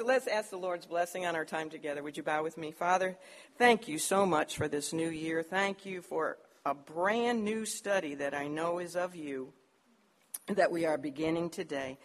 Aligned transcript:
so 0.00 0.06
let's 0.06 0.28
ask 0.28 0.48
the 0.48 0.56
Lord's 0.56 0.86
blessing 0.86 1.26
on 1.26 1.36
our 1.36 1.44
time 1.44 1.68
together. 1.68 2.02
Would 2.02 2.16
you 2.16 2.22
bow 2.22 2.42
with 2.42 2.56
me? 2.56 2.70
Father, 2.70 3.18
thank 3.58 3.86
you 3.86 3.98
so 3.98 4.24
much 4.24 4.56
for 4.56 4.66
this 4.66 4.94
new 4.94 5.10
year. 5.10 5.42
Thank 5.42 5.84
you 5.84 6.00
for 6.00 6.38
a 6.64 6.72
brand 6.72 7.44
new 7.44 7.66
study 7.66 8.14
that 8.14 8.32
I 8.32 8.48
know 8.48 8.78
is 8.78 8.96
of 8.96 9.14
you 9.14 9.52
that 10.46 10.72
we 10.72 10.86
are 10.86 10.96
beginning 10.96 11.50
today. 11.50 11.98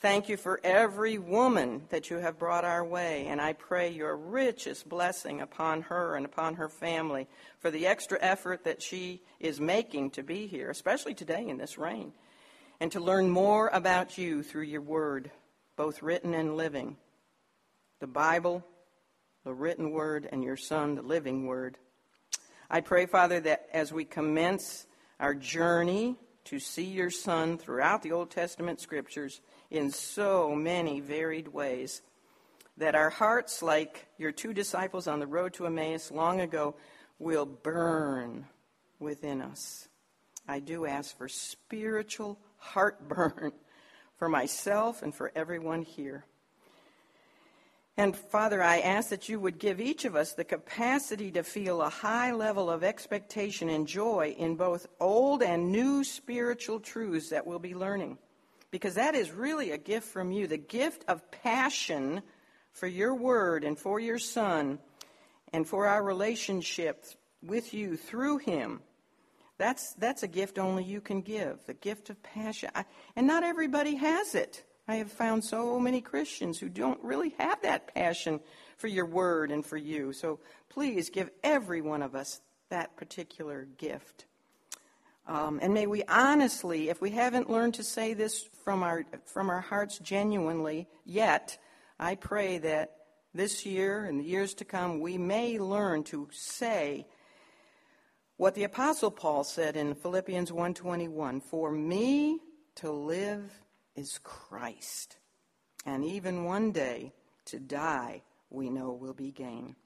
Thank 0.00 0.30
you 0.30 0.38
for 0.38 0.60
every 0.64 1.18
woman 1.18 1.82
that 1.90 2.08
you 2.08 2.16
have 2.16 2.38
brought 2.38 2.64
our 2.64 2.82
way, 2.82 3.26
and 3.26 3.38
I 3.38 3.52
pray 3.52 3.90
your 3.90 4.16
richest 4.16 4.88
blessing 4.88 5.42
upon 5.42 5.82
her 5.82 6.16
and 6.16 6.24
upon 6.24 6.54
her 6.54 6.70
family 6.70 7.28
for 7.58 7.70
the 7.70 7.86
extra 7.86 8.16
effort 8.22 8.64
that 8.64 8.80
she 8.80 9.20
is 9.40 9.60
making 9.60 10.12
to 10.12 10.22
be 10.22 10.46
here, 10.46 10.70
especially 10.70 11.12
today 11.12 11.46
in 11.46 11.58
this 11.58 11.76
rain, 11.76 12.14
and 12.80 12.90
to 12.92 13.00
learn 13.00 13.28
more 13.28 13.68
about 13.74 14.16
you 14.16 14.42
through 14.42 14.62
your 14.62 14.80
word, 14.80 15.30
both 15.76 16.00
written 16.00 16.32
and 16.32 16.56
living. 16.56 16.96
The 18.02 18.08
Bible, 18.08 18.66
the 19.44 19.54
written 19.54 19.92
word, 19.92 20.28
and 20.32 20.42
your 20.42 20.56
Son, 20.56 20.96
the 20.96 21.02
living 21.02 21.46
word. 21.46 21.78
I 22.68 22.80
pray, 22.80 23.06
Father, 23.06 23.38
that 23.38 23.68
as 23.72 23.92
we 23.92 24.04
commence 24.04 24.88
our 25.20 25.36
journey 25.36 26.16
to 26.46 26.58
see 26.58 26.82
your 26.82 27.10
Son 27.10 27.58
throughout 27.58 28.02
the 28.02 28.10
Old 28.10 28.32
Testament 28.32 28.80
scriptures, 28.80 29.40
in 29.70 29.92
so 29.92 30.52
many 30.52 30.98
varied 30.98 31.46
ways 31.46 32.02
that 32.76 32.96
our 32.96 33.08
hearts, 33.08 33.62
like 33.62 34.08
your 34.18 34.32
two 34.32 34.52
disciples 34.52 35.06
on 35.06 35.20
the 35.20 35.26
road 35.28 35.54
to 35.54 35.66
Emmaus 35.66 36.10
long 36.10 36.40
ago, 36.40 36.74
will 37.20 37.46
burn 37.46 38.46
within 38.98 39.40
us. 39.40 39.86
I 40.48 40.58
do 40.58 40.86
ask 40.86 41.16
for 41.16 41.28
spiritual 41.28 42.40
heartburn 42.56 43.52
for 44.18 44.28
myself 44.28 45.04
and 45.04 45.14
for 45.14 45.30
everyone 45.36 45.82
here. 45.82 46.26
And 47.96 48.16
Father, 48.16 48.62
I 48.62 48.80
ask 48.80 49.10
that 49.10 49.28
you 49.28 49.38
would 49.38 49.58
give 49.58 49.80
each 49.80 50.06
of 50.06 50.16
us 50.16 50.32
the 50.32 50.44
capacity 50.44 51.30
to 51.32 51.42
feel 51.42 51.82
a 51.82 51.90
high 51.90 52.32
level 52.32 52.70
of 52.70 52.82
expectation 52.82 53.68
and 53.68 53.86
joy 53.86 54.34
in 54.38 54.56
both 54.56 54.86
old 54.98 55.42
and 55.42 55.70
new 55.70 56.02
spiritual 56.02 56.80
truths 56.80 57.30
that 57.30 57.46
we'll 57.46 57.58
be 57.58 57.74
learning 57.74 58.16
because 58.70 58.94
that 58.94 59.14
is 59.14 59.30
really 59.30 59.70
a 59.70 59.78
gift 59.78 60.08
from 60.08 60.32
you 60.32 60.46
the 60.48 60.56
gift 60.56 61.04
of 61.06 61.30
passion 61.30 62.22
for 62.72 62.86
your 62.86 63.14
word 63.14 63.62
and 63.62 63.78
for 63.78 64.00
your 64.00 64.18
son 64.18 64.78
and 65.52 65.68
for 65.68 65.86
our 65.86 66.02
relationship 66.02 67.04
with 67.42 67.74
you 67.74 67.96
through 67.96 68.38
him. 68.38 68.80
That's, 69.58 69.92
that's 69.94 70.22
a 70.22 70.28
gift 70.28 70.58
only 70.58 70.82
you 70.82 71.00
can 71.00 71.20
give, 71.20 71.64
the 71.66 71.74
gift 71.74 72.08
of 72.08 72.20
passion. 72.22 72.70
I, 72.74 72.86
and 73.14 73.26
not 73.26 73.44
everybody 73.44 73.96
has 73.96 74.34
it. 74.34 74.64
I 74.92 74.96
have 74.96 75.10
found 75.10 75.42
so 75.42 75.80
many 75.80 76.02
Christians 76.02 76.58
who 76.58 76.68
don't 76.68 77.02
really 77.02 77.34
have 77.38 77.62
that 77.62 77.94
passion 77.94 78.40
for 78.76 78.88
your 78.88 79.06
word 79.06 79.50
and 79.50 79.64
for 79.64 79.78
you. 79.78 80.12
So 80.12 80.38
please 80.68 81.08
give 81.08 81.30
every 81.42 81.80
one 81.80 82.02
of 82.02 82.14
us 82.14 82.42
that 82.68 82.94
particular 82.94 83.66
gift. 83.78 84.26
Um, 85.26 85.60
and 85.62 85.72
may 85.72 85.86
we 85.86 86.02
honestly, 86.04 86.90
if 86.90 87.00
we 87.00 87.08
haven't 87.08 87.48
learned 87.48 87.72
to 87.74 87.82
say 87.82 88.12
this 88.12 88.44
from 88.64 88.82
our, 88.82 89.06
from 89.24 89.48
our 89.48 89.62
hearts 89.62 89.98
genuinely 89.98 90.88
yet, 91.06 91.56
I 91.98 92.14
pray 92.14 92.58
that 92.58 92.90
this 93.32 93.64
year 93.64 94.04
and 94.04 94.20
the 94.20 94.24
years 94.24 94.52
to 94.56 94.66
come, 94.66 95.00
we 95.00 95.16
may 95.16 95.58
learn 95.58 96.04
to 96.04 96.28
say 96.32 97.06
what 98.36 98.54
the 98.54 98.64
apostle 98.64 99.10
Paul 99.10 99.42
said 99.42 99.74
in 99.74 99.94
Philippians 99.94 100.52
1:21, 100.52 101.40
"For 101.40 101.72
me 101.72 102.40
to 102.74 102.90
live 102.90 103.62
is 103.94 104.18
Christ, 104.22 105.16
and 105.84 106.04
even 106.04 106.44
one 106.44 106.72
day 106.72 107.12
to 107.46 107.58
die 107.58 108.22
we 108.50 108.70
know 108.70 108.92
will 108.92 109.14
be 109.14 109.30
gain." 109.30 109.76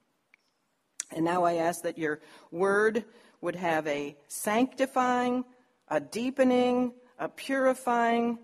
And 1.10 1.24
now 1.24 1.44
I 1.44 1.54
ask 1.54 1.82
that 1.82 1.98
your 1.98 2.20
word 2.50 3.04
would 3.40 3.56
have 3.56 3.86
a 3.86 4.16
sanctifying, 4.28 5.44
a 5.88 6.00
deepening, 6.00 6.94
a 7.18 7.28
purifying, 7.28 8.38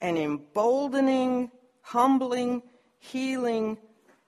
an 0.00 0.16
emboldening, 0.16 1.50
humbling, 1.80 2.62
healing, 2.98 3.78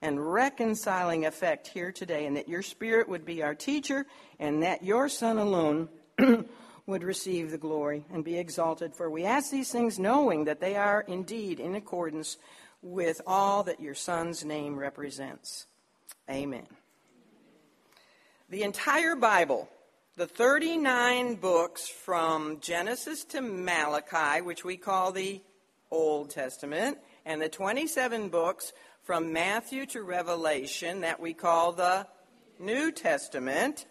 and 0.01 0.33
reconciling 0.33 1.25
effect 1.25 1.67
here 1.67 1.91
today, 1.91 2.27
and 2.27 2.37
that 2.37 2.49
your 2.49 2.63
Spirit 2.63 3.09
would 3.09 3.25
be 3.25 3.43
our 3.43 3.55
teacher, 3.55 4.07
and 4.39 4.63
that 4.63 4.85
your 4.85 5.09
Son 5.09 5.39
alone 5.39 5.89
would 6.87 7.03
receive 7.03 7.51
the 7.51 7.59
glory 7.59 8.05
and 8.13 8.25
be 8.25 8.39
exalted. 8.39 8.95
For 8.95 9.11
we 9.11 9.25
ask 9.25 9.51
these 9.51 9.71
things 9.71 9.99
knowing 9.99 10.45
that 10.45 10.61
they 10.61 10.77
are 10.77 11.03
indeed 11.03 11.61
in 11.61 11.75
accordance 11.75 12.37
with 12.83 13.21
all 13.27 13.63
that 13.65 13.81
your 13.81 13.95
Son's 13.95 14.45
name 14.45 14.77
represents. 14.77 15.67
Amen. 16.29 16.67
The 18.51 18.63
entire 18.63 19.17
Bible 19.17 19.69
the 20.17 20.27
39 20.29 21.35
books 21.35 21.89
from 21.89 22.61
Genesis 22.61 23.25
to 23.25 23.41
Malachi, 23.41 24.43
which 24.43 24.65
we 24.65 24.77
call 24.77 25.11
the 25.11 25.43
Old 25.91 26.31
Testament, 26.31 26.99
and 27.27 27.43
the 27.43 27.49
27 27.49 28.29
books 28.29 28.73
from 29.03 29.33
Matthew 29.33 29.87
to 29.87 30.05
Revelation 30.05 31.01
that 31.01 31.19
we 31.19 31.35
call 31.35 31.73
the 31.73 32.07
New 32.61 32.93
Testament, 32.93 33.87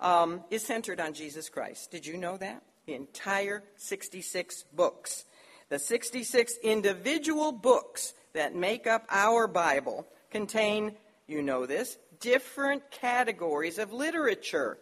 um, 0.00 0.42
is 0.50 0.64
centered 0.64 1.00
on 1.00 1.14
Jesus 1.14 1.48
Christ. 1.48 1.90
Did 1.90 2.06
you 2.06 2.16
know 2.16 2.36
that? 2.36 2.62
The 2.86 2.94
entire 2.94 3.62
66 3.76 4.64
books. 4.74 5.24
The 5.68 5.78
66 5.78 6.54
individual 6.62 7.52
books 7.52 8.14
that 8.32 8.54
make 8.54 8.86
up 8.86 9.04
our 9.08 9.46
Bible 9.46 10.06
contain, 10.30 10.96
you 11.26 11.42
know 11.42 11.66
this, 11.66 11.98
different 12.18 12.90
categories 12.90 13.78
of 13.78 13.92
literature 13.92 14.78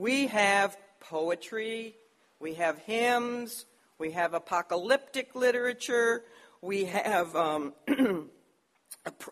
we 0.00 0.28
have 0.28 0.78
poetry, 1.00 1.94
we 2.38 2.54
have 2.54 2.78
hymns, 2.78 3.66
we 3.98 4.12
have 4.12 4.32
apocalyptic 4.32 5.34
literature, 5.34 6.22
we 6.62 6.86
have 6.86 7.36
um, 7.36 7.74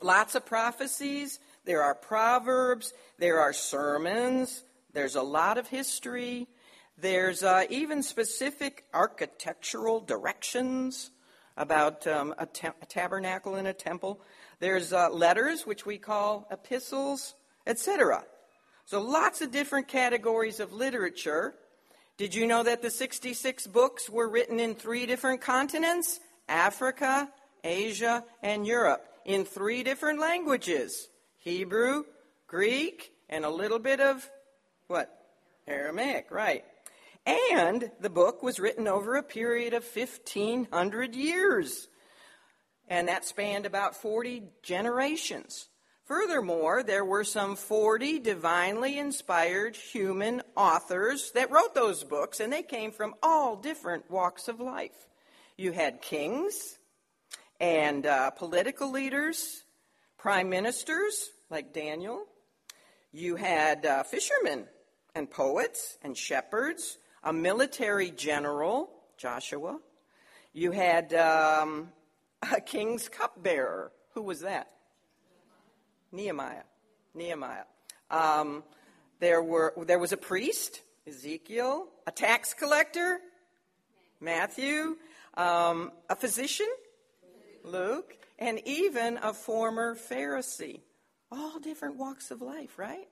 lots 0.02 0.34
of 0.34 0.44
prophecies, 0.44 1.38
there 1.64 1.82
are 1.82 1.94
proverbs, 1.94 2.92
there 3.18 3.40
are 3.40 3.54
sermons, 3.54 4.62
there's 4.92 5.16
a 5.16 5.22
lot 5.22 5.58
of 5.58 5.68
history, 5.68 6.48
there's 6.96 7.42
uh, 7.42 7.64
even 7.70 8.02
specific 8.02 8.84
architectural 8.92 10.00
directions 10.00 11.10
about 11.56 12.06
um, 12.06 12.34
a, 12.38 12.46
te- 12.46 12.68
a, 12.68 12.86
tabernacle 12.86 13.56
and 13.56 13.68
a 13.68 13.72
temple. 13.72 14.20
There's 14.60 14.92
uh, 14.92 15.10
letters, 15.10 15.66
which 15.66 15.84
we 15.84 15.98
call 15.98 16.48
epistles, 16.50 17.34
etc. 17.66 18.24
So 18.84 19.00
lots 19.00 19.42
of 19.42 19.50
different 19.50 19.88
categories 19.88 20.60
of 20.60 20.72
literature. 20.72 21.54
Did 22.16 22.34
you 22.34 22.46
know 22.46 22.62
that 22.62 22.82
the 22.82 22.90
66 22.90 23.66
books 23.68 24.08
were 24.08 24.28
written 24.28 24.58
in 24.58 24.74
three 24.74 25.06
different 25.06 25.40
continents? 25.40 26.20
Africa, 26.48 27.28
Asia, 27.62 28.24
and 28.42 28.66
Europe, 28.66 29.04
in 29.24 29.44
three 29.44 29.82
different 29.82 30.18
languages 30.18 31.08
Hebrew, 31.36 32.04
Greek, 32.46 33.12
and 33.28 33.44
a 33.44 33.50
little 33.50 33.78
bit 33.78 34.00
of 34.00 34.28
what? 34.88 35.14
Aramaic, 35.66 36.30
right. 36.30 36.64
And 37.26 37.90
the 38.00 38.10
book 38.10 38.42
was 38.42 38.58
written 38.58 38.88
over 38.88 39.16
a 39.16 39.22
period 39.22 39.74
of 39.74 39.84
1,500 39.84 41.14
years. 41.14 41.88
And 42.88 43.08
that 43.08 43.26
spanned 43.26 43.66
about 43.66 43.94
40 43.94 44.44
generations. 44.62 45.68
Furthermore, 46.06 46.82
there 46.82 47.04
were 47.04 47.24
some 47.24 47.54
40 47.54 48.20
divinely 48.20 48.98
inspired 48.98 49.76
human 49.76 50.40
authors 50.56 51.32
that 51.32 51.50
wrote 51.50 51.74
those 51.74 52.02
books, 52.02 52.40
and 52.40 52.50
they 52.50 52.62
came 52.62 52.92
from 52.92 53.14
all 53.22 53.56
different 53.56 54.10
walks 54.10 54.48
of 54.48 54.58
life. 54.58 55.06
You 55.58 55.72
had 55.72 56.00
kings 56.00 56.78
and 57.60 58.06
uh, 58.06 58.30
political 58.30 58.90
leaders, 58.90 59.64
prime 60.16 60.48
ministers 60.48 61.28
like 61.50 61.74
Daniel. 61.74 62.24
You 63.12 63.36
had 63.36 63.84
uh, 63.84 64.02
fishermen 64.04 64.66
and 65.18 65.28
poets 65.28 65.98
and 66.02 66.16
shepherds, 66.16 66.96
a 67.24 67.32
military 67.32 68.10
general, 68.10 68.88
Joshua. 69.18 69.80
You 70.54 70.70
had 70.70 71.12
um, 71.12 71.88
a 72.50 72.60
king's 72.60 73.08
cupbearer. 73.08 73.90
Who 74.14 74.22
was 74.22 74.40
that? 74.40 74.70
Nehemiah. 76.12 76.62
Nehemiah. 77.14 77.64
Um, 78.10 78.62
there, 79.18 79.42
were, 79.42 79.74
there 79.86 79.98
was 79.98 80.12
a 80.12 80.16
priest, 80.16 80.82
Ezekiel, 81.06 81.88
a 82.06 82.12
tax 82.12 82.54
collector, 82.54 83.18
Matthew, 84.20 84.96
um, 85.34 85.90
a 86.08 86.14
physician, 86.14 86.68
Luke, 87.64 88.16
and 88.38 88.60
even 88.64 89.18
a 89.18 89.34
former 89.34 89.96
Pharisee. 89.96 90.80
All 91.30 91.58
different 91.58 91.96
walks 91.96 92.30
of 92.30 92.40
life, 92.40 92.78
right? 92.78 93.08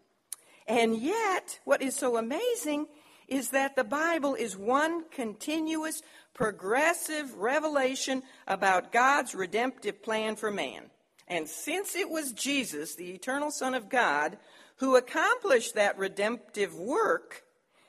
And 0.69 0.97
yet, 0.97 1.61
what 1.65 1.83
is 1.83 1.95
so 1.95 2.17
amazing 2.17 2.87
is 3.29 3.51
that 3.51 3.77
the 3.77 3.85
Bible 3.85 4.35
is 4.35 4.57
one 4.57 5.05
continuous, 5.11 6.03
progressive 6.35 7.35
revelation 7.35 8.23
about 8.47 8.93
God's 8.93 9.35
redemptive 9.35 10.03
plan 10.03 10.37
for 10.37 10.51
man. 10.51 10.91
And 11.29 11.49
since 11.49 11.97
it 11.97 12.09
was 12.09 12.33
Jesus, 12.33 12.95
the 12.95 13.11
eternal 13.11 13.51
Son 13.51 13.75
of 13.75 13.89
God, 13.89 14.39
who 14.77 14.97
accomplished 14.97 15.75
that 15.75 15.99
redemptive 15.99 16.75
work, 16.75 17.43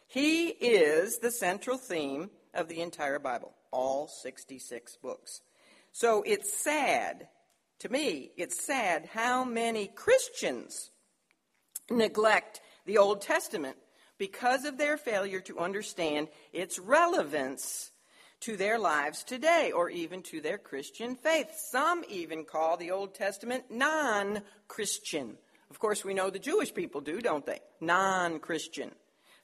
he 0.07 0.47
is 0.47 1.19
the 1.19 1.31
central 1.31 1.77
theme 1.77 2.30
of 2.53 2.68
the 2.68 2.81
entire 2.81 3.19
Bible, 3.19 3.53
all 3.71 4.07
66 4.07 4.97
books. 5.01 5.41
So 5.91 6.23
it's 6.25 6.51
sad, 6.53 7.27
to 7.80 7.89
me, 7.89 8.31
it's 8.38 8.63
sad 8.63 9.09
how 9.13 9.44
many 9.44 9.88
Christians 9.88 10.91
neglect 11.89 12.62
the 12.88 12.98
Old 12.98 13.22
Testament 13.22 13.78
because 14.18 14.66
of 14.66 14.80
their 14.80 14.98
failure 14.98 15.42
to 15.42 15.60
understand 15.60 16.30
its 16.51 16.80
relevance 16.80 17.92
to 18.39 18.57
their 18.57 18.80
lives 18.80 19.24
today 19.24 19.72
or 19.75 19.89
even 19.89 20.24
to 20.24 20.42
their 20.42 20.57
Christian 20.57 21.16
faith. 21.16 21.51
Some 21.69 22.04
even 22.10 22.45
call 22.45 22.78
the 22.78 22.92
Old 22.92 23.13
Testament 23.13 23.66
non 23.69 24.42
Christian. 24.68 25.38
Of 25.69 25.80
course, 25.80 26.06
we 26.06 26.13
know 26.13 26.30
the 26.30 26.39
Jewish 26.39 26.74
people 26.74 27.01
do, 27.01 27.19
don't 27.22 27.45
they? 27.45 27.60
Non 27.81 28.39
Christian. 28.39 28.92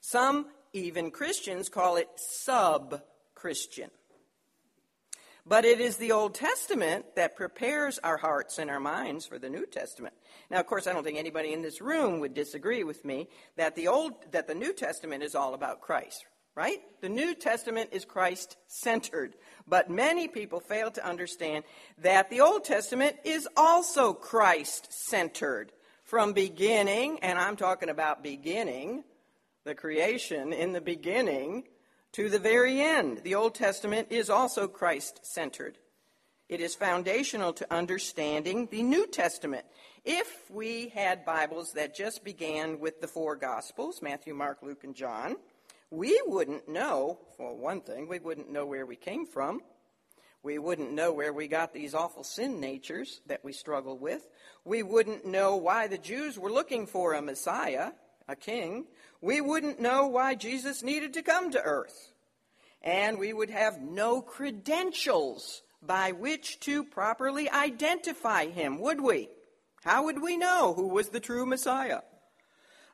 Some, 0.00 0.46
even 0.72 1.10
Christians, 1.10 1.68
call 1.68 1.96
it 1.96 2.08
sub 2.16 3.02
Christian. 3.34 3.90
But 5.46 5.66
it 5.66 5.78
is 5.78 5.98
the 5.98 6.12
Old 6.12 6.34
Testament 6.34 7.16
that 7.16 7.36
prepares 7.36 7.98
our 7.98 8.16
hearts 8.16 8.58
and 8.58 8.70
our 8.70 8.80
minds 8.80 9.26
for 9.26 9.38
the 9.38 9.50
New 9.50 9.66
Testament. 9.66 10.14
Now, 10.50 10.58
of 10.58 10.66
course, 10.66 10.86
I 10.86 10.94
don't 10.94 11.04
think 11.04 11.18
anybody 11.18 11.52
in 11.52 11.60
this 11.60 11.82
room 11.82 12.20
would 12.20 12.32
disagree 12.32 12.82
with 12.82 13.04
me 13.04 13.28
that 13.56 13.76
the 13.76 13.88
Old 13.88 14.14
that 14.32 14.46
the 14.46 14.54
New 14.54 14.72
Testament 14.72 15.22
is 15.22 15.34
all 15.34 15.52
about 15.52 15.82
Christ, 15.82 16.24
right? 16.54 16.78
The 17.02 17.10
New 17.10 17.34
Testament 17.34 17.90
is 17.92 18.06
Christ 18.06 18.56
centered. 18.68 19.34
But 19.68 19.90
many 19.90 20.28
people 20.28 20.60
fail 20.60 20.90
to 20.92 21.06
understand 21.06 21.64
that 21.98 22.30
the 22.30 22.40
Old 22.40 22.64
Testament 22.64 23.16
is 23.24 23.46
also 23.54 24.14
Christ 24.14 24.88
centered. 24.90 25.72
From 26.04 26.32
beginning, 26.32 27.18
and 27.20 27.38
I'm 27.38 27.56
talking 27.56 27.88
about 27.88 28.22
beginning, 28.22 29.04
the 29.64 29.74
creation 29.74 30.52
in 30.52 30.72
the 30.72 30.80
beginning, 30.80 31.64
to 32.14 32.30
the 32.30 32.38
very 32.38 32.80
end. 32.80 33.18
The 33.24 33.34
Old 33.34 33.54
Testament 33.54 34.08
is 34.10 34.30
also 34.30 34.68
Christ 34.68 35.20
centered. 35.22 35.78
It 36.48 36.60
is 36.60 36.74
foundational 36.74 37.52
to 37.54 37.74
understanding 37.74 38.68
the 38.70 38.82
New 38.82 39.06
Testament. 39.06 39.64
If 40.04 40.50
we 40.50 40.88
had 40.88 41.24
Bibles 41.24 41.72
that 41.72 41.96
just 41.96 42.22
began 42.22 42.78
with 42.78 43.00
the 43.00 43.08
four 43.08 43.34
Gospels 43.34 44.00
Matthew, 44.00 44.32
Mark, 44.32 44.58
Luke, 44.62 44.84
and 44.84 44.94
John 44.94 45.36
we 45.90 46.20
wouldn't 46.26 46.68
know, 46.68 47.18
for 47.36 47.54
one 47.56 47.80
thing, 47.80 48.08
we 48.08 48.18
wouldn't 48.18 48.50
know 48.50 48.66
where 48.66 48.84
we 48.84 48.96
came 48.96 49.26
from. 49.26 49.60
We 50.42 50.58
wouldn't 50.58 50.92
know 50.92 51.12
where 51.12 51.32
we 51.32 51.46
got 51.46 51.72
these 51.72 51.94
awful 51.94 52.24
sin 52.24 52.60
natures 52.60 53.20
that 53.26 53.44
we 53.44 53.52
struggle 53.52 53.96
with. 53.96 54.28
We 54.64 54.82
wouldn't 54.82 55.24
know 55.24 55.56
why 55.56 55.86
the 55.86 55.98
Jews 55.98 56.38
were 56.38 56.50
looking 56.50 56.86
for 56.86 57.14
a 57.14 57.22
Messiah 57.22 57.92
a 58.28 58.36
king, 58.36 58.86
we 59.20 59.40
wouldn't 59.40 59.80
know 59.80 60.06
why 60.06 60.34
Jesus 60.34 60.82
needed 60.82 61.14
to 61.14 61.22
come 61.22 61.50
to 61.50 61.62
earth. 61.62 62.12
And 62.82 63.18
we 63.18 63.32
would 63.32 63.50
have 63.50 63.80
no 63.80 64.20
credentials 64.20 65.62
by 65.82 66.12
which 66.12 66.60
to 66.60 66.84
properly 66.84 67.48
identify 67.50 68.46
him, 68.46 68.80
would 68.80 69.00
we? 69.00 69.28
How 69.82 70.04
would 70.04 70.22
we 70.22 70.36
know 70.36 70.72
who 70.74 70.88
was 70.88 71.10
the 71.10 71.20
true 71.20 71.46
Messiah? 71.46 72.00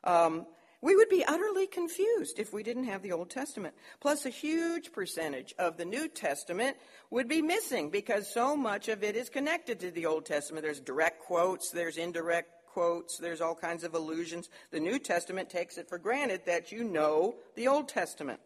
Um, 0.03 0.45
we 0.81 0.95
would 0.95 1.09
be 1.09 1.23
utterly 1.23 1.67
confused 1.67 2.39
if 2.39 2.53
we 2.53 2.63
didn't 2.63 2.85
have 2.85 3.03
the 3.03 3.11
Old 3.11 3.29
Testament. 3.29 3.75
Plus, 3.99 4.25
a 4.25 4.29
huge 4.29 4.91
percentage 4.91 5.53
of 5.59 5.77
the 5.77 5.85
New 5.85 6.07
Testament 6.07 6.75
would 7.11 7.27
be 7.27 7.41
missing 7.41 7.91
because 7.91 8.33
so 8.33 8.57
much 8.57 8.89
of 8.89 9.03
it 9.03 9.15
is 9.15 9.29
connected 9.29 9.79
to 9.79 9.91
the 9.91 10.07
Old 10.07 10.25
Testament. 10.25 10.63
There's 10.63 10.79
direct 10.79 11.21
quotes, 11.21 11.69
there's 11.69 11.97
indirect 11.97 12.49
quotes, 12.73 13.17
there's 13.17 13.41
all 13.41 13.55
kinds 13.55 13.83
of 13.83 13.93
allusions. 13.93 14.49
The 14.71 14.79
New 14.79 14.99
Testament 14.99 15.49
takes 15.49 15.77
it 15.77 15.89
for 15.89 15.97
granted 15.97 16.41
that 16.45 16.71
you 16.71 16.83
know 16.83 17.35
the 17.55 17.67
Old 17.67 17.89
Testament. 17.89 18.39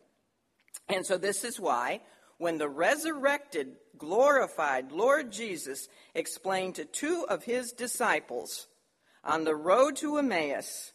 And 0.89 1.05
so 1.05 1.17
this 1.17 1.43
is 1.43 1.59
why 1.59 2.01
when 2.37 2.57
the 2.57 2.69
resurrected, 2.69 3.77
glorified 3.97 4.91
Lord 4.91 5.31
Jesus 5.31 5.87
explained 6.13 6.75
to 6.75 6.85
two 6.85 7.25
of 7.29 7.43
his 7.43 7.71
disciples 7.71 8.67
on 9.23 9.43
the 9.43 9.55
road 9.55 9.95
to 9.97 10.17
Emmaus, 10.17 10.91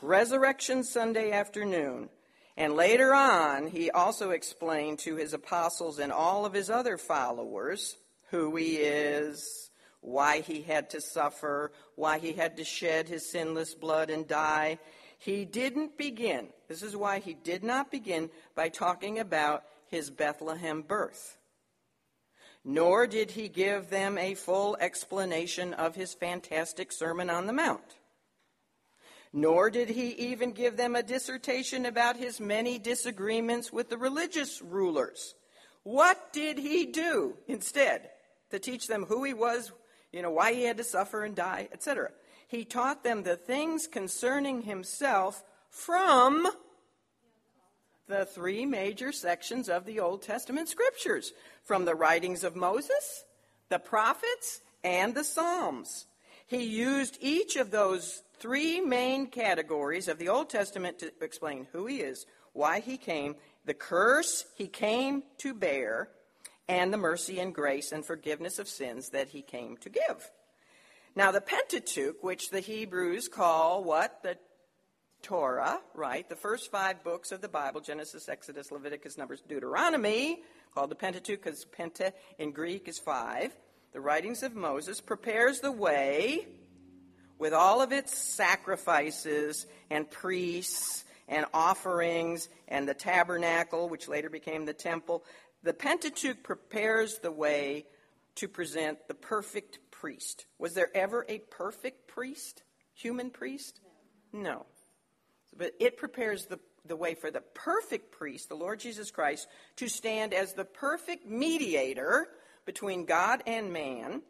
Resurrection 0.00 0.82
Sunday 0.82 1.30
afternoon, 1.30 2.08
and 2.56 2.74
later 2.74 3.14
on, 3.14 3.68
he 3.68 3.90
also 3.90 4.30
explained 4.30 4.98
to 5.00 5.16
his 5.16 5.32
apostles 5.32 5.98
and 5.98 6.12
all 6.12 6.44
of 6.44 6.52
his 6.52 6.68
other 6.68 6.98
followers 6.98 7.96
who 8.30 8.54
he 8.56 8.76
is, 8.76 9.70
why 10.02 10.40
he 10.40 10.60
had 10.60 10.90
to 10.90 11.00
suffer, 11.00 11.72
why 11.94 12.18
he 12.18 12.32
had 12.32 12.56
to 12.58 12.64
shed 12.64 13.08
his 13.08 13.30
sinless 13.30 13.74
blood 13.74 14.10
and 14.10 14.28
die. 14.28 14.78
He 15.18 15.44
didn't 15.44 15.96
begin, 15.96 16.48
this 16.68 16.82
is 16.82 16.96
why 16.96 17.20
he 17.20 17.34
did 17.34 17.64
not 17.64 17.90
begin 17.90 18.28
by 18.54 18.68
talking 18.68 19.18
about 19.18 19.64
his 19.86 20.10
Bethlehem 20.10 20.82
birth. 20.82 21.38
Nor 22.64 23.06
did 23.06 23.30
he 23.32 23.48
give 23.48 23.88
them 23.90 24.18
a 24.18 24.34
full 24.34 24.76
explanation 24.80 25.74
of 25.74 25.94
his 25.94 26.14
fantastic 26.14 26.92
Sermon 26.92 27.30
on 27.30 27.46
the 27.46 27.52
Mount. 27.52 27.96
Nor 29.32 29.70
did 29.70 29.88
he 29.88 30.10
even 30.10 30.52
give 30.52 30.76
them 30.76 30.94
a 30.94 31.02
dissertation 31.02 31.86
about 31.86 32.16
his 32.16 32.38
many 32.38 32.78
disagreements 32.78 33.72
with 33.72 33.88
the 33.88 33.96
religious 33.96 34.60
rulers. 34.60 35.34
What 35.84 36.32
did 36.32 36.58
he 36.58 36.86
do 36.86 37.36
instead? 37.48 38.10
To 38.50 38.58
teach 38.58 38.86
them 38.86 39.04
who 39.04 39.24
he 39.24 39.32
was, 39.32 39.72
you 40.12 40.22
know, 40.22 40.30
why 40.30 40.52
he 40.52 40.64
had 40.64 40.76
to 40.76 40.84
suffer 40.84 41.24
and 41.24 41.34
die, 41.34 41.68
etc. 41.72 42.10
He 42.46 42.64
taught 42.64 43.02
them 43.02 43.22
the 43.22 43.36
things 43.36 43.86
concerning 43.86 44.62
himself 44.62 45.42
from 45.70 46.46
the 48.08 48.26
three 48.26 48.66
major 48.66 49.10
sections 49.10 49.68
of 49.68 49.86
the 49.86 50.00
Old 50.00 50.22
Testament 50.22 50.68
scriptures 50.68 51.32
from 51.64 51.84
the 51.84 51.94
writings 51.94 52.44
of 52.44 52.54
Moses, 52.54 53.24
the 53.70 53.78
prophets, 53.78 54.60
and 54.84 55.14
the 55.14 55.24
Psalms. 55.24 56.06
He 56.46 56.64
used 56.64 57.16
each 57.20 57.56
of 57.56 57.70
those 57.70 58.22
three 58.38 58.80
main 58.80 59.28
categories 59.28 60.08
of 60.08 60.18
the 60.18 60.28
Old 60.28 60.50
Testament 60.50 60.98
to 60.98 61.12
explain 61.22 61.66
who 61.72 61.86
he 61.86 62.00
is, 62.00 62.26
why 62.52 62.80
he 62.80 62.98
came, 62.98 63.36
the 63.64 63.72
curse 63.72 64.44
he 64.56 64.66
came 64.66 65.22
to 65.38 65.54
bear, 65.54 66.08
and 66.72 66.90
the 66.90 66.96
mercy 66.96 67.38
and 67.38 67.54
grace 67.54 67.92
and 67.92 68.02
forgiveness 68.02 68.58
of 68.58 68.66
sins 68.66 69.10
that 69.10 69.28
he 69.28 69.42
came 69.42 69.76
to 69.76 69.90
give. 69.90 70.30
Now, 71.14 71.30
the 71.30 71.42
Pentateuch, 71.42 72.24
which 72.24 72.48
the 72.48 72.60
Hebrews 72.60 73.28
call 73.28 73.84
what? 73.84 74.22
The 74.22 74.38
Torah, 75.20 75.80
right? 75.94 76.26
The 76.26 76.34
first 76.34 76.70
five 76.70 77.04
books 77.04 77.30
of 77.30 77.42
the 77.42 77.48
Bible 77.48 77.82
Genesis, 77.82 78.26
Exodus, 78.26 78.72
Leviticus, 78.72 79.18
Numbers, 79.18 79.42
Deuteronomy, 79.46 80.42
called 80.74 80.90
the 80.90 80.94
Pentateuch 80.94 81.42
because 81.42 81.66
Penta 81.78 82.12
in 82.38 82.52
Greek 82.52 82.88
is 82.88 82.98
five. 82.98 83.54
The 83.92 84.00
writings 84.00 84.42
of 84.42 84.54
Moses 84.54 85.02
prepares 85.02 85.60
the 85.60 85.70
way 85.70 86.46
with 87.38 87.52
all 87.52 87.82
of 87.82 87.92
its 87.92 88.16
sacrifices 88.16 89.66
and 89.90 90.10
priests 90.10 91.04
and 91.28 91.44
offerings 91.52 92.48
and 92.66 92.88
the 92.88 92.94
tabernacle, 92.94 93.90
which 93.90 94.08
later 94.08 94.30
became 94.30 94.64
the 94.64 94.72
temple, 94.72 95.22
the 95.62 95.72
Pentateuch 95.72 96.42
prepares 96.42 97.18
the 97.18 97.30
way 97.30 97.86
to 98.36 98.48
present 98.48 99.06
the 99.08 99.14
perfect 99.14 99.78
priest. 99.90 100.46
Was 100.58 100.74
there 100.74 100.90
ever 100.94 101.24
a 101.28 101.38
perfect 101.38 102.08
priest? 102.08 102.62
Human 102.94 103.30
priest? 103.30 103.80
No. 104.32 104.66
But 105.56 105.72
it 105.78 105.96
prepares 105.96 106.46
the, 106.46 106.58
the 106.86 106.96
way 106.96 107.14
for 107.14 107.30
the 107.30 107.42
perfect 107.54 108.10
priest, 108.10 108.48
the 108.48 108.54
Lord 108.54 108.80
Jesus 108.80 109.10
Christ, 109.10 109.46
to 109.76 109.88
stand 109.88 110.32
as 110.34 110.54
the 110.54 110.64
perfect 110.64 111.26
mediator 111.26 112.28
between 112.64 113.04
God 113.04 113.42
and 113.46 113.72
man, 113.72 114.22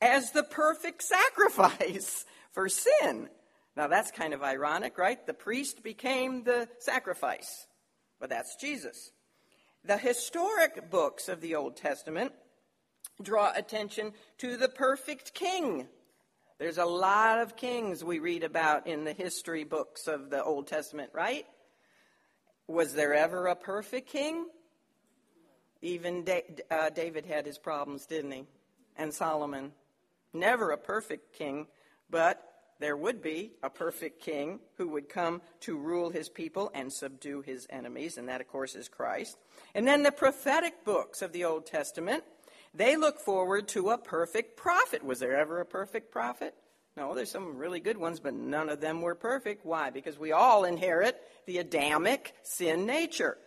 as 0.00 0.30
the 0.30 0.44
perfect 0.44 1.02
sacrifice 1.02 2.24
for 2.52 2.68
sin. 2.68 3.28
Now 3.76 3.88
that's 3.88 4.10
kind 4.10 4.32
of 4.32 4.42
ironic, 4.42 4.98
right? 4.98 5.24
The 5.26 5.34
priest 5.34 5.82
became 5.82 6.44
the 6.44 6.68
sacrifice, 6.78 7.66
but 8.18 8.30
that's 8.30 8.56
Jesus. 8.56 9.10
The 9.84 9.96
historic 9.96 10.90
books 10.90 11.28
of 11.28 11.40
the 11.40 11.54
Old 11.54 11.76
Testament 11.76 12.32
draw 13.22 13.52
attention 13.54 14.12
to 14.38 14.56
the 14.56 14.68
perfect 14.68 15.32
king. 15.32 15.88
There's 16.58 16.78
a 16.78 16.84
lot 16.84 17.40
of 17.40 17.56
kings 17.56 18.04
we 18.04 18.18
read 18.18 18.44
about 18.44 18.86
in 18.86 19.04
the 19.04 19.14
history 19.14 19.64
books 19.64 20.06
of 20.06 20.28
the 20.28 20.44
Old 20.44 20.66
Testament, 20.66 21.10
right? 21.14 21.46
Was 22.66 22.94
there 22.94 23.14
ever 23.14 23.46
a 23.46 23.56
perfect 23.56 24.10
king? 24.10 24.46
Even 25.80 26.26
uh, 26.70 26.90
David 26.90 27.24
had 27.24 27.46
his 27.46 27.56
problems, 27.56 28.04
didn't 28.04 28.32
he? 28.32 28.44
And 28.96 29.14
Solomon. 29.14 29.72
Never 30.34 30.70
a 30.70 30.76
perfect 30.76 31.32
king, 31.32 31.66
but 32.10 32.49
there 32.80 32.96
would 32.96 33.22
be 33.22 33.52
a 33.62 33.70
perfect 33.70 34.20
king 34.22 34.58
who 34.76 34.88
would 34.88 35.08
come 35.08 35.42
to 35.60 35.76
rule 35.76 36.10
his 36.10 36.28
people 36.28 36.70
and 36.74 36.92
subdue 36.92 37.42
his 37.42 37.66
enemies, 37.70 38.16
and 38.18 38.28
that, 38.28 38.40
of 38.40 38.48
course, 38.48 38.74
is 38.74 38.88
Christ. 38.88 39.36
And 39.74 39.86
then 39.86 40.02
the 40.02 40.10
prophetic 40.10 40.84
books 40.84 41.22
of 41.22 41.32
the 41.32 41.44
Old 41.44 41.66
Testament, 41.66 42.24
They 42.74 42.96
look 42.96 43.18
forward 43.18 43.68
to 43.68 43.90
a 43.90 43.98
perfect 43.98 44.56
prophet. 44.56 45.04
Was 45.04 45.18
there 45.18 45.36
ever 45.36 45.60
a 45.60 45.66
perfect 45.66 46.12
prophet? 46.12 46.54
No, 46.96 47.14
there's 47.14 47.30
some 47.30 47.56
really 47.56 47.80
good 47.80 47.96
ones, 47.96 48.20
but 48.20 48.34
none 48.34 48.68
of 48.68 48.80
them 48.80 49.02
were 49.02 49.14
perfect. 49.14 49.64
Why? 49.64 49.90
Because 49.90 50.18
we 50.18 50.32
all 50.32 50.64
inherit 50.64 51.20
the 51.46 51.58
Adamic 51.58 52.34
sin 52.42 52.86
nature. 52.86 53.38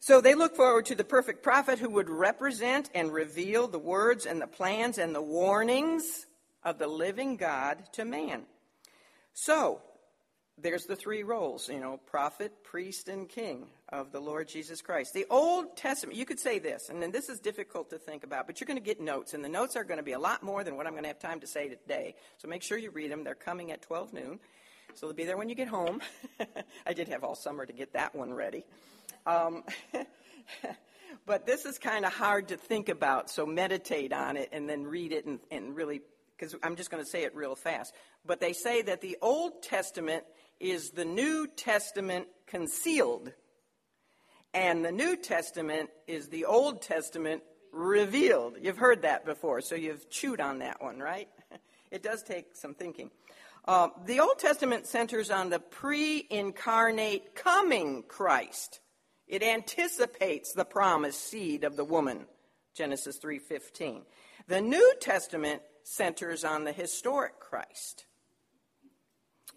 So 0.00 0.20
they 0.20 0.34
look 0.34 0.54
forward 0.54 0.86
to 0.86 0.94
the 0.94 1.04
perfect 1.04 1.42
prophet 1.42 1.78
who 1.78 1.90
would 1.90 2.10
represent 2.10 2.90
and 2.94 3.12
reveal 3.12 3.68
the 3.68 3.78
words 3.78 4.26
and 4.26 4.40
the 4.40 4.46
plans 4.46 4.98
and 4.98 5.14
the 5.14 5.22
warnings 5.22 6.26
of 6.64 6.78
the 6.78 6.86
living 6.86 7.36
God 7.36 7.84
to 7.92 8.04
man. 8.04 8.42
So, 9.32 9.80
there's 10.56 10.84
the 10.84 10.94
three 10.94 11.24
roles, 11.24 11.68
you 11.68 11.80
know, 11.80 11.98
prophet, 12.06 12.62
priest, 12.62 13.08
and 13.08 13.28
king 13.28 13.66
of 13.88 14.12
the 14.12 14.20
Lord 14.20 14.48
Jesus 14.48 14.80
Christ. 14.80 15.12
The 15.12 15.26
Old 15.28 15.76
Testament, 15.76 16.16
you 16.16 16.24
could 16.24 16.38
say 16.38 16.60
this, 16.60 16.90
and 16.90 17.02
then 17.02 17.10
this 17.10 17.28
is 17.28 17.40
difficult 17.40 17.90
to 17.90 17.98
think 17.98 18.22
about, 18.22 18.46
but 18.46 18.60
you're 18.60 18.66
going 18.66 18.78
to 18.78 18.84
get 18.84 19.00
notes, 19.00 19.34
and 19.34 19.44
the 19.44 19.48
notes 19.48 19.74
are 19.74 19.82
going 19.82 19.98
to 19.98 20.04
be 20.04 20.12
a 20.12 20.18
lot 20.18 20.44
more 20.44 20.62
than 20.62 20.76
what 20.76 20.86
I'm 20.86 20.92
going 20.92 21.02
to 21.02 21.08
have 21.08 21.18
time 21.18 21.40
to 21.40 21.46
say 21.46 21.68
today. 21.68 22.14
So 22.38 22.46
make 22.46 22.62
sure 22.62 22.78
you 22.78 22.90
read 22.90 23.10
them. 23.10 23.24
They're 23.24 23.34
coming 23.34 23.72
at 23.72 23.82
12 23.82 24.12
noon, 24.12 24.38
so 24.94 25.06
they'll 25.06 25.16
be 25.16 25.24
there 25.24 25.36
when 25.36 25.48
you 25.48 25.56
get 25.56 25.68
home. 25.68 26.00
I 26.86 26.92
did 26.92 27.08
have 27.08 27.24
all 27.24 27.34
summer 27.34 27.66
to 27.66 27.72
get 27.72 27.94
that 27.94 28.14
one 28.14 28.32
ready. 28.32 28.64
Um, 29.26 29.64
but 31.26 31.46
this 31.46 31.64
is 31.64 31.78
kind 31.78 32.04
of 32.04 32.12
hard 32.12 32.48
to 32.48 32.56
think 32.56 32.88
about, 32.88 33.28
so 33.28 33.44
meditate 33.44 34.12
on 34.12 34.36
it 34.36 34.50
and 34.52 34.68
then 34.68 34.84
read 34.84 35.10
it 35.10 35.24
and, 35.24 35.40
and 35.50 35.74
really, 35.74 36.00
because 36.36 36.54
I'm 36.62 36.76
just 36.76 36.90
going 36.90 37.02
to 37.02 37.08
say 37.08 37.24
it 37.24 37.34
real 37.34 37.54
fast. 37.54 37.94
But 38.24 38.40
they 38.40 38.52
say 38.52 38.82
that 38.82 39.00
the 39.00 39.16
Old 39.22 39.62
Testament 39.62 40.24
is 40.60 40.90
the 40.90 41.04
New 41.04 41.46
Testament 41.46 42.26
concealed, 42.46 43.32
and 44.52 44.84
the 44.84 44.92
New 44.92 45.16
Testament 45.16 45.90
is 46.06 46.28
the 46.28 46.44
Old 46.44 46.82
Testament 46.82 47.42
revealed. 47.72 48.56
You've 48.60 48.78
heard 48.78 49.02
that 49.02 49.24
before, 49.24 49.60
so 49.60 49.74
you've 49.74 50.08
chewed 50.10 50.40
on 50.40 50.60
that 50.60 50.82
one, 50.82 50.98
right? 50.98 51.28
It 51.90 52.02
does 52.02 52.24
take 52.24 52.56
some 52.56 52.74
thinking. 52.74 53.12
Uh, 53.66 53.88
the 54.04 54.18
Old 54.18 54.40
Testament 54.40 54.88
centers 54.88 55.30
on 55.30 55.48
the 55.48 55.60
pre 55.60 56.26
incarnate 56.28 57.36
coming 57.36 58.02
Christ. 58.08 58.80
It 59.28 59.44
anticipates 59.44 60.52
the 60.52 60.64
promised 60.64 61.20
seed 61.20 61.62
of 61.62 61.76
the 61.76 61.84
woman, 61.84 62.26
Genesis 62.74 63.18
3:15. 63.18 64.02
The 64.48 64.60
New 64.60 64.94
Testament 65.00 65.62
centers 65.84 66.44
on 66.44 66.64
the 66.64 66.72
historic 66.72 67.38
Christ. 67.38 68.06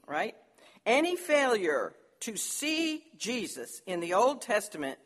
Right? 0.08 0.36
Any 0.86 1.16
failure 1.16 1.94
to 2.22 2.38
see 2.38 3.04
Jesus 3.18 3.82
in 3.88 4.00
the 4.00 4.14
Old 4.14 4.42
Testament 4.42 5.00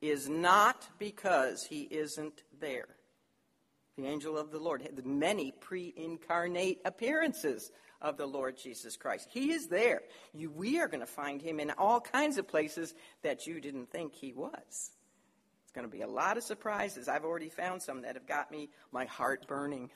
is 0.00 0.28
not 0.28 0.86
because 0.98 1.64
he 1.64 1.82
isn't 1.82 2.42
there. 2.60 2.88
The 3.96 4.06
angel 4.06 4.36
of 4.36 4.50
the 4.50 4.58
Lord 4.58 4.82
had 4.82 5.06
many 5.06 5.52
pre 5.52 5.94
incarnate 5.96 6.80
appearances 6.84 7.70
of 8.02 8.16
the 8.16 8.26
Lord 8.26 8.56
Jesus 8.56 8.96
Christ. 8.96 9.28
He 9.30 9.52
is 9.52 9.68
there. 9.68 10.02
You, 10.34 10.50
we 10.50 10.80
are 10.80 10.88
going 10.88 11.00
to 11.00 11.06
find 11.06 11.40
him 11.40 11.58
in 11.58 11.70
all 11.70 12.00
kinds 12.00 12.36
of 12.36 12.46
places 12.46 12.94
that 13.22 13.46
you 13.46 13.60
didn't 13.60 13.90
think 13.90 14.14
he 14.14 14.32
was. 14.32 14.90
Going 15.74 15.86
to 15.86 15.92
be 15.92 16.02
a 16.02 16.08
lot 16.08 16.36
of 16.36 16.44
surprises. 16.44 17.08
I've 17.08 17.24
already 17.24 17.48
found 17.48 17.82
some 17.82 18.02
that 18.02 18.14
have 18.14 18.26
got 18.26 18.52
me 18.52 18.70
my 18.92 19.06
heart 19.06 19.48
burning. 19.48 19.90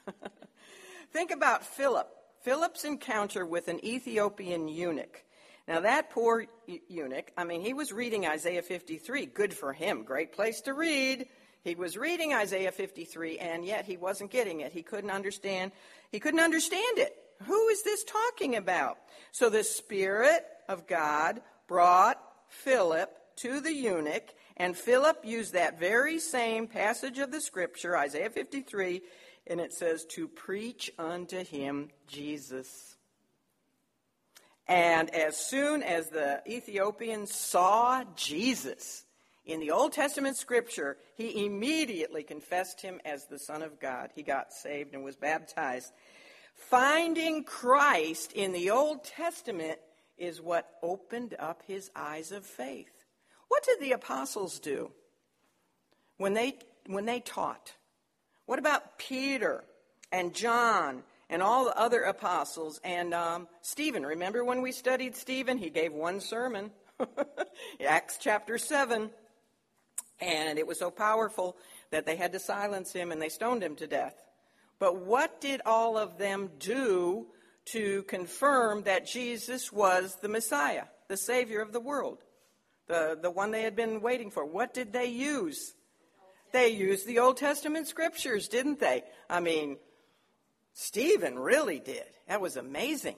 think 1.13 1.31
about 1.31 1.65
Philip. 1.65 2.09
Philip's 2.41 2.85
encounter 2.85 3.47
with 3.47 3.69
an 3.69 3.85
Ethiopian 3.85 4.67
eunuch. 4.67 5.25
Now, 5.69 5.81
that 5.81 6.11
poor 6.11 6.47
eunuch, 6.89 7.31
I 7.37 7.45
mean, 7.45 7.61
he 7.61 7.75
was 7.75 7.93
reading 7.93 8.27
Isaiah 8.27 8.63
53. 8.63 9.27
Good 9.27 9.55
for 9.55 9.73
him. 9.73 10.03
Great 10.03 10.33
place 10.33 10.63
to 10.63 10.75
read. 10.75 11.27
He 11.63 11.77
was 11.77 11.97
reading 11.97 12.35
Isaiah 12.35 12.73
53, 12.73 13.39
and 13.39 13.65
yet 13.65 13.85
he 13.85 13.97
wasn't 13.97 14.33
getting 14.33 14.61
it. 14.61 14.73
He 14.73 14.83
couldn't 14.83 15.11
understand. 15.11 15.71
He 16.11 16.19
couldn't 16.19 16.41
understand 16.41 16.99
it. 16.99 17.15
Who 17.45 17.69
is 17.69 17.85
this 17.85 18.03
talking 18.03 18.57
about? 18.57 18.99
So 19.31 19.49
the 19.49 19.63
Spirit 19.63 20.45
of 20.69 20.89
God 20.89 21.41
brought 21.69 22.21
Philip 22.49 23.11
to 23.37 23.61
the 23.61 23.73
eunuch, 23.73 24.35
and 24.59 24.77
Philip 24.77 25.25
used 25.25 25.53
that 25.53 25.79
very 25.79 26.19
same 26.19 26.67
passage 26.67 27.19
of 27.19 27.31
the 27.31 27.41
scripture, 27.41 27.97
Isaiah 27.97 28.31
53, 28.31 29.03
and 29.47 29.61
it 29.61 29.73
says, 29.73 30.05
to 30.11 30.29
preach 30.29 30.91
unto 30.99 31.45
him 31.45 31.91
Jesus. 32.07 32.97
And 34.67 35.09
as 35.15 35.37
soon 35.37 35.83
as 35.83 36.09
the 36.09 36.43
Ethiopian 36.47 37.27
saw 37.27 38.05
Jesus 38.15 39.05
in 39.47 39.61
the 39.61 39.71
Old 39.71 39.95
Testament 39.95 40.37
scripture, 40.37 40.99
he 41.17 41.47
immediately 41.47 42.23
confessed 42.23 42.83
him 42.83 43.01
as 43.07 43.25
the 43.25 43.39
Son 43.39 43.63
of 43.63 43.81
God. 43.81 44.11
He 44.15 44.23
got 44.23 44.53
saved 44.53 44.93
and 44.93 45.03
was 45.03 45.17
baptized. 45.17 45.93
Finding 46.55 47.45
Christ 47.45 48.33
in 48.33 48.53
the 48.53 48.71
Old 48.71 49.05
Testament 49.05 49.79
is 50.19 50.43
what 50.43 50.69
opened 50.83 51.35
up 51.39 51.63
his 51.67 51.91
eyes 51.97 52.33
of 52.33 52.45
faith. 52.45 52.98
What 53.49 53.65
did 53.65 53.81
the 53.81 53.93
apostles 53.93 54.59
do 54.59 54.91
when 56.17 56.35
they, 56.35 56.59
when 56.87 57.07
they 57.07 57.21
taught? 57.21 57.73
What 58.47 58.59
about 58.59 58.99
Peter 58.99 59.65
and 60.13 60.35
John 60.35 61.03
and 61.31 61.43
all 61.43 61.67
the 61.67 61.79
other 61.79 62.03
apostles 62.03 62.81
and 62.85 63.13
um, 63.13 63.49
Stephen. 63.63 64.05
Remember 64.05 64.45
when 64.45 64.63
we 64.63 64.73
studied 64.73 65.17
Stephen? 65.17 65.59
He 65.59 65.71
gave 65.71 65.93
one 65.93 66.21
sermon, 66.21 66.71
Acts 67.87 68.19
chapter 68.21 68.59
7. 68.59 69.11
And 70.21 70.59
it 70.59 70.67
was 70.67 70.79
so 70.79 70.91
powerful 70.91 71.57
that 71.91 72.07
they 72.07 72.17
had 72.17 72.33
to 72.33 72.41
silence 72.41 72.93
him 72.93 73.13
and 73.13 73.23
they 73.23 73.29
stoned 73.29 73.63
him 73.63 73.77
to 73.77 73.87
death. 73.87 74.15
But 74.79 75.05
what 75.05 75.41
did 75.41 75.61
all 75.65 75.97
of 75.97 76.19
them 76.19 76.51
do 76.59 77.27
to 77.73 78.03
confirm 78.05 78.85
that 78.85 79.07
Jesus 79.07 79.73
was 79.73 80.17
the 80.21 80.29
Messiah, 80.29 80.85
the 81.09 81.17
Savior 81.17 81.61
of 81.61 81.73
the 81.73 81.81
world, 81.81 82.19
the, 82.89 83.19
the 83.21 83.31
one 83.31 83.51
they 83.51 83.63
had 83.63 83.77
been 83.77 84.01
waiting 84.01 84.31
for? 84.31 84.45
What 84.45 84.75
did 84.75 84.93
they 84.93 85.07
use? 85.07 85.75
They 86.53 86.69
used 86.69 87.07
the 87.07 87.19
Old 87.19 87.37
Testament 87.37 87.87
scriptures, 87.87 88.49
didn't 88.49 88.81
they? 88.81 89.05
I 89.29 89.41
mean, 89.41 89.77
Stephen 90.73 91.39
really 91.39 91.79
did. 91.79 92.05
That 92.27 92.41
was 92.41 92.57
amazing 92.57 93.17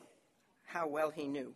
how 0.66 0.88
well 0.88 1.10
he 1.10 1.26
knew. 1.26 1.54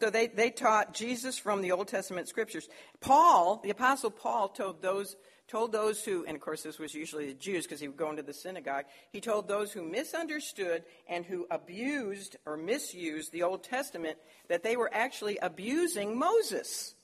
So 0.00 0.10
they, 0.10 0.26
they 0.26 0.50
taught 0.50 0.92
Jesus 0.92 1.38
from 1.38 1.62
the 1.62 1.72
Old 1.72 1.88
Testament 1.88 2.28
scriptures. 2.28 2.68
Paul, 3.00 3.60
the 3.64 3.70
Apostle 3.70 4.10
Paul, 4.10 4.48
told 4.48 4.82
those, 4.82 5.16
told 5.48 5.72
those 5.72 6.04
who, 6.04 6.24
and 6.26 6.36
of 6.36 6.42
course 6.42 6.62
this 6.62 6.78
was 6.78 6.94
usually 6.94 7.26
the 7.26 7.34
Jews 7.34 7.64
because 7.64 7.80
he 7.80 7.88
would 7.88 7.96
go 7.96 8.10
into 8.10 8.22
the 8.22 8.34
synagogue, 8.34 8.84
he 9.10 9.20
told 9.20 9.48
those 9.48 9.72
who 9.72 9.82
misunderstood 9.82 10.84
and 11.08 11.24
who 11.24 11.46
abused 11.50 12.36
or 12.44 12.58
misused 12.58 13.32
the 13.32 13.42
Old 13.42 13.64
Testament 13.64 14.18
that 14.48 14.62
they 14.62 14.76
were 14.76 14.90
actually 14.92 15.38
abusing 15.38 16.18
Moses 16.18 16.94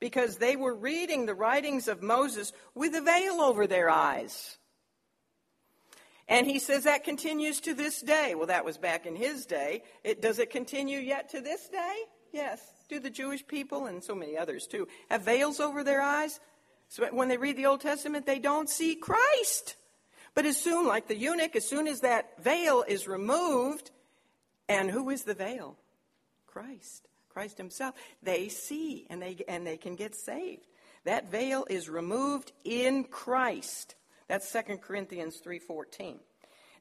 because 0.00 0.36
they 0.36 0.56
were 0.56 0.74
reading 0.74 1.26
the 1.26 1.34
writings 1.34 1.86
of 1.86 2.02
Moses 2.02 2.52
with 2.74 2.94
a 2.94 3.02
veil 3.02 3.40
over 3.40 3.66
their 3.66 3.90
eyes. 3.90 4.56
And 6.26 6.46
he 6.46 6.58
says 6.58 6.84
that 6.84 7.04
continues 7.04 7.60
to 7.62 7.74
this 7.74 8.00
day. 8.00 8.34
Well, 8.34 8.46
that 8.46 8.64
was 8.64 8.78
back 8.78 9.04
in 9.04 9.16
his 9.16 9.46
day. 9.46 9.82
It, 10.04 10.22
does 10.22 10.38
it 10.38 10.50
continue 10.50 10.98
yet 10.98 11.30
to 11.30 11.40
this 11.40 11.68
day? 11.68 11.94
Yes. 12.32 12.60
Do 12.88 13.00
the 13.00 13.10
Jewish 13.10 13.46
people 13.46 13.86
and 13.86 14.02
so 14.02 14.14
many 14.14 14.38
others 14.38 14.66
too 14.66 14.88
have 15.10 15.24
veils 15.24 15.60
over 15.60 15.84
their 15.84 16.00
eyes? 16.00 16.40
So 16.88 17.06
when 17.12 17.28
they 17.28 17.36
read 17.36 17.56
the 17.56 17.66
Old 17.66 17.80
Testament, 17.80 18.26
they 18.26 18.38
don't 18.38 18.70
see 18.70 18.94
Christ. 18.94 19.76
But 20.34 20.46
as 20.46 20.56
soon, 20.56 20.86
like 20.86 21.08
the 21.08 21.16
eunuch, 21.16 21.56
as 21.56 21.68
soon 21.68 21.88
as 21.88 22.00
that 22.00 22.42
veil 22.42 22.84
is 22.86 23.08
removed, 23.08 23.90
and 24.68 24.90
who 24.90 25.10
is 25.10 25.24
the 25.24 25.34
veil? 25.34 25.76
Christ. 26.46 27.09
Christ 27.32 27.58
himself. 27.58 27.94
They 28.22 28.48
see 28.48 29.06
and 29.08 29.22
they, 29.22 29.38
and 29.48 29.66
they 29.66 29.76
can 29.76 29.96
get 29.96 30.14
saved. 30.14 30.66
That 31.04 31.30
veil 31.30 31.66
is 31.70 31.88
removed 31.88 32.52
in 32.64 33.04
Christ. 33.04 33.94
That's 34.28 34.50
2 34.52 34.78
Corinthians 34.78 35.40
3:14. 35.44 36.20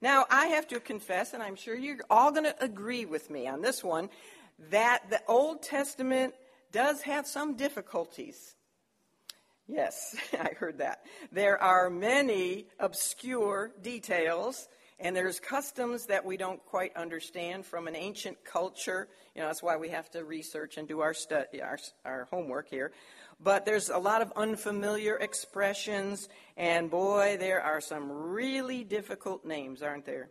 Now, 0.02 0.26
I 0.30 0.48
have 0.48 0.68
to 0.70 0.80
confess 0.80 1.34
and 1.34 1.42
I'm 1.42 1.56
sure 1.56 1.76
you're 1.76 1.98
all 2.10 2.32
going 2.32 2.46
to 2.46 2.64
agree 2.64 3.06
with 3.06 3.30
me 3.30 3.48
on 3.48 3.62
this 3.62 3.84
one 3.84 4.10
that 4.70 5.10
the 5.10 5.22
Old 5.28 5.62
Testament 5.62 6.34
does 6.72 7.02
have 7.04 7.26
some 7.26 7.56
difficulties. 7.56 8.56
Yes, 9.68 10.16
I 10.34 10.54
heard 10.58 10.80
that. 10.80 11.06
There 11.32 11.62
are 11.62 11.90
many 11.90 12.68
obscure 12.80 13.72
details 13.82 14.68
and 15.00 15.16
there's 15.16 15.40
customs 15.40 16.08
that 16.08 16.26
we 16.26 16.36
don't 16.36 16.64
quite 16.66 16.96
understand 16.98 17.66
from 17.66 17.88
an 17.88 17.96
ancient 17.96 18.44
culture. 18.44 19.08
You 19.34 19.42
know, 19.42 19.48
that's 19.48 19.64
why 19.64 19.78
we 19.78 19.90
have 19.90 20.12
to 20.12 20.26
research 20.26 20.78
and 20.78 20.88
do 20.88 21.00
our, 21.00 21.14
study, 21.14 21.62
our, 21.62 21.78
our 22.04 22.28
homework 22.30 22.70
here. 22.70 22.92
But 23.42 23.66
there's 23.66 23.90
a 23.90 23.98
lot 23.98 24.22
of 24.22 24.34
unfamiliar 24.36 25.16
expressions, 25.16 26.28
and 26.58 26.92
boy, 26.92 27.38
there 27.40 27.62
are 27.62 27.80
some 27.80 28.12
really 28.12 28.84
difficult 28.84 29.46
names, 29.46 29.82
aren't 29.82 30.06
there? 30.06 30.30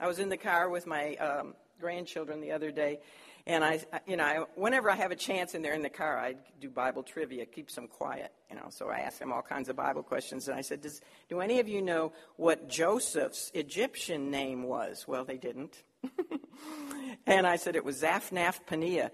I 0.00 0.08
was 0.08 0.18
in 0.18 0.28
the 0.28 0.36
car 0.36 0.68
with 0.68 0.86
my 0.86 1.14
um, 1.16 1.54
grandchildren 1.80 2.40
the 2.40 2.50
other 2.50 2.72
day, 2.72 2.98
and 3.46 3.64
I, 3.64 3.80
you 4.06 4.16
know, 4.16 4.24
I, 4.24 4.44
whenever 4.54 4.90
I 4.90 4.94
have 4.96 5.10
a 5.10 5.16
chance 5.16 5.54
and 5.54 5.64
they're 5.64 5.74
in 5.74 5.82
the 5.82 5.88
car, 5.88 6.18
I 6.18 6.36
do 6.60 6.68
Bible 6.68 7.02
trivia, 7.02 7.46
keeps 7.46 7.74
them 7.74 7.88
quiet, 7.88 8.32
you 8.50 8.56
know. 8.56 8.66
So 8.70 8.88
I 8.88 8.98
ask 8.98 9.18
them 9.18 9.32
all 9.32 9.42
kinds 9.42 9.68
of 9.68 9.76
Bible 9.76 10.02
questions, 10.02 10.48
and 10.48 10.58
I 10.58 10.60
said, 10.60 10.82
Does, 10.82 11.00
"Do 11.28 11.40
any 11.40 11.60
of 11.60 11.68
you 11.68 11.82
know 11.82 12.12
what 12.36 12.68
Joseph's 12.68 13.50
Egyptian 13.54 14.30
name 14.30 14.64
was?" 14.64 15.06
Well, 15.08 15.24
they 15.24 15.38
didn't. 15.38 15.82
and 17.26 17.46
I 17.46 17.56
said 17.56 17.76
it 17.76 17.84
was 17.84 18.02
Zaphnath 18.02 18.60
Paneah. 18.66 19.10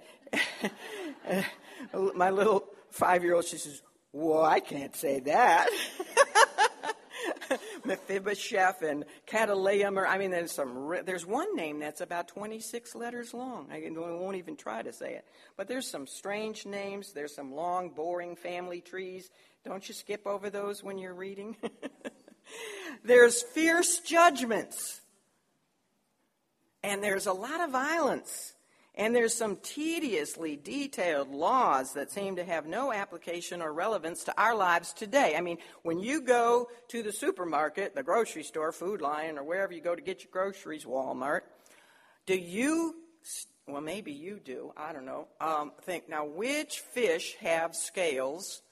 My 2.14 2.30
little 2.30 2.68
five-year-old, 2.90 3.44
she 3.44 3.58
says, 3.58 3.82
"Well, 4.12 4.44
I 4.44 4.60
can't 4.60 4.94
say 4.94 5.20
that." 5.20 5.68
Mephibosheth 7.86 8.82
and 8.82 9.04
Cataleum. 9.26 9.96
Or, 9.96 10.06
I 10.06 10.18
mean, 10.18 10.30
there's 10.30 10.52
some. 10.52 10.94
There's 11.04 11.24
one 11.24 11.54
name 11.56 11.78
that's 11.78 12.00
about 12.00 12.28
26 12.28 12.94
letters 12.94 13.32
long. 13.32 13.68
I 13.70 13.88
won't 13.90 14.36
even 14.36 14.56
try 14.56 14.82
to 14.82 14.92
say 14.92 15.14
it. 15.14 15.24
But 15.56 15.68
there's 15.68 15.88
some 15.88 16.06
strange 16.06 16.66
names. 16.66 17.12
There's 17.12 17.34
some 17.34 17.54
long, 17.54 17.90
boring 17.90 18.36
family 18.36 18.80
trees. 18.80 19.30
Don't 19.64 19.86
you 19.88 19.94
skip 19.94 20.26
over 20.26 20.50
those 20.50 20.82
when 20.82 20.98
you're 20.98 21.14
reading? 21.14 21.56
there's 23.04 23.42
fierce 23.42 24.00
judgments. 24.00 25.00
And 26.82 27.02
there's 27.02 27.26
a 27.26 27.32
lot 27.32 27.60
of 27.60 27.70
violence. 27.70 28.54
And 28.98 29.14
there's 29.14 29.34
some 29.34 29.56
tediously 29.56 30.56
detailed 30.56 31.28
laws 31.28 31.92
that 31.92 32.10
seem 32.10 32.36
to 32.36 32.44
have 32.44 32.66
no 32.66 32.92
application 32.92 33.60
or 33.60 33.70
relevance 33.70 34.24
to 34.24 34.40
our 34.40 34.54
lives 34.54 34.94
today. 34.94 35.34
I 35.36 35.42
mean, 35.42 35.58
when 35.82 35.98
you 35.98 36.22
go 36.22 36.68
to 36.88 37.02
the 37.02 37.12
supermarket, 37.12 37.94
the 37.94 38.02
grocery 38.02 38.42
store, 38.42 38.72
Food 38.72 39.02
Lion, 39.02 39.36
or 39.36 39.44
wherever 39.44 39.74
you 39.74 39.82
go 39.82 39.94
to 39.94 40.00
get 40.00 40.22
your 40.22 40.30
groceries, 40.32 40.86
Walmart, 40.86 41.42
do 42.24 42.34
you, 42.34 42.96
well, 43.66 43.82
maybe 43.82 44.12
you 44.12 44.40
do, 44.42 44.72
I 44.78 44.94
don't 44.94 45.04
know, 45.04 45.28
um, 45.42 45.72
think, 45.82 46.08
now, 46.08 46.24
which 46.24 46.80
fish 46.80 47.36
have 47.40 47.76
scales? 47.76 48.62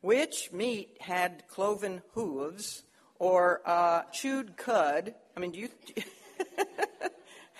Which 0.00 0.50
meat 0.52 0.96
had 1.00 1.44
cloven 1.46 2.02
hooves 2.14 2.82
or 3.20 3.62
uh, 3.64 4.02
chewed 4.12 4.56
cud? 4.56 5.14
I 5.36 5.40
mean, 5.40 5.52
do 5.52 5.60
you. 5.60 5.68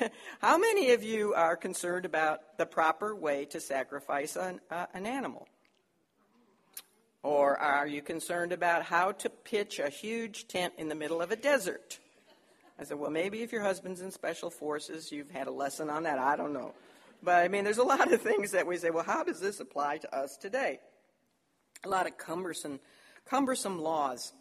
How 0.40 0.58
many 0.58 0.92
of 0.92 1.02
you 1.02 1.34
are 1.34 1.56
concerned 1.56 2.04
about 2.04 2.56
the 2.56 2.66
proper 2.66 3.14
way 3.14 3.44
to 3.46 3.60
sacrifice 3.60 4.36
an, 4.36 4.60
uh, 4.70 4.86
an 4.94 5.06
animal? 5.06 5.48
Or 7.22 7.56
are 7.56 7.86
you 7.86 8.00
concerned 8.00 8.52
about 8.52 8.84
how 8.84 9.12
to 9.12 9.28
pitch 9.28 9.78
a 9.80 9.88
huge 9.88 10.46
tent 10.46 10.74
in 10.78 10.88
the 10.88 10.94
middle 10.94 11.20
of 11.20 11.30
a 11.30 11.36
desert? 11.36 11.98
I 12.78 12.84
said, 12.84 12.98
well, 12.98 13.10
maybe 13.10 13.42
if 13.42 13.50
your 13.50 13.62
husband's 13.62 14.00
in 14.00 14.12
special 14.12 14.50
forces, 14.50 15.10
you've 15.10 15.30
had 15.30 15.48
a 15.48 15.52
lesson 15.52 15.90
on 15.90 16.04
that. 16.04 16.18
I 16.18 16.36
don't 16.36 16.52
know. 16.52 16.74
But 17.22 17.44
I 17.44 17.48
mean, 17.48 17.64
there's 17.64 17.78
a 17.78 17.82
lot 17.96 18.12
of 18.12 18.22
things 18.22 18.52
that 18.52 18.66
we 18.66 18.76
say, 18.76 18.90
well, 18.90 19.04
how 19.04 19.24
does 19.24 19.40
this 19.40 19.58
apply 19.58 19.98
to 19.98 20.16
us 20.16 20.36
today? 20.36 20.78
A 21.84 21.88
lot 21.88 22.06
of 22.06 22.16
cumbersome, 22.16 22.78
cumbersome 23.28 23.80
laws. 23.80 24.32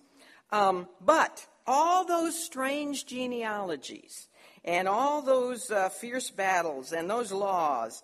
Um, 0.52 0.88
but 1.02 1.46
all 1.66 2.06
those 2.06 2.42
strange 2.42 3.06
genealogies 3.06 4.28
and 4.68 4.86
all 4.86 5.22
those 5.22 5.72
uh, 5.72 5.88
fierce 5.88 6.30
battles 6.30 6.92
and 6.92 7.10
those 7.10 7.32
laws 7.32 8.04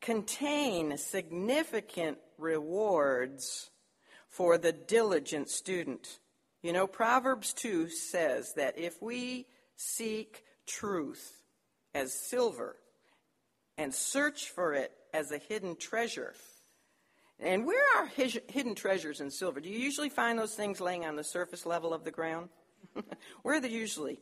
contain 0.00 0.98
significant 0.98 2.18
rewards 2.38 3.70
for 4.28 4.58
the 4.58 4.72
diligent 4.72 5.48
student. 5.48 6.18
You 6.60 6.72
know, 6.72 6.88
Proverbs 6.88 7.52
2 7.54 7.88
says 7.88 8.52
that 8.56 8.76
if 8.76 9.00
we 9.00 9.46
seek 9.76 10.42
truth 10.66 11.40
as 11.94 12.12
silver 12.12 12.76
and 13.78 13.94
search 13.94 14.50
for 14.50 14.74
it 14.74 14.90
as 15.14 15.30
a 15.30 15.38
hidden 15.38 15.76
treasure, 15.76 16.34
and 17.38 17.64
where 17.64 17.84
are 17.96 18.06
hidden 18.06 18.74
treasures 18.74 19.20
in 19.20 19.30
silver? 19.30 19.60
Do 19.60 19.68
you 19.68 19.78
usually 19.78 20.08
find 20.08 20.38
those 20.38 20.54
things 20.54 20.80
laying 20.80 21.04
on 21.04 21.14
the 21.14 21.24
surface 21.24 21.64
level 21.64 21.94
of 21.94 22.02
the 22.02 22.10
ground? 22.10 22.48
where 23.42 23.56
are 23.56 23.60
they 23.60 23.68
usually? 23.68 24.18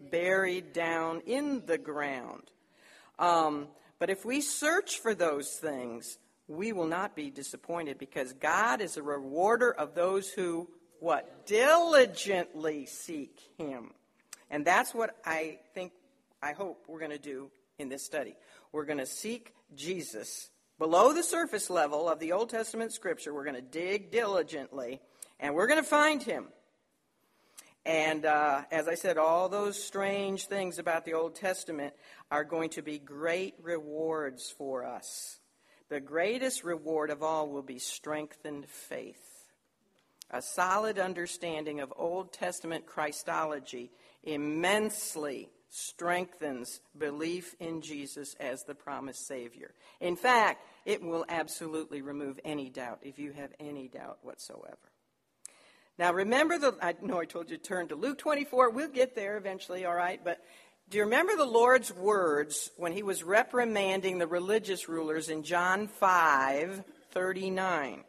Buried 0.00 0.72
down 0.72 1.20
in 1.26 1.64
the 1.66 1.78
ground. 1.78 2.50
Um, 3.18 3.68
but 3.98 4.10
if 4.10 4.24
we 4.24 4.40
search 4.40 4.98
for 4.98 5.14
those 5.14 5.50
things, 5.54 6.18
we 6.48 6.72
will 6.72 6.86
not 6.86 7.16
be 7.16 7.30
disappointed 7.30 7.98
because 7.98 8.32
God 8.34 8.80
is 8.80 8.96
a 8.96 9.02
rewarder 9.02 9.72
of 9.72 9.94
those 9.94 10.28
who, 10.28 10.68
what? 11.00 11.46
Diligently 11.46 12.86
seek 12.86 13.40
Him. 13.56 13.92
And 14.50 14.64
that's 14.64 14.94
what 14.94 15.16
I 15.24 15.58
think, 15.74 15.92
I 16.42 16.52
hope 16.52 16.84
we're 16.86 16.98
going 16.98 17.10
to 17.10 17.18
do 17.18 17.50
in 17.78 17.88
this 17.88 18.04
study. 18.04 18.36
We're 18.72 18.84
going 18.84 18.98
to 18.98 19.06
seek 19.06 19.54
Jesus 19.74 20.50
below 20.78 21.12
the 21.12 21.22
surface 21.22 21.70
level 21.70 22.08
of 22.08 22.18
the 22.18 22.32
Old 22.32 22.50
Testament 22.50 22.92
scripture. 22.92 23.32
We're 23.32 23.44
going 23.44 23.56
to 23.56 23.62
dig 23.62 24.10
diligently 24.10 25.00
and 25.40 25.54
we're 25.54 25.66
going 25.66 25.82
to 25.82 25.88
find 25.88 26.22
Him. 26.22 26.48
And 27.86 28.24
uh, 28.24 28.62
as 28.70 28.88
I 28.88 28.94
said, 28.94 29.18
all 29.18 29.48
those 29.48 29.82
strange 29.82 30.46
things 30.46 30.78
about 30.78 31.04
the 31.04 31.14
Old 31.14 31.34
Testament 31.34 31.94
are 32.30 32.44
going 32.44 32.70
to 32.70 32.82
be 32.82 32.98
great 32.98 33.54
rewards 33.62 34.50
for 34.56 34.86
us. 34.86 35.38
The 35.90 36.00
greatest 36.00 36.64
reward 36.64 37.10
of 37.10 37.22
all 37.22 37.48
will 37.50 37.62
be 37.62 37.78
strengthened 37.78 38.66
faith. 38.68 39.20
A 40.30 40.40
solid 40.40 40.98
understanding 40.98 41.80
of 41.80 41.92
Old 41.94 42.32
Testament 42.32 42.86
Christology 42.86 43.90
immensely 44.22 45.50
strengthens 45.68 46.80
belief 46.96 47.54
in 47.60 47.82
Jesus 47.82 48.34
as 48.40 48.62
the 48.62 48.74
promised 48.74 49.26
Savior. 49.26 49.74
In 50.00 50.16
fact, 50.16 50.64
it 50.86 51.02
will 51.02 51.26
absolutely 51.28 52.00
remove 52.00 52.40
any 52.44 52.70
doubt 52.70 53.00
if 53.02 53.18
you 53.18 53.32
have 53.32 53.52
any 53.60 53.88
doubt 53.88 54.18
whatsoever. 54.22 54.93
Now, 55.98 56.12
remember 56.12 56.58
the, 56.58 56.76
I 56.82 56.94
know 57.02 57.20
I 57.20 57.24
told 57.24 57.50
you 57.50 57.56
to 57.56 57.62
turn 57.62 57.88
to 57.88 57.94
Luke 57.94 58.18
24. 58.18 58.70
We'll 58.70 58.88
get 58.88 59.14
there 59.14 59.36
eventually, 59.36 59.84
all 59.84 59.94
right? 59.94 60.20
But 60.22 60.44
do 60.90 60.98
you 60.98 61.04
remember 61.04 61.36
the 61.36 61.44
Lord's 61.44 61.94
words 61.94 62.70
when 62.76 62.92
he 62.92 63.02
was 63.02 63.22
reprimanding 63.22 64.18
the 64.18 64.26
religious 64.26 64.88
rulers 64.88 65.28
in 65.28 65.44
John 65.44 65.86
5 65.86 66.82
39? 67.12 68.04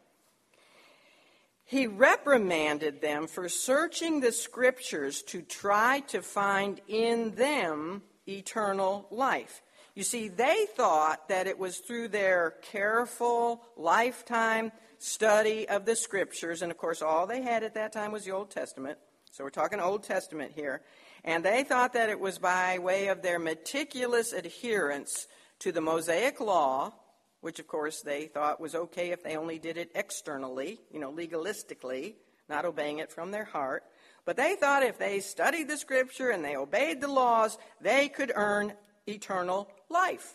He 1.64 1.86
reprimanded 1.86 3.00
them 3.00 3.26
for 3.26 3.48
searching 3.48 4.20
the 4.20 4.32
scriptures 4.32 5.22
to 5.22 5.42
try 5.42 6.00
to 6.08 6.22
find 6.22 6.80
in 6.86 7.34
them 7.34 8.02
eternal 8.28 9.06
life. 9.10 9.62
You 9.94 10.02
see, 10.02 10.28
they 10.28 10.66
thought 10.76 11.28
that 11.28 11.46
it 11.46 11.58
was 11.58 11.78
through 11.78 12.08
their 12.08 12.54
careful, 12.62 13.62
lifetime 13.76 14.70
study 14.98 15.68
of 15.68 15.84
the 15.84 15.96
scriptures, 15.96 16.62
and 16.62 16.70
of 16.70 16.78
course, 16.78 17.02
all 17.02 17.26
they 17.26 17.42
had 17.42 17.62
at 17.62 17.74
that 17.74 17.92
time 17.92 18.12
was 18.12 18.24
the 18.24 18.32
Old 18.32 18.50
Testament. 18.50 18.98
So 19.32 19.44
we're 19.44 19.50
talking 19.50 19.80
Old 19.80 20.02
Testament 20.02 20.52
here. 20.54 20.82
And 21.22 21.44
they 21.44 21.62
thought 21.62 21.92
that 21.92 22.08
it 22.08 22.20
was 22.20 22.38
by 22.38 22.78
way 22.78 23.08
of 23.08 23.20
their 23.20 23.38
meticulous 23.38 24.32
adherence 24.32 25.26
to 25.58 25.72
the 25.72 25.80
Mosaic 25.80 26.40
law, 26.40 26.94
which 27.40 27.58
of 27.58 27.66
course 27.66 28.00
they 28.00 28.26
thought 28.26 28.60
was 28.60 28.74
okay 28.74 29.10
if 29.10 29.22
they 29.22 29.36
only 29.36 29.58
did 29.58 29.76
it 29.76 29.90
externally, 29.94 30.78
you 30.90 31.00
know, 31.00 31.12
legalistically, 31.12 32.14
not 32.48 32.64
obeying 32.64 32.98
it 32.98 33.12
from 33.12 33.30
their 33.30 33.44
heart. 33.44 33.84
But 34.24 34.36
they 34.36 34.56
thought 34.56 34.82
if 34.82 34.98
they 34.98 35.20
studied 35.20 35.68
the 35.68 35.76
scripture 35.76 36.30
and 36.30 36.44
they 36.44 36.56
obeyed 36.56 37.00
the 37.00 37.08
laws, 37.08 37.58
they 37.80 38.08
could 38.08 38.32
earn 38.34 38.72
eternal 39.06 39.68
life. 39.88 40.34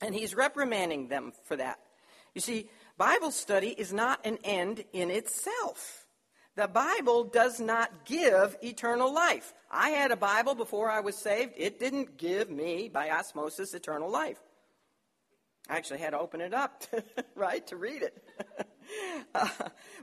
And 0.00 0.14
he's 0.14 0.34
reprimanding 0.34 1.08
them 1.08 1.32
for 1.44 1.56
that. 1.56 1.78
You 2.34 2.40
see, 2.40 2.70
Bible 3.00 3.30
study 3.30 3.68
is 3.68 3.94
not 3.94 4.26
an 4.26 4.36
end 4.44 4.84
in 4.92 5.10
itself. 5.10 6.06
The 6.54 6.68
Bible 6.68 7.24
does 7.24 7.58
not 7.58 8.04
give 8.04 8.58
eternal 8.62 9.10
life. 9.10 9.54
I 9.70 9.88
had 9.88 10.10
a 10.10 10.16
Bible 10.16 10.54
before 10.54 10.90
I 10.90 11.00
was 11.00 11.16
saved. 11.16 11.54
It 11.56 11.80
didn't 11.80 12.18
give 12.18 12.50
me, 12.50 12.90
by 12.92 13.08
osmosis, 13.08 13.72
eternal 13.72 14.10
life. 14.10 14.38
I 15.66 15.78
actually 15.78 16.00
had 16.00 16.10
to 16.10 16.18
open 16.18 16.42
it 16.42 16.52
up, 16.52 16.82
right, 17.34 17.66
to 17.68 17.76
read 17.76 18.02
it. 18.02 18.22
uh, 19.34 19.48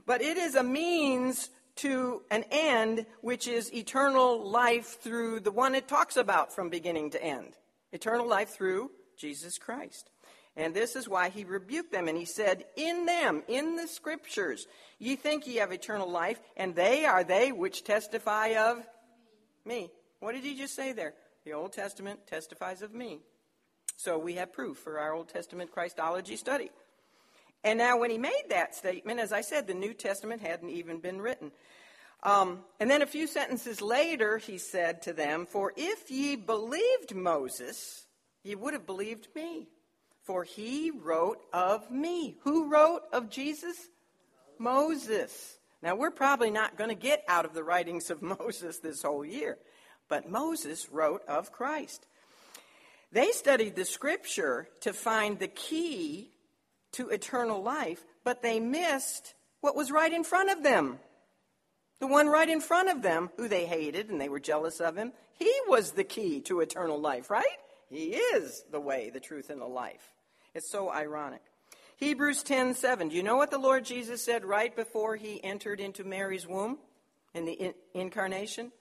but 0.04 0.20
it 0.20 0.36
is 0.36 0.56
a 0.56 0.64
means 0.64 1.50
to 1.76 2.24
an 2.32 2.46
end, 2.50 3.06
which 3.20 3.46
is 3.46 3.72
eternal 3.72 4.44
life 4.50 5.00
through 5.00 5.38
the 5.38 5.52
one 5.52 5.76
it 5.76 5.86
talks 5.86 6.16
about 6.16 6.52
from 6.52 6.68
beginning 6.68 7.10
to 7.10 7.22
end. 7.22 7.54
Eternal 7.92 8.26
life 8.26 8.48
through 8.48 8.90
Jesus 9.16 9.56
Christ. 9.56 10.10
And 10.58 10.74
this 10.74 10.96
is 10.96 11.08
why 11.08 11.28
he 11.28 11.44
rebuked 11.44 11.92
them. 11.92 12.08
And 12.08 12.18
he 12.18 12.24
said, 12.24 12.64
In 12.76 13.06
them, 13.06 13.44
in 13.46 13.76
the 13.76 13.86
scriptures, 13.86 14.66
ye 14.98 15.14
think 15.14 15.46
ye 15.46 15.56
have 15.56 15.70
eternal 15.70 16.10
life, 16.10 16.40
and 16.56 16.74
they 16.74 17.04
are 17.04 17.22
they 17.22 17.52
which 17.52 17.84
testify 17.84 18.48
of 18.56 18.84
me. 19.64 19.90
What 20.18 20.32
did 20.34 20.42
he 20.42 20.56
just 20.56 20.74
say 20.74 20.92
there? 20.92 21.14
The 21.44 21.52
Old 21.52 21.72
Testament 21.72 22.26
testifies 22.26 22.82
of 22.82 22.92
me. 22.92 23.20
So 23.96 24.18
we 24.18 24.34
have 24.34 24.52
proof 24.52 24.78
for 24.78 24.98
our 24.98 25.12
Old 25.12 25.28
Testament 25.28 25.70
Christology 25.70 26.34
study. 26.34 26.70
And 27.62 27.78
now, 27.78 27.98
when 27.98 28.10
he 28.10 28.18
made 28.18 28.44
that 28.50 28.74
statement, 28.74 29.20
as 29.20 29.32
I 29.32 29.42
said, 29.42 29.66
the 29.66 29.74
New 29.74 29.94
Testament 29.94 30.42
hadn't 30.42 30.70
even 30.70 30.98
been 30.98 31.20
written. 31.20 31.52
Um, 32.24 32.64
and 32.80 32.90
then 32.90 33.02
a 33.02 33.06
few 33.06 33.28
sentences 33.28 33.80
later, 33.80 34.38
he 34.38 34.58
said 34.58 35.02
to 35.02 35.12
them, 35.12 35.46
For 35.46 35.72
if 35.76 36.10
ye 36.10 36.34
believed 36.34 37.14
Moses, 37.14 38.06
ye 38.42 38.56
would 38.56 38.74
have 38.74 38.86
believed 38.86 39.28
me, 39.36 39.68
for 40.28 40.44
he 40.44 40.90
wrote 40.90 41.40
of 41.54 41.90
me. 41.90 42.36
Who 42.42 42.70
wrote 42.70 43.00
of 43.14 43.30
Jesus? 43.30 43.88
Moses. 44.58 45.56
Now, 45.82 45.96
we're 45.96 46.10
probably 46.10 46.50
not 46.50 46.76
going 46.76 46.90
to 46.90 46.94
get 46.94 47.24
out 47.28 47.46
of 47.46 47.54
the 47.54 47.64
writings 47.64 48.10
of 48.10 48.20
Moses 48.38 48.78
this 48.78 49.02
whole 49.02 49.24
year, 49.24 49.56
but 50.06 50.30
Moses 50.30 50.90
wrote 50.92 51.22
of 51.26 51.50
Christ. 51.50 52.06
They 53.10 53.30
studied 53.30 53.74
the 53.74 53.86
scripture 53.86 54.68
to 54.82 54.92
find 54.92 55.38
the 55.38 55.48
key 55.48 56.28
to 56.92 57.08
eternal 57.08 57.62
life, 57.62 58.04
but 58.22 58.42
they 58.42 58.60
missed 58.60 59.32
what 59.62 59.74
was 59.74 59.90
right 59.90 60.12
in 60.12 60.24
front 60.24 60.50
of 60.50 60.62
them. 60.62 60.98
The 62.00 62.06
one 62.06 62.28
right 62.28 62.50
in 62.50 62.60
front 62.60 62.90
of 62.90 63.00
them, 63.00 63.30
who 63.38 63.48
they 63.48 63.64
hated 63.64 64.10
and 64.10 64.20
they 64.20 64.28
were 64.28 64.40
jealous 64.40 64.78
of 64.78 64.94
him, 64.94 65.14
he 65.38 65.54
was 65.68 65.92
the 65.92 66.04
key 66.04 66.42
to 66.42 66.60
eternal 66.60 67.00
life, 67.00 67.30
right? 67.30 67.46
He 67.88 68.10
is 68.10 68.62
the 68.70 68.78
way, 68.78 69.08
the 69.08 69.20
truth, 69.20 69.48
and 69.48 69.62
the 69.62 69.66
life. 69.66 70.12
It's 70.58 70.68
so 70.68 70.90
ironic. 70.90 71.42
Hebrews 71.98 72.42
10:7. 72.42 73.10
Do 73.10 73.14
you 73.14 73.22
know 73.22 73.36
what 73.36 73.52
the 73.52 73.58
Lord 73.58 73.84
Jesus 73.84 74.24
said 74.24 74.44
right 74.44 74.74
before 74.74 75.14
he 75.14 75.42
entered 75.44 75.78
into 75.78 76.02
Mary's 76.02 76.48
womb 76.48 76.80
in 77.32 77.44
the 77.44 77.52
in- 77.52 77.74
incarnation? 77.94 78.72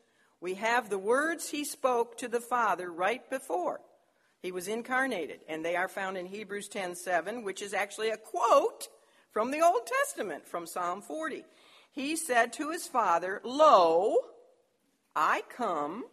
We 0.42 0.56
have 0.56 0.90
the 0.90 0.98
words 0.98 1.50
he 1.50 1.64
spoke 1.64 2.18
to 2.18 2.28
the 2.28 2.42
Father 2.42 2.92
right 2.92 3.30
before 3.30 3.82
he 4.42 4.52
was 4.52 4.68
incarnated, 4.68 5.42
and 5.48 5.64
they 5.64 5.76
are 5.76 5.88
found 5.88 6.18
in 6.18 6.26
Hebrews 6.26 6.68
10:7, 6.68 7.44
which 7.44 7.62
is 7.62 7.76
actually 7.76 8.10
a 8.10 8.18
quote 8.18 8.88
from 9.30 9.52
the 9.52 9.62
Old 9.62 9.86
Testament 9.86 10.48
from 10.48 10.66
Psalm 10.66 11.04
40. 11.04 11.46
He 11.92 12.16
said 12.16 12.54
to 12.54 12.72
his 12.72 12.88
father, 12.88 13.40
"Lo, 13.44 14.18
I 15.16 15.44
come 15.48 16.08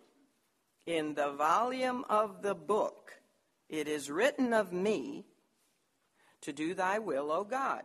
in 0.85 1.15
the 1.15 1.33
volume 1.33 2.05
of 2.11 2.43
the 2.43 2.55
book. 2.55 3.23
It 3.71 3.89
is 3.89 4.11
written 4.11 4.53
of 4.53 4.71
me 4.71 5.25
to 6.45 6.53
do 6.53 6.75
thy 6.75 6.99
will, 6.99 7.31
O 7.31 7.45
God. 7.45 7.83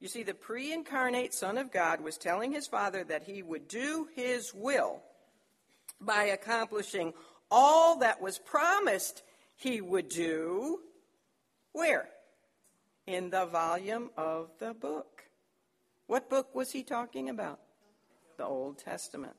You 0.00 0.08
see, 0.08 0.22
the 0.22 0.34
pre 0.34 0.72
incarnate 0.72 1.34
Son 1.34 1.58
of 1.58 1.70
God 1.70 2.00
was 2.00 2.16
telling 2.16 2.52
his 2.52 2.66
Father 2.66 3.04
that 3.04 3.24
he 3.24 3.42
would 3.42 3.68
do 3.68 4.08
his 4.14 4.54
will 4.54 5.02
by 6.00 6.24
accomplishing 6.24 7.12
all 7.50 7.98
that 7.98 8.22
was 8.22 8.38
promised 8.38 9.22
he 9.56 9.80
would 9.80 10.08
do. 10.08 10.80
Where? 11.72 12.08
In 13.06 13.30
the 13.30 13.44
volume 13.44 14.10
of 14.16 14.50
the 14.58 14.72
book. 14.72 15.24
What 16.06 16.30
book 16.30 16.54
was 16.54 16.72
he 16.72 16.82
talking 16.82 17.28
about? 17.28 17.60
The 18.38 18.44
Old 18.44 18.78
Testament. 18.78 19.34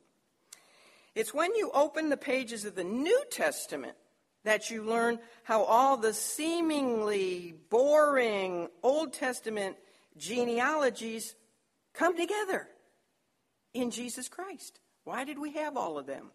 It's 1.14 1.34
when 1.34 1.54
you 1.56 1.70
open 1.74 2.08
the 2.08 2.16
pages 2.16 2.64
of 2.64 2.76
the 2.76 2.84
New 2.84 3.24
Testament 3.30 3.96
that 4.44 4.70
you 4.70 4.82
learn 4.82 5.18
how 5.44 5.62
all 5.64 5.96
the 5.96 6.12
seemingly 6.12 7.54
boring 7.70 8.68
Old 8.82 9.12
Testament 9.12 9.76
genealogies 10.16 11.34
come 11.94 12.16
together 12.16 12.68
in 13.74 13.90
Jesus 13.90 14.28
Christ. 14.28 14.80
Why 15.04 15.24
did 15.24 15.38
we 15.38 15.52
have 15.52 15.76
all 15.76 15.98
of 15.98 16.06
them? 16.06 16.30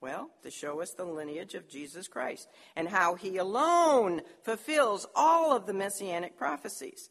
Well, 0.00 0.30
to 0.42 0.50
show 0.50 0.82
us 0.82 0.92
the 0.92 1.04
lineage 1.04 1.54
of 1.54 1.68
Jesus 1.68 2.06
Christ 2.06 2.48
and 2.76 2.88
how 2.88 3.14
he 3.14 3.38
alone 3.38 4.20
fulfills 4.42 5.06
all 5.14 5.56
of 5.56 5.66
the 5.66 5.72
messianic 5.72 6.36
prophecies. 6.36 7.08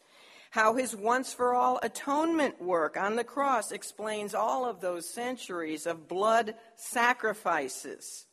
How 0.51 0.75
his 0.75 0.95
once 0.95 1.33
for 1.33 1.53
all 1.53 1.79
atonement 1.81 2.61
work 2.61 2.95
on 2.95 3.15
the 3.15 3.23
cross 3.23 3.71
explains 3.71 4.33
all 4.33 4.65
of 4.65 4.79
those 4.79 5.09
centuries 5.09 5.85
of 5.85 6.07
blood 6.07 6.55
sacrifices 6.75 8.27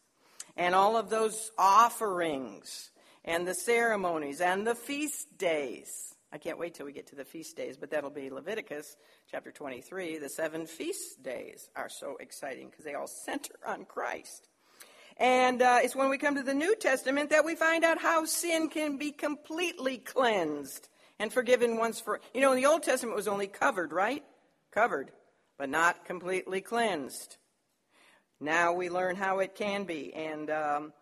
and 0.57 0.75
all 0.75 0.97
of 0.97 1.11
those 1.11 1.51
offerings 1.59 2.91
and 3.25 3.47
the 3.47 3.55
ceremonies 3.55 4.41
and 4.41 4.67
the 4.67 4.75
feast 4.75 5.38
days. 5.38 6.15
I 6.33 6.38
can't 6.38 6.59
wait 6.59 6.75
till 6.75 6.87
we 6.87 6.93
get 6.93 7.09
to 7.09 7.15
the 7.15 7.27
feast 7.27 7.57
days, 7.57 7.77
but 7.77 7.91
that'll 7.91 8.11
be 8.11 8.31
Leviticus 8.31 8.97
chapter 9.31 9.51
23. 9.51 10.19
The 10.19 10.31
seven 10.31 10.67
feast 10.67 11.23
days 11.23 11.69
are 11.77 11.91
so 11.91 12.17
exciting 12.21 12.71
because 12.71 12.87
they 12.87 12.95
all 12.95 13.07
center 13.07 13.55
on 13.67 13.85
Christ. 13.85 14.49
And 15.19 15.61
uh, 15.61 15.81
it's 15.83 15.95
when 15.95 16.09
we 16.09 16.17
come 16.17 16.37
to 16.37 16.43
the 16.43 16.55
New 16.55 16.75
Testament 16.75 17.31
that 17.31 17.45
we 17.45 17.55
find 17.55 17.85
out 17.85 18.01
how 18.01 18.25
sin 18.25 18.71
can 18.71 18.97
be 18.97 19.12
completely 19.12 19.99
cleansed 19.99 20.88
and 21.19 21.31
forgiven 21.31 21.77
once 21.77 22.01
for. 22.01 22.19
You 22.33 22.41
know, 22.41 22.53
in 22.53 22.57
the 22.57 22.67
Old 22.67 22.83
Testament, 22.83 23.12
it 23.12 23.17
was 23.17 23.29
only 23.29 23.47
covered, 23.47 23.93
right? 23.93 24.25
Covered, 24.71 25.12
but 25.59 25.69
not 25.69 26.07
completely 26.07 26.62
cleansed. 26.62 27.37
Now 28.40 28.73
we 28.73 28.88
learn 28.88 29.16
how 29.16 29.38
it 29.38 29.55
can 29.55 29.85
be, 29.85 30.12
and 30.14 30.51
um, 30.51 30.92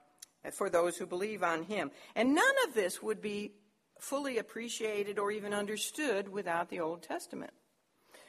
for 0.53 0.71
those 0.71 0.97
who 0.97 1.07
believe 1.07 1.43
on 1.43 1.63
Him. 1.63 1.91
And 2.15 2.35
none 2.35 2.55
of 2.67 2.75
this 2.75 3.03
would 3.03 3.21
be 3.21 3.53
fully 3.99 4.39
appreciated 4.39 5.19
or 5.19 5.31
even 5.31 5.53
understood 5.53 6.29
without 6.29 6.71
the 6.71 6.81
Old 6.81 7.03
Testament. 7.03 7.53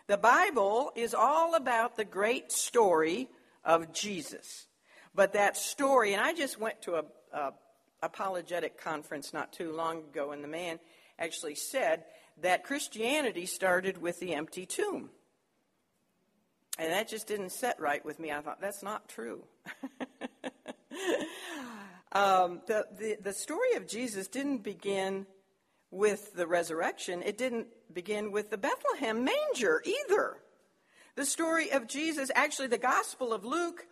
The 0.07 0.17
Bible 0.17 0.91
is 0.95 1.13
all 1.13 1.55
about 1.55 1.95
the 1.95 2.05
great 2.05 2.51
story 2.51 3.29
of 3.63 3.93
Jesus. 3.93 4.67
But 5.13 5.33
that 5.33 5.57
story, 5.57 6.13
and 6.13 6.21
I 6.21 6.33
just 6.33 6.59
went 6.59 6.81
to 6.83 6.95
a, 6.95 7.03
a 7.33 7.53
apologetic 8.01 8.81
conference 8.81 9.33
not 9.33 9.53
too 9.53 9.71
long 9.71 9.99
ago, 9.99 10.31
and 10.31 10.43
the 10.43 10.47
man 10.47 10.79
actually 11.19 11.55
said 11.55 12.03
that 12.41 12.63
Christianity 12.63 13.45
started 13.45 14.01
with 14.01 14.19
the 14.19 14.33
empty 14.33 14.65
tomb. 14.65 15.09
And 16.77 16.91
that 16.91 17.07
just 17.07 17.27
didn't 17.27 17.51
set 17.51 17.79
right 17.79 18.03
with 18.03 18.19
me. 18.19 18.31
I 18.31 18.41
thought, 18.41 18.62
that's 18.62 18.81
not 18.81 19.07
true. 19.07 19.43
um, 22.12 22.62
the, 22.67 22.86
the, 22.97 23.17
the 23.21 23.34
story 23.34 23.73
of 23.75 23.88
Jesus 23.88 24.27
didn't 24.27 24.60
begin 24.60 25.25
with 25.91 26.34
the 26.36 26.47
resurrection, 26.47 27.21
it 27.23 27.38
didn't 27.38 27.67
begin 27.93 28.31
with 28.31 28.49
the 28.49 28.57
Bethlehem 28.57 29.25
manger 29.25 29.84
either. 29.86 30.38
The 31.15 31.25
story 31.25 31.71
of 31.71 31.88
Jesus, 31.88 32.31
actually, 32.34 32.69
the 32.69 32.77
Gospel 32.77 33.34
of 33.34 33.43
Luke 33.43 33.86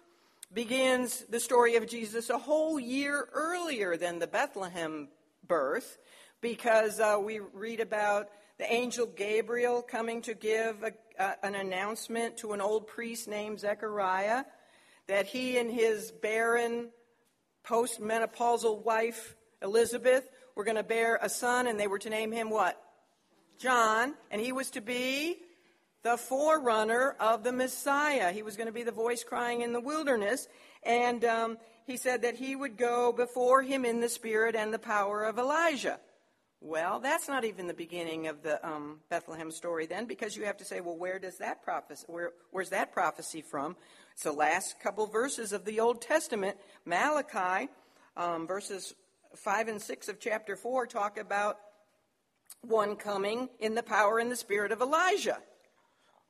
begins 0.53 1.25
the 1.29 1.39
story 1.41 1.75
of 1.75 1.87
Jesus 1.87 2.29
a 2.29 2.37
whole 2.37 2.79
year 2.79 3.27
earlier 3.33 3.97
than 3.97 4.19
the 4.19 4.27
Bethlehem 4.27 5.09
birth 5.45 5.97
because 6.41 6.99
uh, 6.99 7.17
we 7.21 7.39
read 7.39 7.81
about 7.81 8.29
the 8.57 8.71
angel 8.71 9.05
Gabriel 9.05 9.81
coming 9.81 10.21
to 10.21 10.33
give 10.33 10.83
a, 10.83 10.91
an 11.19 11.55
announcement 11.55 12.37
to 12.37 12.53
an 12.53 12.61
old 12.61 12.87
priest 12.87 13.27
named 13.27 13.59
Zechariah 13.59 14.45
that 15.07 15.25
he 15.25 15.57
and 15.57 15.69
his 15.69 16.11
barren 16.11 16.89
postmenopausal 17.65 18.83
wife 18.83 19.35
Elizabeth 19.61 20.29
were 20.55 20.63
going 20.63 20.77
to 20.77 20.83
bear 20.83 21.19
a 21.21 21.29
son 21.29 21.67
and 21.67 21.79
they 21.79 21.87
were 21.87 21.99
to 21.99 22.09
name 22.09 22.31
him 22.31 22.49
what? 22.49 22.81
John, 23.57 24.13
and 24.31 24.41
he 24.41 24.53
was 24.53 24.69
to 24.71 24.81
be 24.81 25.37
the 26.03 26.15
forerunner 26.15 27.15
of 27.19 27.43
the 27.43 27.51
Messiah. 27.51 28.31
He 28.31 28.41
was 28.41 28.55
going 28.55 28.67
to 28.67 28.73
be 28.73 28.83
the 28.83 28.91
voice 28.91 29.23
crying 29.23 29.61
in 29.61 29.73
the 29.73 29.81
wilderness. 29.81 30.47
And 30.83 31.25
um, 31.25 31.57
he 31.85 31.97
said 31.97 32.21
that 32.21 32.35
he 32.35 32.55
would 32.55 32.77
go 32.77 33.11
before 33.11 33.61
him 33.61 33.83
in 33.83 33.99
the 33.99 34.07
spirit 34.07 34.55
and 34.55 34.73
the 34.73 34.79
power 34.79 35.25
of 35.25 35.37
Elijah. 35.37 35.99
Well, 36.61 36.99
that's 36.99 37.29
not 37.29 37.45
even 37.45 37.67
the 37.67 37.73
beginning 37.73 38.27
of 38.27 38.43
the 38.43 38.65
um, 38.67 38.99
Bethlehem 39.09 39.49
story 39.49 39.85
then, 39.85 40.05
because 40.05 40.35
you 40.35 40.43
have 40.43 40.57
to 40.57 40.65
say, 40.65 40.81
well, 40.81 40.97
where 40.97 41.17
does 41.17 41.37
that 41.37 41.63
prophecy, 41.63 42.03
where, 42.07 42.31
where's 42.51 42.69
that 42.71 42.91
prophecy 42.91 43.41
from? 43.41 43.77
It's 44.11 44.23
the 44.23 44.33
last 44.33 44.77
couple 44.81 45.07
verses 45.07 45.53
of 45.53 45.63
the 45.63 45.79
Old 45.79 46.01
Testament. 46.01 46.57
Malachi, 46.85 47.69
um, 48.17 48.45
verses 48.45 48.93
5 49.37 49.69
and 49.69 49.81
6 49.81 50.09
of 50.09 50.19
chapter 50.19 50.57
4, 50.57 50.85
talk 50.87 51.17
about 51.17 51.59
one 52.61 52.97
coming 52.97 53.47
in 53.59 53.75
the 53.75 53.83
power 53.83 54.19
and 54.19 54.29
the 54.29 54.35
spirit 54.35 54.73
of 54.73 54.81
Elijah. 54.81 55.37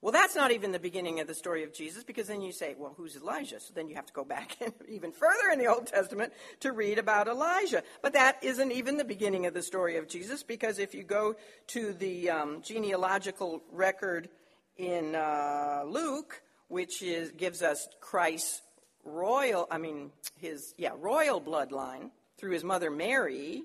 Well, 0.01 0.13
that's 0.13 0.35
not 0.35 0.51
even 0.51 0.71
the 0.71 0.79
beginning 0.79 1.19
of 1.19 1.27
the 1.27 1.33
story 1.33 1.65
of 1.65 1.73
Jesus 1.73 2.05
because 2.05 2.27
then 2.27 2.41
you 2.41 2.53
say, 2.53 2.73
well, 2.77 2.93
who's 2.95 3.17
Elijah? 3.17 3.59
So 3.59 3.73
then 3.75 3.89
you 3.89 3.95
have 3.95 4.05
to 4.05 4.13
go 4.13 4.23
back 4.23 4.57
even 4.87 5.11
further 5.11 5.49
in 5.51 5.59
the 5.59 5.67
Old 5.67 5.87
Testament 5.87 6.31
to 6.61 6.71
read 6.71 6.97
about 6.97 7.27
Elijah. 7.27 7.83
But 8.01 8.13
that 8.13 8.41
isn't 8.41 8.71
even 8.71 8.95
the 8.95 9.03
beginning 9.03 9.45
of 9.45 9.53
the 9.53 9.61
story 9.61 9.97
of 9.97 10.07
Jesus 10.07 10.41
because 10.41 10.79
if 10.79 10.95
you 10.95 11.03
go 11.03 11.35
to 11.67 11.91
the 11.91 12.29
um, 12.29 12.61
genealogical 12.61 13.61
record 13.73 14.29
in 14.77 15.15
uh, 15.15 15.83
Luke, 15.85 16.41
which 16.69 17.01
is, 17.01 17.31
gives 17.31 17.61
us 17.61 17.85
Christ's 17.99 18.61
royal, 19.03 19.67
I 19.69 19.79
mean, 19.79 20.11
his, 20.37 20.73
yeah, 20.77 20.91
royal 20.97 21.41
bloodline 21.41 22.11
through 22.37 22.51
his 22.51 22.63
mother 22.63 22.89
Mary, 22.89 23.63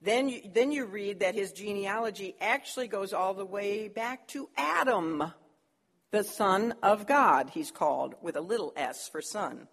then 0.00 0.28
you, 0.28 0.42
then 0.52 0.72
you 0.72 0.84
read 0.84 1.20
that 1.20 1.34
his 1.34 1.52
genealogy 1.52 2.36
actually 2.40 2.88
goes 2.88 3.12
all 3.12 3.34
the 3.34 3.46
way 3.46 3.88
back 3.88 4.28
to 4.28 4.48
Adam, 4.56 5.32
the 6.10 6.22
son 6.22 6.74
of 6.82 7.06
God, 7.06 7.50
he's 7.50 7.70
called, 7.70 8.14
with 8.22 8.36
a 8.36 8.40
little 8.40 8.72
s 8.76 9.08
for 9.08 9.22
son. 9.22 9.68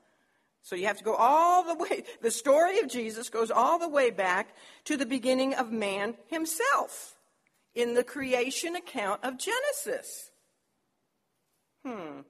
So 0.61 0.77
you 0.77 0.87
have 0.87 0.97
to 0.97 1.03
go 1.03 1.13
all 1.13 1.63
the 1.63 1.75
way. 1.75 2.05
The 2.21 2.31
story 2.31 2.79
of 2.79 2.87
Jesus 2.87 3.29
goes 3.29 3.51
all 3.51 3.79
the 3.79 3.89
way 3.89 4.11
back 4.11 4.55
to 4.85 4.95
the 4.95 5.05
beginning 5.05 5.53
of 5.53 5.71
man 5.71 6.15
himself 6.27 7.17
in 7.75 7.93
the 7.93 8.03
creation 8.03 8.75
account 8.75 9.23
of 9.23 9.37
Genesis. 9.37 10.31
Hmm. 11.85 12.21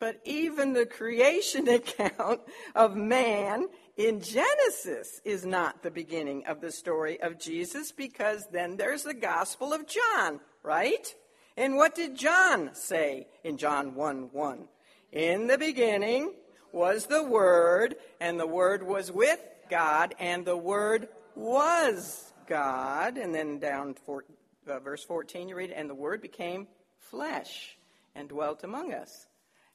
But 0.00 0.18
even 0.24 0.72
the 0.72 0.86
creation 0.86 1.68
account 1.68 2.40
of 2.74 2.96
man 2.96 3.68
in 3.96 4.20
Genesis 4.20 5.20
is 5.24 5.44
not 5.44 5.82
the 5.82 5.90
beginning 5.90 6.46
of 6.46 6.60
the 6.60 6.72
story 6.72 7.20
of 7.20 7.38
Jesus 7.38 7.92
because 7.92 8.46
then 8.50 8.76
there's 8.76 9.04
the 9.04 9.14
Gospel 9.14 9.72
of 9.72 9.86
John, 9.86 10.40
right? 10.62 11.14
And 11.56 11.76
what 11.76 11.94
did 11.94 12.16
John 12.16 12.70
say 12.72 13.28
in 13.44 13.58
John 13.58 13.94
1 13.94 14.30
1? 14.32 14.68
In 15.12 15.46
the 15.46 15.58
beginning 15.58 16.32
was 16.72 17.06
the 17.06 17.22
Word, 17.22 17.96
and 18.20 18.40
the 18.40 18.46
Word 18.46 18.82
was 18.82 19.12
with 19.12 19.40
God, 19.68 20.14
and 20.18 20.44
the 20.44 20.56
Word 20.56 21.08
was 21.34 22.32
God. 22.46 23.18
And 23.18 23.34
then 23.34 23.58
down 23.58 23.94
for, 24.06 24.24
uh, 24.66 24.78
verse 24.78 25.04
14, 25.04 25.48
you 25.48 25.56
read, 25.56 25.72
and 25.72 25.90
the 25.90 25.94
Word 25.94 26.22
became 26.22 26.68
flesh 26.98 27.76
and 28.14 28.28
dwelt 28.28 28.64
among 28.64 28.94
us. 28.94 29.26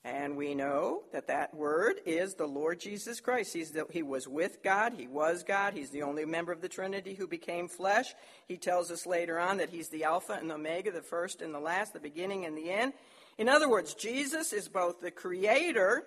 And 0.05 0.37
we 0.37 0.53
know 0.53 1.01
that 1.13 1.25
that 1.29 1.55
word 1.55 1.95
is 2.05 2.35
the 2.35 2.45
Lord 2.45 2.79
Jesus 2.79 3.19
Christ. 3.19 3.53
The, 3.53 3.87
he 3.89 4.03
was 4.03 4.27
with 4.27 4.61
God. 4.61 4.93
He 4.95 5.07
was 5.07 5.43
God. 5.43 5.73
He's 5.73 5.89
the 5.89 6.03
only 6.03 6.25
member 6.25 6.51
of 6.51 6.61
the 6.61 6.69
Trinity 6.69 7.15
who 7.15 7.27
became 7.27 7.67
flesh. 7.67 8.13
He 8.47 8.57
tells 8.57 8.91
us 8.91 9.07
later 9.07 9.39
on 9.39 9.57
that 9.57 9.71
he's 9.71 9.89
the 9.89 10.03
Alpha 10.03 10.33
and 10.33 10.47
the 10.47 10.53
Omega, 10.53 10.91
the 10.91 11.01
first 11.01 11.41
and 11.41 11.51
the 11.51 11.59
last, 11.59 11.93
the 11.93 11.99
beginning 11.99 12.45
and 12.45 12.55
the 12.55 12.69
end. 12.69 12.93
In 13.39 13.49
other 13.49 13.67
words, 13.67 13.95
Jesus 13.95 14.53
is 14.53 14.69
both 14.69 15.01
the 15.01 15.09
creator 15.09 16.03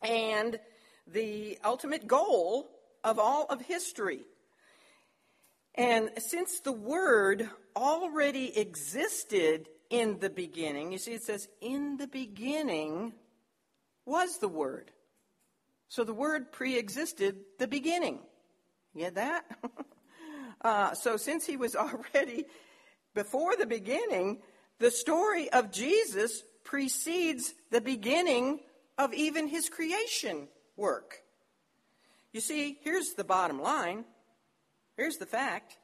and 0.00 0.60
the 1.08 1.58
ultimate 1.64 2.06
goal 2.06 2.70
of 3.02 3.18
all 3.18 3.46
of 3.46 3.62
history. 3.62 4.20
And 5.74 6.10
since 6.18 6.60
the 6.60 6.70
Word 6.70 7.50
already 7.74 8.56
existed 8.56 9.66
in 9.92 10.18
the 10.18 10.30
beginning. 10.30 10.90
You 10.90 10.98
see, 10.98 11.12
it 11.12 11.22
says, 11.22 11.46
in 11.60 11.98
the 11.98 12.08
beginning 12.08 13.12
was 14.06 14.38
the 14.38 14.48
Word. 14.48 14.90
So 15.88 16.02
the 16.02 16.14
Word 16.14 16.50
pre 16.50 16.78
existed 16.78 17.36
the 17.58 17.68
beginning. 17.68 18.20
Get 18.96 19.14
that? 19.16 19.44
uh, 20.62 20.94
so 20.94 21.18
since 21.18 21.46
he 21.46 21.58
was 21.58 21.76
already 22.16 22.46
before 23.14 23.54
the 23.54 23.66
beginning, 23.66 24.40
the 24.78 24.90
story 24.90 25.52
of 25.52 25.70
Jesus 25.70 26.42
precedes 26.64 27.52
the 27.70 27.82
beginning 27.82 28.60
of 28.96 29.12
even 29.12 29.46
his 29.46 29.68
creation 29.68 30.48
work. 30.74 31.18
You 32.32 32.40
see, 32.40 32.78
here's 32.82 33.12
the 33.12 33.24
bottom 33.24 33.60
line. 33.60 34.06
Here's 34.96 35.16
the 35.16 35.26
fact 35.26 35.76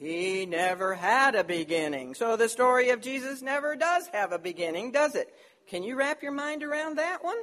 he 0.00 0.46
never 0.46 0.94
had 0.94 1.34
a 1.34 1.44
beginning. 1.44 2.14
So 2.14 2.34
the 2.34 2.48
story 2.48 2.88
of 2.88 3.02
Jesus 3.02 3.42
never 3.42 3.76
does 3.76 4.06
have 4.14 4.32
a 4.32 4.38
beginning, 4.38 4.92
does 4.92 5.14
it? 5.14 5.28
Can 5.68 5.82
you 5.82 5.94
wrap 5.94 6.22
your 6.22 6.32
mind 6.32 6.62
around 6.62 6.96
that 6.96 7.22
one? 7.22 7.36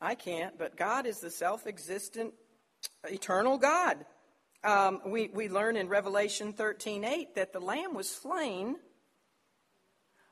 I 0.00 0.14
can't, 0.14 0.56
but 0.56 0.76
God 0.76 1.04
is 1.04 1.18
the 1.18 1.30
self 1.30 1.66
existent, 1.66 2.32
eternal 3.04 3.58
God. 3.58 4.06
Um, 4.62 5.00
we, 5.04 5.28
we 5.34 5.48
learn 5.48 5.76
in 5.76 5.88
Revelation 5.88 6.52
13 6.52 7.02
8 7.02 7.34
that 7.34 7.52
the 7.52 7.60
Lamb 7.60 7.94
was 7.94 8.08
slain 8.08 8.76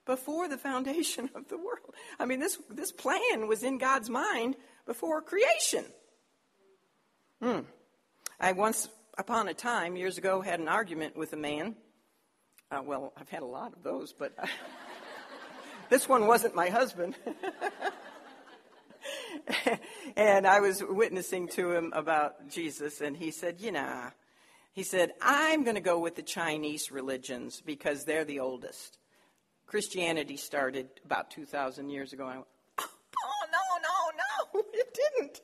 before 0.06 0.48
the 0.48 0.58
foundation 0.58 1.28
of 1.34 1.48
the 1.48 1.56
world. 1.56 1.92
I 2.20 2.26
mean, 2.26 2.38
this, 2.38 2.56
this 2.70 2.92
plan 2.92 3.48
was 3.48 3.64
in 3.64 3.78
God's 3.78 4.10
mind 4.10 4.54
before 4.86 5.22
creation. 5.22 5.86
Hmm. 7.42 7.60
I 8.38 8.52
once 8.52 8.88
upon 9.18 9.48
a 9.48 9.54
time, 9.54 9.96
years 9.96 10.18
ago, 10.18 10.40
had 10.40 10.60
an 10.60 10.68
argument 10.68 11.16
with 11.16 11.32
a 11.32 11.36
man. 11.36 11.76
Uh, 12.70 12.82
well, 12.84 13.12
I've 13.16 13.28
had 13.28 13.42
a 13.42 13.46
lot 13.46 13.72
of 13.72 13.82
those, 13.82 14.12
but 14.12 14.34
this 15.90 16.08
one 16.08 16.26
wasn't 16.26 16.54
my 16.54 16.68
husband. 16.68 17.14
and 20.16 20.46
I 20.46 20.60
was 20.60 20.82
witnessing 20.86 21.48
to 21.48 21.72
him 21.72 21.92
about 21.94 22.48
Jesus, 22.48 23.00
and 23.00 23.16
he 23.16 23.30
said, 23.30 23.60
You 23.60 23.72
know, 23.72 24.10
he 24.72 24.82
said, 24.82 25.12
I'm 25.20 25.64
going 25.64 25.76
to 25.76 25.80
go 25.80 25.98
with 25.98 26.16
the 26.16 26.22
Chinese 26.22 26.90
religions 26.90 27.60
because 27.64 28.04
they're 28.04 28.24
the 28.24 28.40
oldest. 28.40 28.98
Christianity 29.66 30.36
started 30.36 30.88
about 31.04 31.30
2,000 31.30 31.90
years 31.90 32.12
ago. 32.12 32.26
I 32.26 32.36
went, 32.36 32.46
Oh, 32.80 33.46
no, 33.52 33.58
no, 33.82 34.60
no, 34.60 34.64
it 34.72 34.98
didn't. 35.16 35.40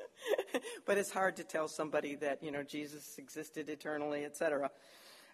but 0.87 0.99
it's 0.99 1.11
hard 1.11 1.37
to 1.37 1.45
tell 1.45 1.69
somebody 1.69 2.15
that, 2.17 2.43
you 2.43 2.51
know, 2.51 2.63
Jesus 2.63 3.19
existed 3.19 3.69
eternally, 3.69 4.25
etc. 4.25 4.71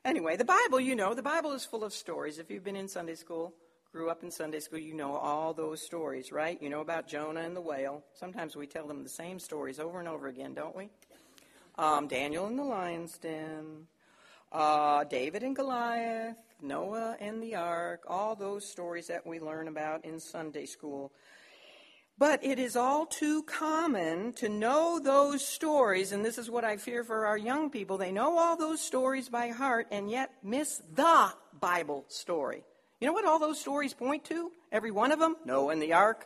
Anyway, 0.04 0.36
the 0.36 0.44
Bible, 0.44 0.80
you 0.80 0.94
know, 0.94 1.14
the 1.14 1.22
Bible 1.22 1.52
is 1.52 1.64
full 1.64 1.84
of 1.84 1.92
stories. 1.92 2.38
If 2.38 2.50
you've 2.50 2.64
been 2.64 2.76
in 2.76 2.88
Sunday 2.88 3.14
school, 3.14 3.54
grew 3.92 4.10
up 4.10 4.22
in 4.22 4.30
Sunday 4.30 4.60
school, 4.60 4.78
you 4.78 4.94
know 4.94 5.16
all 5.16 5.54
those 5.54 5.80
stories, 5.80 6.30
right? 6.30 6.60
You 6.60 6.68
know 6.68 6.80
about 6.80 7.08
Jonah 7.08 7.40
and 7.40 7.56
the 7.56 7.60
whale. 7.60 8.04
Sometimes 8.14 8.54
we 8.54 8.66
tell 8.66 8.86
them 8.86 9.02
the 9.02 9.08
same 9.08 9.38
stories 9.38 9.80
over 9.80 9.98
and 9.98 10.08
over 10.08 10.28
again, 10.28 10.54
don't 10.54 10.76
we? 10.76 10.90
Um, 11.78 12.06
Daniel 12.06 12.46
and 12.46 12.58
the 12.58 12.64
lion's 12.64 13.18
den, 13.18 13.86
uh, 14.52 15.04
David 15.04 15.42
and 15.42 15.56
Goliath, 15.56 16.36
Noah 16.62 17.16
and 17.20 17.42
the 17.42 17.54
ark, 17.54 18.04
all 18.06 18.34
those 18.34 18.68
stories 18.68 19.08
that 19.08 19.26
we 19.26 19.40
learn 19.40 19.68
about 19.68 20.04
in 20.04 20.20
Sunday 20.20 20.66
school. 20.66 21.12
But 22.18 22.42
it 22.42 22.58
is 22.58 22.76
all 22.76 23.04
too 23.04 23.42
common 23.42 24.32
to 24.34 24.48
know 24.48 24.98
those 24.98 25.46
stories, 25.46 26.12
and 26.12 26.24
this 26.24 26.38
is 26.38 26.50
what 26.50 26.64
I 26.64 26.78
fear 26.78 27.04
for 27.04 27.26
our 27.26 27.36
young 27.36 27.68
people. 27.68 27.98
They 27.98 28.10
know 28.10 28.38
all 28.38 28.56
those 28.56 28.80
stories 28.80 29.28
by 29.28 29.48
heart 29.48 29.88
and 29.90 30.10
yet 30.10 30.30
miss 30.42 30.80
the 30.94 31.32
Bible 31.60 32.06
story. 32.08 32.64
You 33.00 33.06
know 33.06 33.12
what 33.12 33.26
all 33.26 33.38
those 33.38 33.60
stories 33.60 33.92
point 33.92 34.24
to? 34.26 34.50
Every 34.72 34.90
one 34.90 35.12
of 35.12 35.18
them? 35.18 35.36
Noah 35.44 35.72
and 35.72 35.82
the 35.82 35.92
ark, 35.92 36.24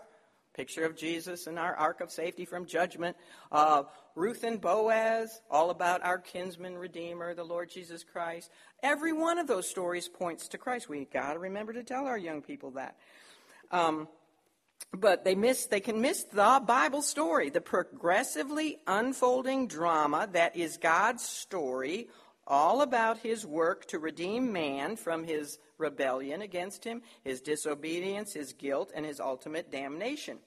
picture 0.55 0.85
of 0.85 0.97
Jesus 0.97 1.49
and 1.49 1.59
our 1.59 1.75
ark 1.75 2.01
of 2.01 2.13
safety 2.13 2.45
from 2.45 2.67
judgment. 2.67 3.17
Uh, 3.51 3.83
Ruth 4.15 4.45
and 4.45 4.61
Boaz, 4.61 5.41
all 5.51 5.71
about 5.71 6.05
our 6.05 6.19
kinsman 6.19 6.79
redeemer, 6.79 7.35
the 7.35 7.43
Lord 7.43 7.69
Jesus 7.69 8.05
Christ. 8.05 8.51
Every 8.85 9.13
one 9.13 9.39
of 9.39 9.49
those 9.49 9.69
stories 9.69 10.09
points 10.09 10.47
to 10.49 10.59
Christ. 10.59 10.89
We 10.89 11.07
got 11.07 11.33
to 11.33 11.41
remember 11.41 11.73
to 11.73 11.83
tell 11.83 12.07
our 12.07 12.19
young 12.19 12.43
people 12.43 12.71
that. 12.73 12.97
Um, 13.73 14.07
but 14.93 15.25
they 15.25 15.35
miss 15.35 15.67
they 15.67 15.81
can 15.81 16.01
miss 16.01 16.25
the 16.25 16.63
bible 16.67 17.03
story 17.03 17.51
the 17.51 17.61
progressively 17.61 18.79
unfolding 18.87 19.67
drama 19.67 20.29
that 20.33 20.57
is 20.57 20.77
god's 20.77 21.25
story 21.25 22.09
all 22.51 22.83
about 22.83 23.19
his 23.19 23.47
work 23.47 23.87
to 23.87 23.99
redeem 23.99 24.53
man 24.53 24.97
from 24.97 25.25
his 25.25 25.59
rebellion 25.79 26.43
against 26.43 26.85
him 26.85 27.01
his 27.23 27.41
disobedience 27.41 28.33
his 28.33 28.53
guilt 28.53 28.91
and 28.95 29.07
his 29.07 29.21
ultimate 29.21 29.71
damnation. 29.71 30.39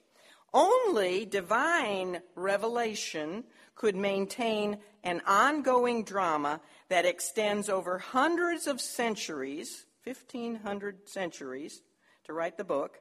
Only 0.52 1.24
divine 1.24 2.20
revelation 2.36 3.44
could 3.74 3.96
maintain 3.96 4.78
an 5.02 5.20
ongoing 5.26 6.04
drama 6.04 6.60
that 6.88 7.06
extends 7.06 7.68
over 7.68 7.98
hundreds 7.98 8.68
of 8.68 8.80
centuries 8.80 9.86
1500 10.04 11.08
centuries 11.08 11.82
to 12.24 12.34
write 12.34 12.58
the 12.58 12.64
book 12.64 12.98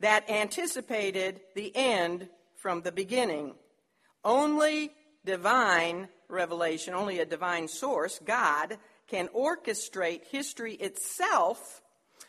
that 0.00 0.28
anticipated 0.30 1.40
the 1.54 1.74
end 1.74 2.28
from 2.56 2.82
the 2.82 2.92
beginning. 2.92 3.54
Only 4.24 4.90
divine 5.24 6.08
revelation, 6.28 6.94
only 6.94 7.20
a 7.20 7.26
divine 7.26 7.68
source, 7.68 8.20
God, 8.24 8.78
can 9.06 9.28
orchestrate 9.28 10.24
history 10.24 10.74
itself 10.74 11.82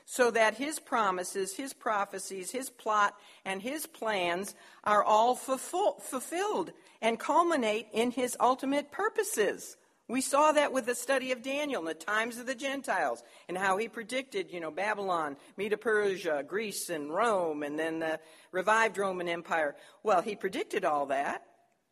so 0.05 0.31
that 0.31 0.55
his 0.55 0.79
promises, 0.79 1.55
his 1.55 1.73
prophecies, 1.73 2.49
his 2.49 2.69
plot, 2.69 3.15
and 3.45 3.61
his 3.61 3.85
plans 3.85 4.55
are 4.83 5.03
all 5.03 5.35
fulfilled 5.35 6.71
and 7.01 7.19
culminate 7.19 7.87
in 7.93 8.09
his 8.11 8.35
ultimate 8.39 8.91
purposes. 8.91 9.77
We 10.09 10.21
saw 10.21 10.51
that 10.53 10.73
with 10.73 10.87
the 10.87 10.95
study 10.95 11.31
of 11.31 11.43
Daniel 11.43 11.81
in 11.81 11.85
the 11.85 11.93
times 11.93 12.39
of 12.39 12.47
the 12.47 12.55
Gentiles 12.55 13.21
and 13.47 13.55
how 13.55 13.77
he 13.77 13.87
predicted, 13.87 14.51
you 14.51 14.59
know, 14.59 14.71
Babylon, 14.71 15.37
Medo 15.55 15.77
Persia, 15.77 16.43
Greece, 16.45 16.89
and 16.89 17.13
Rome, 17.13 17.61
and 17.61 17.77
then 17.77 17.99
the 17.99 18.19
revived 18.51 18.97
Roman 18.97 19.29
Empire. 19.29 19.75
Well, 20.01 20.23
he 20.23 20.35
predicted 20.35 20.83
all 20.83 21.05
that, 21.05 21.43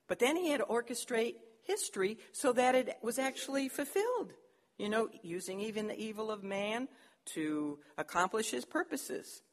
but 0.07 0.17
then 0.17 0.35
he 0.35 0.49
had 0.49 0.61
to 0.61 0.65
orchestrate 0.65 1.35
history 1.61 2.17
so 2.31 2.53
that 2.53 2.73
it 2.73 2.97
was 3.03 3.19
actually 3.19 3.69
fulfilled, 3.69 4.33
you 4.79 4.89
know, 4.89 5.09
using 5.21 5.59
even 5.59 5.87
the 5.87 5.99
evil 5.99 6.31
of 6.31 6.43
man 6.43 6.87
to 7.35 7.77
accomplish 7.99 8.49
his 8.49 8.65
purposes. 8.65 9.43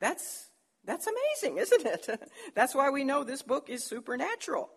That's, 0.00 0.46
that's 0.86 1.06
amazing, 1.06 1.58
isn't 1.58 1.86
it? 1.86 2.30
that's 2.54 2.74
why 2.74 2.88
we 2.88 3.04
know 3.04 3.24
this 3.24 3.42
book 3.42 3.68
is 3.68 3.84
supernatural. 3.84 4.70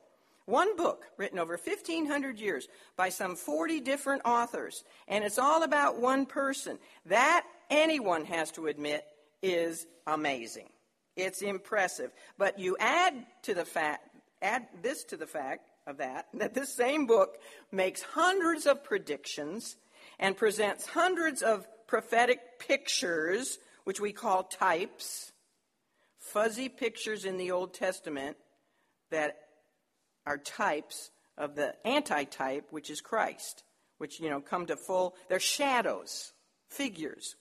One 0.50 0.76
book 0.76 1.06
written 1.16 1.38
over 1.38 1.60
1,500 1.64 2.40
years 2.40 2.68
by 2.98 3.10
some 3.10 3.36
40 3.36 3.82
different 3.82 4.24
authors, 4.26 4.84
and 5.08 5.24
it's 5.24 5.38
all 5.38 5.62
about 5.62 6.02
one 6.02 6.26
person. 6.26 6.80
That, 7.06 7.46
anyone 7.70 8.26
has 8.26 8.50
to 8.54 8.66
admit, 8.66 9.06
is 9.44 9.86
amazing. 10.08 10.70
It's 11.16 11.44
impressive. 11.44 12.12
But 12.40 12.58
you 12.58 12.78
add 12.80 13.28
to 13.44 13.54
the 13.54 13.64
fact, 13.64 14.10
add 14.42 14.66
this 14.82 15.04
to 15.06 15.18
the 15.18 15.28
fact 15.28 15.70
of 15.86 15.98
that, 15.98 16.26
that 16.34 16.56
this 16.56 16.74
same 16.74 17.06
book 17.06 17.38
makes 17.72 18.02
hundreds 18.02 18.66
of 18.66 18.84
predictions 18.84 19.76
and 20.18 20.36
presents 20.36 20.88
hundreds 20.88 21.44
of 21.44 21.68
prophetic 21.86 22.58
pictures, 22.58 23.60
which 23.84 24.00
we 24.00 24.14
call 24.14 24.42
types, 24.42 25.32
fuzzy 26.18 26.70
pictures 26.70 27.24
in 27.24 27.38
the 27.38 27.52
Old 27.52 27.76
Testament 27.76 28.36
that 29.12 29.38
are 30.30 30.38
types 30.38 31.10
of 31.38 31.56
the 31.56 31.74
antitype, 31.86 32.68
which 32.70 32.92
is 32.92 33.02
Christ, 33.02 33.63
which, 33.98 34.20
you 34.20 34.30
know, 34.30 34.39
come 34.39 34.68
to 34.68 34.78
full, 34.78 35.15
they're 35.28 35.39
shadows, 35.39 36.34
figures, 36.70 37.36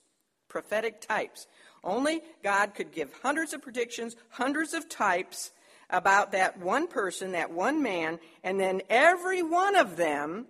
prophetic 0.49 0.99
types. 0.99 1.45
Only 1.83 2.21
God 2.43 2.73
could 2.73 2.91
give 2.91 3.13
hundreds 3.21 3.53
of 3.53 3.61
predictions, 3.61 4.15
hundreds 4.29 4.73
of 4.73 4.89
types 4.89 5.51
about 5.91 6.31
that 6.31 6.59
one 6.59 6.87
person, 6.87 7.33
that 7.33 7.51
one 7.51 7.83
man, 7.83 8.19
and 8.43 8.59
then 8.59 8.81
every 8.89 9.43
one 9.43 9.75
of 9.75 9.95
them, 9.95 10.47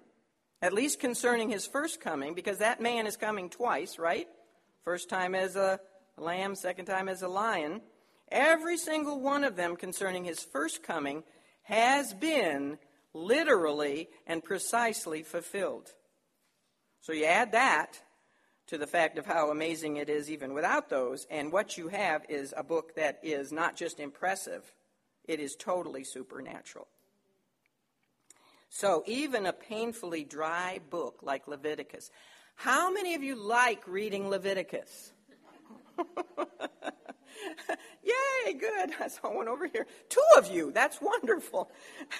at 0.62 0.74
least 0.74 1.02
concerning 1.02 1.50
his 1.50 1.68
first 1.68 2.00
coming, 2.00 2.34
because 2.34 2.60
that 2.60 2.82
man 2.82 3.06
is 3.06 3.18
coming 3.18 3.50
twice, 3.50 4.00
right? 4.00 4.28
First 4.86 5.10
time 5.10 5.36
as 5.36 5.58
a 5.58 5.80
lamb, 6.18 6.56
second 6.56 6.86
time 6.86 7.10
as 7.10 7.22
a 7.22 7.28
lion. 7.28 7.82
Every 8.32 8.78
single 8.78 9.20
one 9.20 9.44
of 9.44 9.58
them 9.58 9.76
concerning 9.76 10.24
his 10.24 10.42
first 10.42 10.84
coming 10.84 11.24
has 11.70 12.16
been 12.16 12.80
literally 13.14 14.10
and 14.26 14.44
precisely 14.44 15.22
fulfilled. 15.22 15.94
So 17.02 17.14
you 17.14 17.26
add 17.26 17.52
that 17.52 18.02
to 18.68 18.78
the 18.78 18.88
fact 18.88 19.20
of 19.20 19.28
how 19.28 19.52
amazing 19.52 19.98
it 19.98 20.10
is 20.10 20.32
even 20.32 20.54
without 20.54 20.90
those, 20.90 21.28
and 21.30 21.52
what 21.52 21.78
you 21.78 21.88
have 21.88 22.24
is 22.28 22.54
a 22.58 22.64
book 22.64 22.96
that 22.96 23.20
is 23.22 23.52
not 23.52 23.76
just 23.76 24.00
impressive, 24.00 24.74
it 25.26 25.40
is 25.40 25.56
totally 25.56 26.04
supernatural. 26.04 26.88
So, 28.72 29.04
even 29.08 29.48
a 29.48 29.54
painfully 29.54 30.24
dry 30.24 30.80
book 30.92 31.20
like 31.24 31.48
Leviticus. 31.48 32.12
How 32.56 32.92
many 32.92 33.16
of 33.16 33.24
you 33.24 33.36
like 33.36 33.88
reading 33.88 34.30
Leviticus? 34.30 35.12
Yay, 38.04 38.54
good. 38.54 38.92
I 39.00 39.08
saw 39.08 39.34
one 39.34 39.48
over 39.48 39.68
here. 39.68 39.86
Two 40.10 40.22
of 40.38 40.48
you. 40.48 40.72
That's 40.72 41.00
wonderful. 41.02 41.72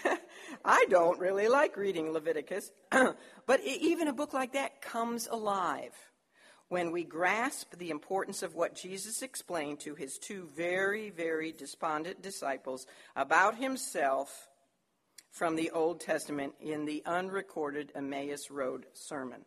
I 0.66 0.86
don't 0.90 1.20
really 1.20 1.48
like 1.48 1.78
reading 1.78 2.12
Leviticus, 2.12 2.72
but 2.92 3.62
even 3.64 4.08
a 4.08 4.14
book 4.14 4.34
like 4.34 4.54
that 4.54 4.82
comes 4.82 5.28
alive 5.28 5.94
when 6.70 6.92
we 6.92 7.04
grasp 7.04 7.76
the 7.78 7.90
importance 7.90 8.44
of 8.44 8.54
what 8.54 8.76
Jesus 8.76 9.24
explained 9.24 9.80
to 9.80 9.96
his 9.96 10.20
two 10.20 10.48
very, 10.56 11.10
very 11.10 11.52
despondent 11.52 12.22
disciples 12.22 12.86
about 13.16 13.58
himself 13.58 14.48
from 15.32 15.56
the 15.56 15.72
Old 15.72 16.00
Testament 16.00 16.54
in 16.60 16.86
the 16.86 17.04
unrecorded 17.06 17.92
Emmaus 17.96 18.52
Road 18.52 18.86
sermon. 18.94 19.46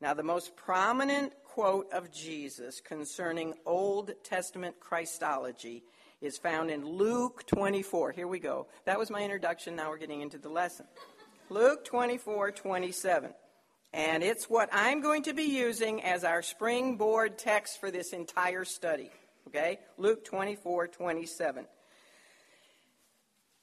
Now, 0.00 0.14
the 0.14 0.22
most 0.22 0.56
prominent 0.56 1.34
quote 1.54 1.92
of 1.92 2.12
Jesus 2.12 2.80
concerning 2.80 3.54
Old 3.66 4.12
Testament 4.22 4.78
Christology 4.78 5.82
is 6.20 6.38
found 6.38 6.70
in 6.70 6.86
Luke 6.86 7.44
24. 7.46 8.12
Here 8.12 8.28
we 8.28 8.38
go. 8.38 8.68
That 8.84 9.00
was 9.00 9.10
my 9.10 9.22
introduction. 9.22 9.74
Now 9.74 9.90
we're 9.90 9.98
getting 9.98 10.20
into 10.20 10.38
the 10.38 10.48
lesson. 10.48 10.86
Luke 11.48 11.84
24, 11.84 12.52
27. 12.52 13.34
And 13.92 14.22
it's 14.22 14.48
what 14.48 14.68
I'm 14.72 15.00
going 15.00 15.24
to 15.24 15.34
be 15.34 15.42
using 15.42 16.04
as 16.04 16.22
our 16.22 16.40
springboard 16.42 17.36
text 17.36 17.80
for 17.80 17.90
this 17.90 18.12
entire 18.12 18.64
study. 18.64 19.10
Okay? 19.48 19.80
Luke 19.98 20.24
24, 20.24 20.86
27. 20.86 21.66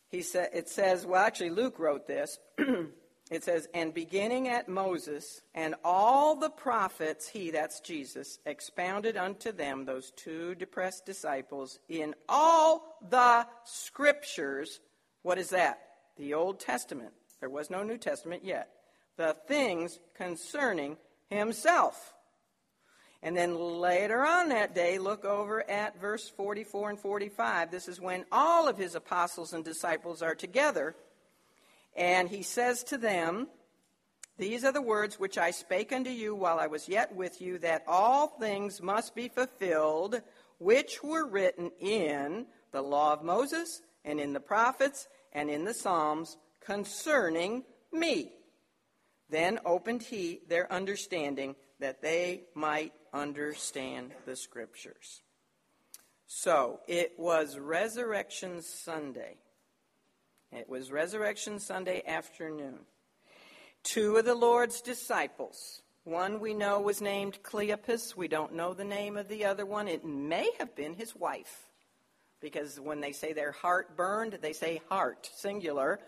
He 0.09 0.23
sa- 0.23 0.45
it 0.53 0.67
says, 0.67 1.05
well, 1.05 1.23
actually, 1.23 1.51
Luke 1.51 1.79
wrote 1.79 2.05
this. 2.05 2.37
it 3.29 3.43
says, 3.43 3.67
And 3.73 3.93
beginning 3.93 4.47
at 4.47 4.69
Moses 4.69 5.41
and 5.53 5.75
all 5.83 6.35
the 6.35 6.49
prophets, 6.49 7.27
he, 7.27 7.51
that's 7.51 7.79
Jesus, 7.79 8.39
expounded 8.45 9.17
unto 9.17 9.51
them, 9.51 9.85
those 9.85 10.11
two 10.11 10.55
depressed 10.55 11.05
disciples, 11.05 11.79
in 11.89 12.15
all 12.29 12.97
the 13.09 13.45
scriptures. 13.65 14.79
What 15.23 15.37
is 15.37 15.49
that? 15.49 15.79
The 16.17 16.33
Old 16.33 16.59
Testament. 16.59 17.11
There 17.39 17.49
was 17.49 17.69
no 17.69 17.83
New 17.83 17.97
Testament 17.97 18.43
yet 18.43 18.69
the 19.17 19.35
things 19.47 19.99
concerning 20.15 20.95
himself. 21.29 22.13
And 23.23 23.35
then 23.35 23.55
later 23.55 24.23
on 24.23 24.49
that 24.49 24.75
day, 24.75 24.99
look 24.99 25.25
over 25.25 25.67
at 25.69 25.99
verse 25.99 26.29
44 26.29 26.91
and 26.91 26.99
45. 26.99 27.71
This 27.71 27.87
is 27.87 27.99
when 27.99 28.25
all 28.31 28.67
of 28.67 28.77
his 28.77 28.93
apostles 28.93 29.53
and 29.53 29.65
disciples 29.65 30.21
are 30.21 30.35
together. 30.35 30.95
And 31.97 32.29
he 32.29 32.43
says 32.43 32.83
to 32.85 32.97
them, 32.97 33.47
These 34.37 34.63
are 34.63 34.71
the 34.71 34.81
words 34.81 35.19
which 35.19 35.37
I 35.37 35.49
spake 35.49 35.91
unto 35.91 36.11
you 36.11 36.35
while 36.35 36.59
I 36.59 36.67
was 36.67 36.87
yet 36.87 37.15
with 37.15 37.41
you, 37.41 37.57
that 37.59 37.83
all 37.87 38.27
things 38.27 38.81
must 38.81 39.15
be 39.15 39.27
fulfilled, 39.27 40.21
which 40.59 41.03
were 41.03 41.27
written 41.27 41.71
in 41.79 42.45
the 42.71 42.83
law 42.83 43.13
of 43.13 43.23
Moses, 43.23 43.81
and 44.05 44.19
in 44.19 44.33
the 44.33 44.39
prophets, 44.39 45.07
and 45.33 45.49
in 45.49 45.65
the 45.65 45.73
Psalms 45.73 46.37
concerning 46.63 47.63
me. 47.91 48.31
Then 49.29 49.59
opened 49.65 50.03
he 50.03 50.41
their 50.47 50.71
understanding 50.71 51.55
that 51.79 52.01
they 52.01 52.43
might 52.53 52.93
understand 53.13 54.11
the 54.25 54.35
scriptures. 54.35 55.21
So 56.27 56.81
it 56.87 57.13
was 57.17 57.57
Resurrection 57.57 58.61
Sunday. 58.61 59.37
It 60.51 60.69
was 60.69 60.91
Resurrection 60.91 61.59
Sunday 61.59 62.01
afternoon. 62.07 62.79
Two 63.83 64.15
of 64.15 64.23
the 64.23 64.33
Lord's 64.33 64.81
disciples, 64.81 65.81
one 66.05 66.39
we 66.39 66.53
know 66.53 66.79
was 66.79 67.01
named 67.01 67.39
Cleopas. 67.43 68.15
We 68.15 68.29
don't 68.29 68.55
know 68.55 68.73
the 68.73 68.85
name 68.85 69.17
of 69.17 69.27
the 69.27 69.43
other 69.43 69.65
one. 69.65 69.89
It 69.89 70.05
may 70.05 70.49
have 70.57 70.73
been 70.73 70.93
his 70.93 71.13
wife, 71.13 71.67
because 72.39 72.79
when 72.79 73.01
they 73.01 73.11
say 73.11 73.33
their 73.33 73.51
heart 73.51 73.97
burned, 73.97 74.39
they 74.41 74.53
say 74.53 74.81
heart, 74.89 75.29
singular. 75.35 75.99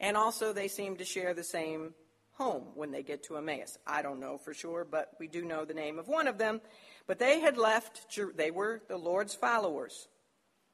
And 0.00 0.16
also, 0.16 0.52
they 0.52 0.66
seem 0.66 0.96
to 0.96 1.04
share 1.04 1.32
the 1.32 1.44
same 1.44 1.94
home 2.32 2.64
when 2.74 2.90
they 2.90 3.04
get 3.04 3.22
to 3.24 3.36
Emmaus. 3.36 3.78
I 3.86 4.02
don't 4.02 4.18
know 4.18 4.38
for 4.38 4.52
sure, 4.52 4.84
but 4.84 5.12
we 5.20 5.28
do 5.28 5.44
know 5.44 5.64
the 5.64 5.72
name 5.72 6.00
of 6.00 6.08
one 6.08 6.26
of 6.26 6.36
them. 6.36 6.60
But 7.06 7.20
they 7.20 7.38
had 7.38 7.56
left, 7.56 8.18
they 8.36 8.50
were 8.50 8.82
the 8.88 8.96
Lord's 8.96 9.36
followers, 9.36 10.08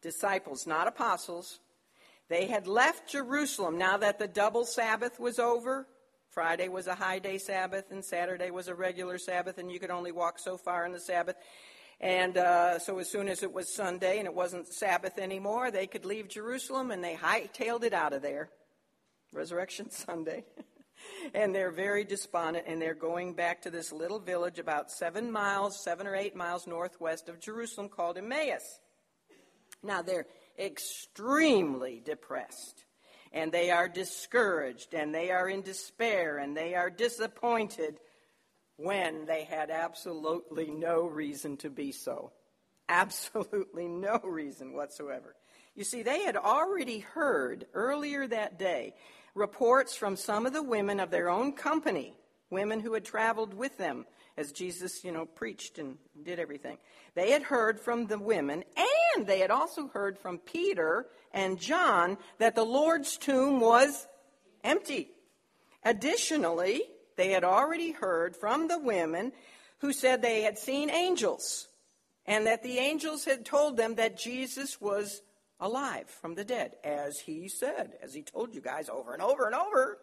disciples, 0.00 0.66
not 0.66 0.88
apostles. 0.88 1.60
They 2.30 2.46
had 2.46 2.68
left 2.68 3.10
Jerusalem 3.10 3.76
now 3.76 3.96
that 3.96 4.20
the 4.20 4.28
double 4.28 4.64
Sabbath 4.64 5.18
was 5.18 5.40
over. 5.40 5.88
Friday 6.28 6.68
was 6.68 6.86
a 6.86 6.94
high 6.94 7.18
day 7.18 7.38
Sabbath, 7.38 7.90
and 7.90 8.04
Saturday 8.04 8.52
was 8.52 8.68
a 8.68 8.74
regular 8.74 9.18
Sabbath, 9.18 9.58
and 9.58 9.70
you 9.70 9.80
could 9.80 9.90
only 9.90 10.12
walk 10.12 10.38
so 10.38 10.56
far 10.56 10.86
in 10.86 10.92
the 10.92 11.00
Sabbath. 11.00 11.34
And 12.00 12.38
uh, 12.38 12.78
so, 12.78 13.00
as 13.00 13.10
soon 13.10 13.28
as 13.28 13.42
it 13.42 13.52
was 13.52 13.74
Sunday 13.74 14.18
and 14.18 14.26
it 14.28 14.34
wasn't 14.34 14.72
Sabbath 14.72 15.18
anymore, 15.18 15.72
they 15.72 15.88
could 15.88 16.04
leave 16.04 16.28
Jerusalem 16.28 16.92
and 16.92 17.02
they 17.02 17.16
hightailed 17.16 17.82
it 17.82 17.92
out 17.92 18.12
of 18.12 18.22
there. 18.22 18.48
Resurrection 19.32 19.90
Sunday. 19.90 20.44
and 21.34 21.52
they're 21.52 21.72
very 21.72 22.04
despondent, 22.04 22.66
and 22.68 22.80
they're 22.80 22.94
going 22.94 23.34
back 23.34 23.62
to 23.62 23.70
this 23.70 23.92
little 23.92 24.20
village 24.20 24.60
about 24.60 24.92
seven 24.92 25.32
miles, 25.32 25.82
seven 25.82 26.06
or 26.06 26.14
eight 26.14 26.36
miles 26.36 26.68
northwest 26.68 27.28
of 27.28 27.40
Jerusalem 27.40 27.88
called 27.88 28.18
Emmaus. 28.18 28.78
Now, 29.82 30.02
they're 30.02 30.26
extremely 30.60 32.02
depressed, 32.04 32.84
and 33.32 33.50
they 33.50 33.70
are 33.70 33.88
discouraged, 33.88 34.94
and 34.94 35.14
they 35.14 35.30
are 35.30 35.48
in 35.48 35.62
despair, 35.62 36.38
and 36.38 36.56
they 36.56 36.74
are 36.74 36.90
disappointed 36.90 37.98
when 38.76 39.26
they 39.26 39.44
had 39.44 39.70
absolutely 39.70 40.70
no 40.70 41.06
reason 41.06 41.56
to 41.58 41.70
be 41.70 41.92
so. 41.92 42.32
Absolutely 42.88 43.88
no 43.88 44.20
reason 44.24 44.74
whatsoever. 44.74 45.36
You 45.74 45.84
see, 45.84 46.02
they 46.02 46.24
had 46.24 46.36
already 46.36 46.98
heard 46.98 47.66
earlier 47.72 48.26
that 48.26 48.58
day 48.58 48.94
reports 49.34 49.94
from 49.94 50.16
some 50.16 50.44
of 50.44 50.52
the 50.52 50.62
women 50.62 50.98
of 50.98 51.10
their 51.10 51.30
own 51.30 51.52
company, 51.52 52.14
women 52.50 52.80
who 52.80 52.94
had 52.94 53.04
traveled 53.04 53.54
with 53.54 53.78
them 53.78 54.06
as 54.36 54.52
Jesus, 54.52 55.04
you 55.04 55.12
know, 55.12 55.26
preached 55.26 55.78
and 55.78 55.98
did 56.22 56.40
everything. 56.40 56.78
They 57.14 57.30
had 57.30 57.42
heard 57.42 57.78
from 57.78 58.06
the 58.06 58.18
women, 58.18 58.64
and 59.16 59.26
they 59.26 59.40
had 59.40 59.50
also 59.50 59.88
heard 59.88 60.18
from 60.18 60.38
Peter 60.38 61.06
and 61.32 61.58
John 61.58 62.18
that 62.38 62.54
the 62.54 62.64
Lord's 62.64 63.16
tomb 63.16 63.60
was 63.60 64.06
empty. 64.64 65.10
Additionally, 65.84 66.82
they 67.16 67.30
had 67.30 67.44
already 67.44 67.92
heard 67.92 68.36
from 68.36 68.68
the 68.68 68.78
women 68.78 69.32
who 69.78 69.92
said 69.92 70.20
they 70.20 70.42
had 70.42 70.58
seen 70.58 70.90
angels 70.90 71.68
and 72.26 72.46
that 72.46 72.62
the 72.62 72.78
angels 72.78 73.24
had 73.24 73.44
told 73.44 73.76
them 73.76 73.96
that 73.96 74.18
Jesus 74.18 74.80
was 74.80 75.22
alive 75.58 76.08
from 76.08 76.34
the 76.34 76.44
dead, 76.44 76.72
as 76.84 77.18
he 77.18 77.48
said, 77.48 77.92
as 78.02 78.14
he 78.14 78.22
told 78.22 78.54
you 78.54 78.60
guys 78.60 78.88
over 78.88 79.12
and 79.12 79.22
over 79.22 79.46
and 79.46 79.54
over. 79.54 79.98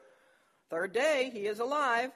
Third 0.70 0.94
day, 0.94 1.30
he 1.34 1.48
is 1.48 1.60
alive. 1.60 2.12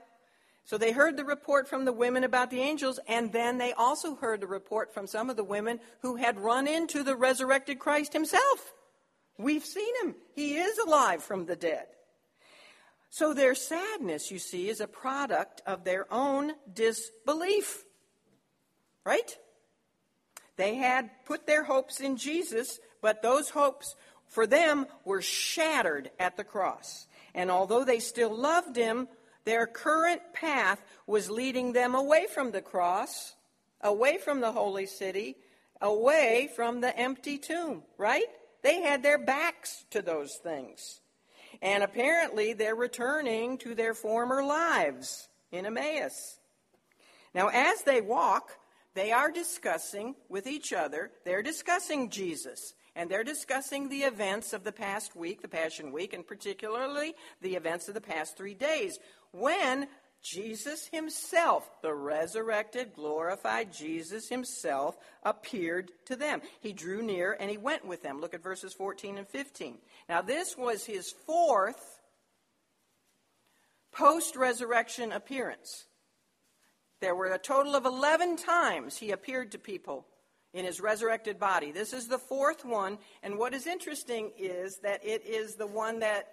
So 0.65 0.77
they 0.77 0.91
heard 0.91 1.17
the 1.17 1.25
report 1.25 1.67
from 1.67 1.85
the 1.85 1.91
women 1.91 2.23
about 2.23 2.49
the 2.49 2.61
angels, 2.61 2.99
and 3.07 3.31
then 3.33 3.57
they 3.57 3.73
also 3.73 4.15
heard 4.15 4.41
the 4.41 4.47
report 4.47 4.93
from 4.93 5.07
some 5.07 5.29
of 5.29 5.35
the 5.35 5.43
women 5.43 5.79
who 6.01 6.15
had 6.15 6.39
run 6.39 6.67
into 6.67 7.03
the 7.03 7.15
resurrected 7.15 7.79
Christ 7.79 8.13
himself. 8.13 8.73
We've 9.37 9.65
seen 9.65 9.93
him. 10.03 10.15
He 10.35 10.55
is 10.55 10.77
alive 10.77 11.23
from 11.23 11.45
the 11.45 11.55
dead. 11.55 11.87
So 13.09 13.33
their 13.33 13.55
sadness, 13.55 14.31
you 14.31 14.39
see, 14.39 14.69
is 14.69 14.79
a 14.79 14.87
product 14.87 15.61
of 15.65 15.83
their 15.83 16.11
own 16.13 16.53
disbelief. 16.71 17.83
Right? 19.03 19.37
They 20.55 20.75
had 20.75 21.09
put 21.25 21.47
their 21.47 21.63
hopes 21.63 21.99
in 21.99 22.17
Jesus, 22.17 22.79
but 23.01 23.21
those 23.21 23.49
hopes 23.49 23.95
for 24.27 24.47
them 24.47 24.85
were 25.03 25.21
shattered 25.21 26.11
at 26.19 26.37
the 26.37 26.43
cross. 26.43 27.07
And 27.33 27.51
although 27.51 27.83
they 27.83 27.99
still 27.99 28.33
loved 28.33 28.75
him, 28.75 29.07
their 29.45 29.67
current 29.67 30.21
path 30.33 30.81
was 31.07 31.29
leading 31.29 31.73
them 31.73 31.95
away 31.95 32.27
from 32.33 32.51
the 32.51 32.61
cross, 32.61 33.35
away 33.81 34.17
from 34.17 34.41
the 34.41 34.51
holy 34.51 34.85
city, 34.85 35.37
away 35.81 36.49
from 36.55 36.81
the 36.81 36.97
empty 36.97 37.37
tomb, 37.37 37.83
right? 37.97 38.25
They 38.61 38.81
had 38.81 39.01
their 39.01 39.17
backs 39.17 39.85
to 39.91 40.01
those 40.01 40.37
things. 40.43 41.01
And 41.61 41.83
apparently 41.83 42.53
they're 42.53 42.75
returning 42.75 43.57
to 43.59 43.75
their 43.75 43.93
former 43.93 44.43
lives 44.43 45.27
in 45.51 45.65
Emmaus. 45.65 46.39
Now, 47.33 47.49
as 47.49 47.83
they 47.83 48.01
walk, 48.01 48.51
they 48.93 49.11
are 49.11 49.31
discussing 49.31 50.15
with 50.29 50.47
each 50.47 50.73
other, 50.73 51.11
they're 51.23 51.43
discussing 51.43 52.09
Jesus, 52.09 52.73
and 52.95 53.09
they're 53.09 53.23
discussing 53.23 53.87
the 53.89 54.03
events 54.03 54.53
of 54.53 54.63
the 54.63 54.71
past 54.71 55.15
week, 55.15 55.41
the 55.41 55.47
Passion 55.47 55.91
Week, 55.91 56.13
and 56.13 56.25
particularly 56.25 57.13
the 57.41 57.55
events 57.55 57.87
of 57.87 57.93
the 57.93 58.01
past 58.01 58.37
three 58.37 58.53
days, 58.53 58.97
when 59.31 59.87
Jesus 60.21 60.87
himself, 60.91 61.67
the 61.81 61.93
resurrected, 61.93 62.93
glorified 62.93 63.73
Jesus 63.73 64.29
himself, 64.29 64.97
appeared 65.23 65.91
to 66.05 66.15
them. 66.15 66.41
He 66.59 66.73
drew 66.73 67.01
near 67.01 67.35
and 67.39 67.49
he 67.49 67.57
went 67.57 67.85
with 67.85 68.03
them. 68.03 68.19
Look 68.19 68.33
at 68.33 68.43
verses 68.43 68.73
14 68.73 69.17
and 69.17 69.27
15. 69.27 69.77
Now, 70.07 70.21
this 70.21 70.55
was 70.55 70.85
his 70.85 71.11
fourth 71.25 71.99
post 73.91 74.35
resurrection 74.35 75.11
appearance. 75.11 75.85
There 76.99 77.15
were 77.15 77.33
a 77.33 77.39
total 77.39 77.75
of 77.75 77.85
11 77.85 78.37
times 78.37 78.97
he 78.97 79.11
appeared 79.11 79.51
to 79.53 79.57
people 79.57 80.05
in 80.53 80.65
his 80.65 80.81
resurrected 80.81 81.39
body. 81.39 81.71
This 81.71 81.93
is 81.93 82.07
the 82.07 82.17
fourth 82.17 82.65
one, 82.65 82.97
and 83.23 83.37
what 83.37 83.53
is 83.53 83.67
interesting 83.67 84.31
is 84.37 84.79
that 84.83 85.03
it 85.05 85.25
is 85.25 85.55
the 85.55 85.67
one 85.67 85.99
that 85.99 86.27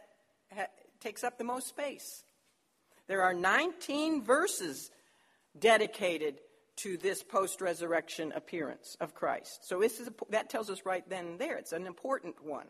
ha- 0.54 0.66
takes 1.00 1.22
up 1.22 1.38
the 1.38 1.44
most 1.44 1.68
space. 1.68 2.24
There 3.06 3.22
are 3.22 3.34
19 3.34 4.22
verses 4.22 4.90
dedicated 5.58 6.40
to 6.76 6.96
this 6.96 7.22
post 7.22 7.60
resurrection 7.60 8.32
appearance 8.34 8.96
of 9.00 9.14
Christ. 9.14 9.66
So 9.66 9.80
this 9.80 9.98
is 9.98 10.08
a, 10.08 10.12
that 10.30 10.48
tells 10.48 10.70
us 10.70 10.84
right 10.84 11.08
then 11.08 11.26
and 11.26 11.38
there. 11.38 11.56
It's 11.56 11.72
an 11.72 11.86
important 11.86 12.44
one. 12.44 12.66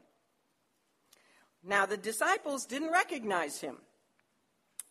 Now, 1.63 1.87
the 1.87 1.97
disciples 1.97 2.65
didn't 2.65 2.93
recognize 2.93 3.61
him. 3.61 3.77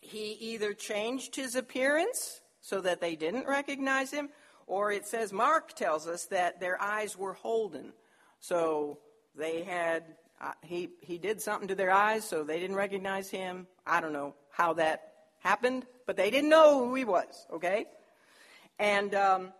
He 0.00 0.32
either 0.32 0.72
changed 0.72 1.34
his 1.34 1.56
appearance 1.56 2.40
so 2.60 2.80
that 2.82 3.00
they 3.00 3.16
didn't 3.16 3.48
recognize 3.48 4.12
him, 4.12 4.28
or 4.68 4.92
it 4.92 5.06
says, 5.06 5.32
Mark 5.32 5.74
tells 5.74 6.06
us 6.06 6.26
that 6.26 6.60
their 6.60 6.80
eyes 6.80 7.16
were 7.16 7.32
holden. 7.32 7.92
So 8.38 8.98
they 9.34 9.62
had, 9.62 10.04
uh, 10.40 10.52
he, 10.62 10.90
he 11.00 11.18
did 11.18 11.40
something 11.40 11.68
to 11.68 11.74
their 11.74 11.90
eyes, 11.90 12.24
so 12.24 12.44
they 12.44 12.60
didn't 12.60 12.76
recognize 12.76 13.30
him. 13.30 13.66
I 13.86 14.00
don't 14.00 14.12
know 14.12 14.34
how 14.50 14.74
that 14.74 15.12
happened, 15.40 15.86
but 16.06 16.16
they 16.16 16.30
didn't 16.30 16.50
know 16.50 16.84
who 16.84 16.94
he 16.94 17.04
was, 17.04 17.46
okay? 17.52 17.86
And 18.78 19.14
um, 19.14 19.52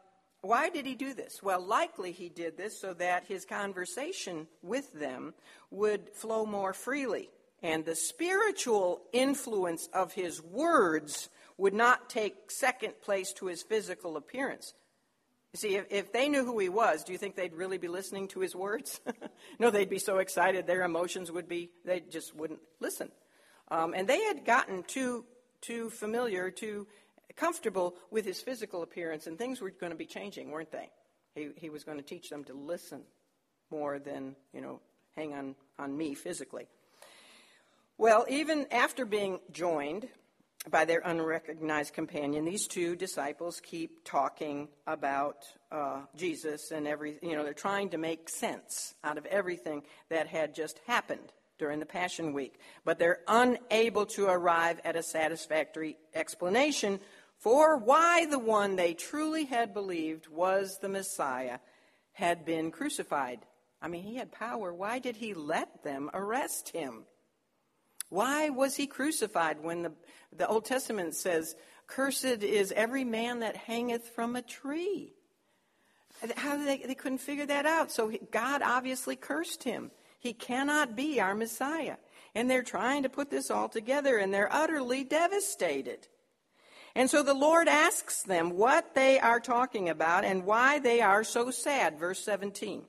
why 0.42 0.68
did 0.68 0.86
he 0.86 0.94
do 0.94 1.14
this? 1.14 1.42
Well, 1.42 1.64
likely 1.64 2.12
he 2.12 2.28
did 2.28 2.56
this 2.56 2.78
so 2.80 2.94
that 2.94 3.24
his 3.24 3.44
conversation 3.44 4.46
with 4.62 4.92
them 4.92 5.34
would 5.70 6.10
flow 6.10 6.46
more 6.46 6.72
freely. 6.72 7.30
And 7.62 7.84
the 7.84 7.96
spiritual 7.96 9.00
influence 9.12 9.88
of 9.92 10.12
his 10.12 10.40
words 10.42 11.28
would 11.56 11.74
not 11.74 12.08
take 12.08 12.50
second 12.50 12.94
place 13.02 13.32
to 13.32 13.46
his 13.46 13.62
physical 13.62 14.16
appearance. 14.16 14.74
You 15.52 15.58
see, 15.58 15.76
if, 15.76 15.86
if 15.90 16.12
they 16.12 16.28
knew 16.28 16.44
who 16.44 16.58
he 16.58 16.68
was, 16.68 17.04
do 17.04 17.12
you 17.12 17.18
think 17.18 17.34
they'd 17.34 17.54
really 17.54 17.78
be 17.78 17.88
listening 17.88 18.28
to 18.28 18.40
his 18.40 18.54
words? 18.54 19.00
no, 19.58 19.70
they'd 19.70 19.88
be 19.88 19.98
so 19.98 20.18
excited, 20.18 20.66
their 20.66 20.82
emotions 20.82 21.32
would 21.32 21.48
be, 21.48 21.70
they 21.84 22.00
just 22.00 22.34
wouldn't 22.34 22.60
listen. 22.80 23.10
Um, 23.70 23.94
and 23.94 24.06
they 24.06 24.22
had 24.24 24.44
gotten 24.44 24.82
too 24.82 25.24
too 25.60 25.90
familiar, 25.90 26.50
too 26.50 26.86
comfortable 27.36 27.94
with 28.10 28.24
his 28.24 28.40
physical 28.40 28.82
appearance, 28.82 29.26
and 29.26 29.38
things 29.38 29.60
were 29.60 29.70
going 29.70 29.92
to 29.92 29.98
be 29.98 30.06
changing, 30.06 30.50
weren't 30.50 30.72
they? 30.72 30.90
He, 31.34 31.50
he 31.56 31.70
was 31.70 31.84
going 31.84 31.98
to 31.98 32.04
teach 32.04 32.30
them 32.30 32.44
to 32.44 32.54
listen 32.54 33.02
more 33.70 33.98
than, 33.98 34.34
you 34.52 34.60
know, 34.60 34.80
hang 35.16 35.34
on, 35.34 35.54
on 35.78 35.96
me 35.96 36.14
physically. 36.14 36.68
Well, 37.96 38.24
even 38.28 38.66
after 38.70 39.04
being 39.04 39.40
joined 39.50 40.08
by 40.70 40.84
their 40.84 41.00
unrecognized 41.04 41.94
companion, 41.94 42.44
these 42.44 42.66
two 42.66 42.96
disciples 42.96 43.60
keep 43.60 44.04
talking 44.04 44.68
about 44.86 45.44
uh, 45.70 46.00
Jesus 46.16 46.70
and 46.70 46.86
every, 46.86 47.18
you 47.22 47.36
know, 47.36 47.44
they're 47.44 47.54
trying 47.54 47.90
to 47.90 47.98
make 47.98 48.28
sense 48.28 48.94
out 49.04 49.18
of 49.18 49.26
everything 49.26 49.82
that 50.10 50.26
had 50.26 50.54
just 50.54 50.80
happened 50.86 51.32
during 51.58 51.80
the 51.80 51.86
Passion 51.86 52.32
Week, 52.32 52.58
but 52.84 52.98
they're 52.98 53.20
unable 53.26 54.06
to 54.06 54.26
arrive 54.26 54.80
at 54.84 54.96
a 54.96 55.02
satisfactory 55.02 55.96
explanation 56.14 57.00
for 57.38 57.76
why 57.76 58.26
the 58.26 58.38
one 58.38 58.76
they 58.76 58.94
truly 58.94 59.44
had 59.44 59.72
believed 59.74 60.28
was 60.28 60.78
the 60.78 60.88
Messiah 60.88 61.58
had 62.12 62.44
been 62.44 62.70
crucified. 62.70 63.40
I 63.80 63.88
mean, 63.88 64.02
he 64.02 64.16
had 64.16 64.32
power. 64.32 64.74
Why 64.74 64.98
did 64.98 65.16
he 65.16 65.34
let 65.34 65.84
them 65.84 66.10
arrest 66.12 66.70
him? 66.70 67.04
Why 68.08 68.48
was 68.48 68.76
he 68.76 68.86
crucified 68.86 69.62
when 69.62 69.82
the, 69.82 69.92
the 70.36 70.48
Old 70.48 70.64
Testament 70.64 71.14
says, 71.14 71.54
Cursed 71.86 72.24
is 72.24 72.72
every 72.72 73.04
man 73.04 73.40
that 73.40 73.56
hangeth 73.56 74.08
from 74.08 74.36
a 74.36 74.42
tree? 74.42 75.14
How 76.36 76.56
they, 76.56 76.78
they 76.78 76.94
couldn't 76.94 77.18
figure 77.18 77.46
that 77.46 77.64
out. 77.64 77.90
So 77.90 78.12
God 78.30 78.62
obviously 78.62 79.16
cursed 79.16 79.62
him. 79.62 79.90
He 80.18 80.32
cannot 80.32 80.96
be 80.96 81.20
our 81.20 81.34
Messiah. 81.34 81.96
And 82.34 82.50
they're 82.50 82.62
trying 82.62 83.04
to 83.04 83.08
put 83.08 83.30
this 83.30 83.50
all 83.50 83.68
together 83.68 84.18
and 84.18 84.34
they're 84.34 84.52
utterly 84.52 85.04
devastated. 85.04 86.08
And 86.94 87.08
so 87.08 87.22
the 87.22 87.34
Lord 87.34 87.68
asks 87.68 88.22
them 88.22 88.50
what 88.50 88.94
they 88.94 89.20
are 89.20 89.40
talking 89.40 89.88
about 89.88 90.24
and 90.24 90.44
why 90.44 90.78
they 90.78 91.00
are 91.00 91.24
so 91.24 91.50
sad. 91.50 91.98
Verse 91.98 92.18
17. 92.24 92.82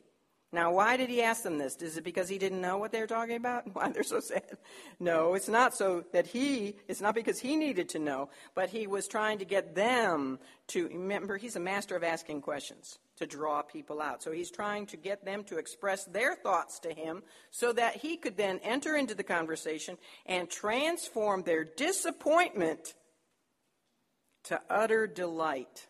Now, 0.52 0.72
why 0.72 0.98
did 0.98 1.10
he 1.10 1.22
ask 1.22 1.44
them 1.44 1.60
this? 1.60 1.76
Is 1.76 1.98
it 1.98 2.04
because 2.04 2.28
he 2.28 2.40
didn't 2.40 2.62
know 2.62 2.78
what 2.78 2.92
they 2.92 3.00
were 3.00 3.08
talking 3.08 3.36
about? 3.36 3.66
Why 3.76 3.92
they're 3.92 4.02
so 4.02 4.20
sad? 4.20 4.58
No, 5.00 5.36
it's 5.36 5.48
not 5.48 5.76
so 5.76 6.04
that 6.12 6.26
he, 6.26 6.76
it's 6.88 7.02
not 7.02 7.14
because 7.14 7.40
he 7.40 7.56
needed 7.56 7.90
to 7.90 8.00
know, 8.00 8.30
but 8.56 8.70
he 8.70 8.88
was 8.88 9.08
trying 9.08 9.38
to 9.40 9.46
get 9.46 9.76
them 9.76 10.40
to, 10.70 10.88
remember, 10.88 11.38
he's 11.38 11.56
a 11.56 11.60
master 11.60 11.96
of 11.96 12.04
asking 12.04 12.42
questions 12.42 12.98
to 13.18 13.28
draw 13.28 13.62
people 13.62 14.02
out. 14.02 14.24
So 14.24 14.32
he's 14.32 14.50
trying 14.50 14.88
to 14.88 14.98
get 14.98 15.24
them 15.24 15.44
to 15.46 15.58
express 15.58 16.06
their 16.06 16.34
thoughts 16.34 16.80
to 16.80 16.94
him 16.94 17.22
so 17.52 17.72
that 17.74 17.98
he 17.98 18.18
could 18.18 18.36
then 18.36 18.60
enter 18.64 18.96
into 18.96 19.14
the 19.14 19.24
conversation 19.24 19.98
and 20.26 20.50
transform 20.50 21.44
their 21.44 21.64
disappointment 21.64 22.96
to 24.46 24.60
utter 24.68 25.06
delight. 25.06 25.89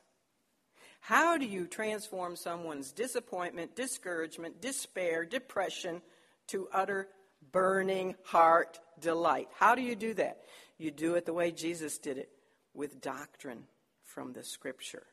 How 0.99 1.37
do 1.37 1.45
you 1.45 1.65
transform 1.65 2.35
someone's 2.35 2.91
disappointment, 2.91 3.75
discouragement, 3.75 4.61
despair, 4.61 5.25
depression 5.25 6.01
to 6.47 6.67
utter 6.73 7.07
burning 7.51 8.15
heart 8.25 8.79
delight? 8.99 9.47
How 9.57 9.75
do 9.75 9.81
you 9.81 9.95
do 9.95 10.13
that? 10.15 10.41
You 10.77 10.91
do 10.91 11.15
it 11.15 11.25
the 11.25 11.33
way 11.33 11.51
Jesus 11.51 11.97
did 11.97 12.17
it 12.17 12.29
with 12.73 13.01
doctrine 13.01 13.63
from 14.03 14.33
the 14.33 14.43
scripture. 14.43 15.03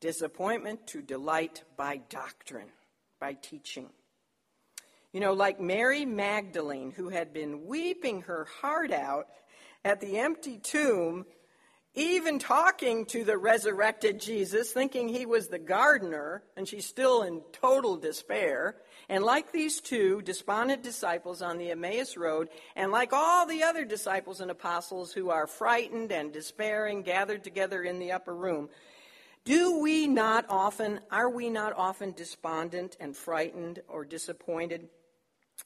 Disappointment 0.00 0.86
to 0.88 1.02
delight 1.02 1.64
by 1.76 1.98
doctrine, 2.08 2.68
by 3.20 3.34
teaching. 3.34 3.90
You 5.12 5.20
know, 5.20 5.32
like 5.32 5.60
Mary 5.60 6.04
Magdalene, 6.04 6.92
who 6.92 7.08
had 7.08 7.32
been 7.32 7.66
weeping 7.66 8.22
her 8.22 8.46
heart 8.60 8.92
out 8.92 9.26
at 9.84 10.00
the 10.00 10.18
empty 10.18 10.58
tomb 10.58 11.26
even 12.00 12.38
talking 12.38 13.04
to 13.06 13.24
the 13.24 13.36
resurrected 13.36 14.18
Jesus, 14.18 14.72
thinking 14.72 15.08
he 15.08 15.26
was 15.26 15.48
the 15.48 15.58
gardener, 15.58 16.42
and 16.56 16.66
she's 16.66 16.86
still 16.86 17.22
in 17.22 17.42
total 17.52 17.96
despair. 17.96 18.76
And 19.08 19.22
like 19.22 19.52
these 19.52 19.80
two 19.80 20.22
despondent 20.22 20.82
disciples 20.82 21.42
on 21.42 21.58
the 21.58 21.70
Emmaus 21.70 22.16
Road, 22.16 22.48
and 22.74 22.90
like 22.90 23.12
all 23.12 23.46
the 23.46 23.64
other 23.64 23.84
disciples 23.84 24.40
and 24.40 24.50
apostles 24.50 25.12
who 25.12 25.28
are 25.30 25.46
frightened 25.46 26.10
and 26.10 26.32
despairing, 26.32 27.02
gathered 27.02 27.44
together 27.44 27.82
in 27.82 27.98
the 27.98 28.12
upper 28.12 28.34
room, 28.34 28.70
do 29.44 29.80
we 29.80 30.06
not 30.06 30.46
often, 30.48 31.00
are 31.10 31.28
we 31.28 31.50
not 31.50 31.74
often 31.76 32.12
despondent 32.12 32.96
and 32.98 33.16
frightened 33.16 33.82
or 33.88 34.04
disappointed 34.04 34.88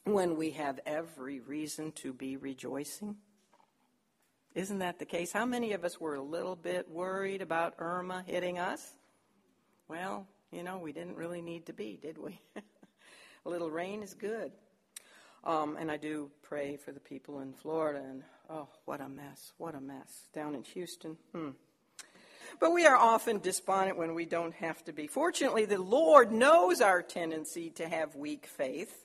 when 0.05 0.37
we 0.37 0.51
have 0.51 0.80
every 0.85 1.39
reason 1.41 1.93
to 1.93 2.12
be 2.12 2.37
rejoicing? 2.37 3.16
Isn't 4.55 4.79
that 4.79 5.01
the 5.01 5.05
case? 5.05 5.33
How 5.33 5.45
many 5.45 5.73
of 5.73 5.85
us 5.85 6.01
were 6.01 6.15
a 6.15 6.23
little 6.23 6.55
bit 6.55 6.89
worried 6.89 7.43
about 7.43 7.75
Irma 7.79 8.23
hitting 8.25 8.61
us? 8.61 8.95
Well, 9.89 10.29
you 10.53 10.63
know, 10.63 10.79
we 10.79 10.93
didn't 10.93 11.17
really 11.17 11.43
need 11.43 11.67
to 11.67 11.73
be, 11.73 11.99
did 12.01 12.19
we? 12.19 12.41
a 13.47 13.49
little 13.49 13.69
rain 13.69 14.03
is 14.03 14.15
good. 14.15 14.53
Um, 15.43 15.77
and 15.77 15.91
I 15.91 15.97
do 15.97 16.31
pray 16.43 16.77
for 16.77 16.93
the 16.93 17.01
people 17.01 17.41
in 17.41 17.53
Florida, 17.53 17.99
and 17.99 18.23
oh, 18.49 18.69
what 18.85 19.01
a 19.01 19.09
mess, 19.09 19.53
what 19.59 19.75
a 19.75 19.81
mess. 19.81 20.29
Down 20.33 20.55
in 20.55 20.63
Houston, 20.63 21.17
hmm. 21.33 21.51
but 22.61 22.73
we 22.73 22.87
are 22.87 22.97
often 22.97 23.41
despondent 23.41 23.99
when 23.99 24.15
we 24.15 24.25
don't 24.25 24.55
have 24.55 24.83
to 24.85 24.93
be. 24.93 25.07
Fortunately, 25.07 25.67
the 25.67 25.83
Lord 25.83 26.33
knows 26.33 26.81
our 26.81 27.03
tendency 27.03 27.71
to 27.71 27.89
have 27.89 28.15
weak 28.15 28.47
faith 28.47 29.04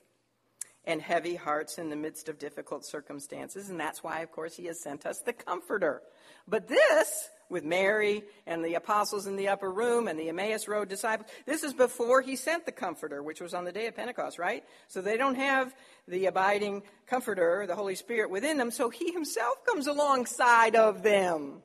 and 0.90 1.00
heavy 1.00 1.36
hearts 1.36 1.78
in 1.78 1.88
the 1.88 1.96
midst 1.96 2.28
of 2.28 2.38
difficult 2.38 2.84
circumstances, 2.84 3.68
and 3.70 3.78
that's 3.78 4.02
why, 4.02 4.20
of 4.20 4.32
course, 4.32 4.56
He 4.56 4.66
has 4.66 4.82
sent 4.82 5.06
us 5.06 5.20
the 5.20 5.32
Comforter. 5.32 6.02
But 6.48 6.68
this, 6.68 7.28
with 7.48 7.64
Mary 7.64 8.24
and 8.46 8.64
the 8.64 8.74
apostles 8.74 9.26
in 9.26 9.36
the 9.36 9.48
upper 9.48 9.70
room 9.70 10.08
and 10.08 10.18
the 10.18 10.28
Emmaus 10.28 10.68
Road 10.68 10.88
disciples, 10.88 11.28
this 11.46 11.62
is 11.62 11.72
before 11.72 12.22
He 12.22 12.36
sent 12.36 12.66
the 12.66 12.72
Comforter, 12.72 13.22
which 13.22 13.40
was 13.40 13.54
on 13.54 13.64
the 13.64 13.72
day 13.72 13.86
of 13.86 13.96
Pentecost, 13.96 14.38
right? 14.38 14.64
So 14.88 15.00
they 15.00 15.16
don't 15.16 15.36
have 15.36 15.74
the 16.08 16.26
abiding 16.26 16.82
Comforter, 17.06 17.66
the 17.66 17.76
Holy 17.76 17.94
Spirit, 17.94 18.30
within 18.30 18.58
them, 18.58 18.70
so 18.70 18.90
He 18.90 19.12
Himself 19.12 19.64
comes 19.64 19.86
alongside 19.86 20.76
of 20.76 21.02
them. 21.02 21.62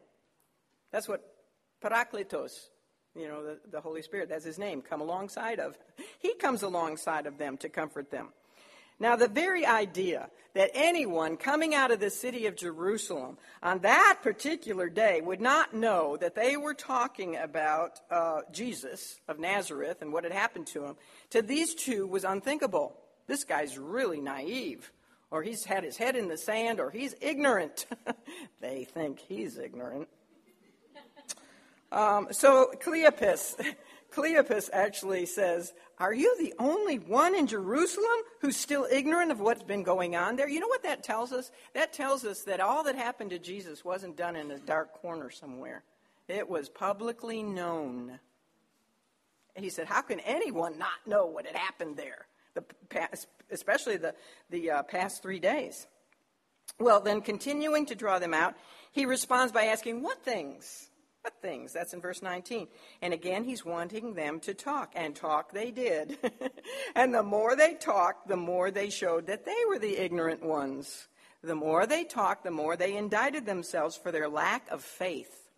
That's 0.91 1.07
what 1.07 1.21
Parakletos, 1.84 2.51
you 3.15 3.28
know, 3.28 3.43
the, 3.43 3.59
the 3.71 3.82
Holy 3.82 4.01
Spirit, 4.01 4.30
that's 4.30 4.45
His 4.45 4.59
name, 4.59 4.82
come 4.82 5.01
alongside 5.01 5.59
of. 5.59 5.78
He 6.19 6.36
comes 6.36 6.63
alongside 6.63 7.26
of 7.26 7.38
them 7.38 7.57
to 7.57 7.69
comfort 7.69 8.11
them. 8.11 8.30
Now, 9.00 9.16
the 9.16 9.28
very 9.28 9.66
idea 9.66 10.30
that 10.54 10.72
anyone 10.74 11.36
coming 11.36 11.76
out 11.76 11.91
of 11.91 12.00
the 12.00 12.10
city 12.10 12.46
of 12.46 12.56
Jerusalem 12.56 13.38
on 13.62 13.80
that 13.80 14.20
particular 14.24 14.88
day 14.88 15.20
would 15.20 15.41
not 15.41 15.74
know 15.74 16.16
that 16.18 16.34
they 16.34 16.56
were 16.56 16.74
talking 16.74 17.36
about 17.36 18.00
uh, 18.10 18.41
Jesus 18.54 19.20
of 19.28 19.38
Nazareth 19.38 20.02
and 20.02 20.14
what 20.14 20.24
had 20.24 20.32
happened 20.32 20.68
to 20.68 20.86
him, 20.86 20.96
to 21.32 21.41
these 21.41 21.76
two 21.76 22.08
was 22.08 22.24
unthinkable. 22.24 22.96
This 23.28 23.43
guy's 23.43 23.78
really 23.78 24.22
naive, 24.22 24.91
or 25.30 25.43
he's 25.43 25.66
had 25.66 25.84
his 25.84 25.98
head 25.98 26.16
in 26.16 26.30
the 26.30 26.38
sand, 26.38 26.80
or 26.80 26.89
he's 26.89 27.16
ignorant. 27.20 27.86
they 28.62 28.86
think 28.86 29.20
he's 29.20 29.58
ignorant. 29.58 30.08
Um, 31.91 32.28
so 32.32 32.72
Cleopas, 32.82 33.56
Cleopas 34.16 34.70
actually 34.72 35.26
says, 35.26 35.74
Are 35.99 36.13
you 36.13 36.36
the 36.39 36.53
only 36.57 36.99
one 36.99 37.36
in 37.36 37.47
Jerusalem 37.47 38.05
who's 38.39 38.55
still 38.55 38.88
ignorant 38.89 39.32
of 39.32 39.41
what's 39.41 39.63
been 39.63 39.84
going 39.84 40.16
on 40.16 40.38
there? 40.38 40.47
You 40.47 40.61
know 40.61 40.68
what 40.68 40.84
that 40.84 41.03
tells 41.03 41.34
us? 41.34 41.51
That 41.74 41.91
tells 41.91 42.24
us 42.24 42.43
that 42.43 42.61
all 42.61 42.84
that 42.86 42.95
happened 42.95 43.32
to 43.32 43.39
Jesus 43.39 43.84
wasn't 43.84 44.16
done 44.16 44.36
in 44.36 44.51
a 44.51 44.59
dark 44.59 44.93
corner 45.01 45.30
somewhere, 45.30 45.84
it 46.28 46.49
was 46.49 46.70
publicly 46.70 47.43
known. 47.43 48.20
And 49.55 49.63
he 49.63 49.70
said, 49.70 49.88
How 49.88 50.01
can 50.01 50.22
anyone 50.22 50.78
not 50.78 51.05
know 51.05 51.26
what 51.26 51.45
had 51.45 51.55
happened 51.55 51.97
there? 51.97 52.28
The 52.53 52.63
past, 52.89 53.28
especially 53.51 53.97
the, 53.97 54.16
the 54.49 54.72
uh, 54.72 54.84
past 54.84 55.22
three 55.22 55.39
days. 55.39 55.88
Well, 56.80 57.01
then, 57.01 57.22
continuing 57.22 57.86
to 57.88 57.95
draw 57.95 58.20
them 58.20 58.34
out, 58.34 58.55
he 58.91 59.05
responds 59.05 59.51
by 59.51 59.66
asking, 59.66 60.01
What 60.01 60.24
things? 60.24 60.89
What 61.26 61.41
things? 61.41 61.73
That's 61.73 61.95
in 61.95 62.01
verse 62.01 62.21
19. 62.21 62.67
And 63.01 63.11
again, 63.11 63.45
he's 63.45 63.65
wanting 63.65 64.13
them 64.13 64.39
to 64.41 64.53
talk, 64.53 64.91
and 64.93 65.15
talk 65.15 65.51
they 65.51 65.71
did. 65.71 66.19
and 66.95 67.15
the 67.15 67.23
more 67.23 67.55
they 67.55 67.73
talked, 67.73 68.28
the 68.28 68.38
more 68.38 68.69
they 68.69 68.91
showed 68.91 69.26
that 69.26 69.43
they 69.43 69.57
were 69.67 69.80
the 69.80 69.97
ignorant 69.97 70.43
ones. 70.43 71.07
The 71.41 71.55
more 71.55 71.88
they 71.88 72.03
talked, 72.03 72.43
the 72.43 72.51
more 72.51 72.78
they 72.78 72.95
indicted 72.95 73.47
themselves 73.47 73.97
for 73.97 74.11
their 74.11 74.30
lack 74.30 74.69
of 74.69 74.84
faith 74.84 75.49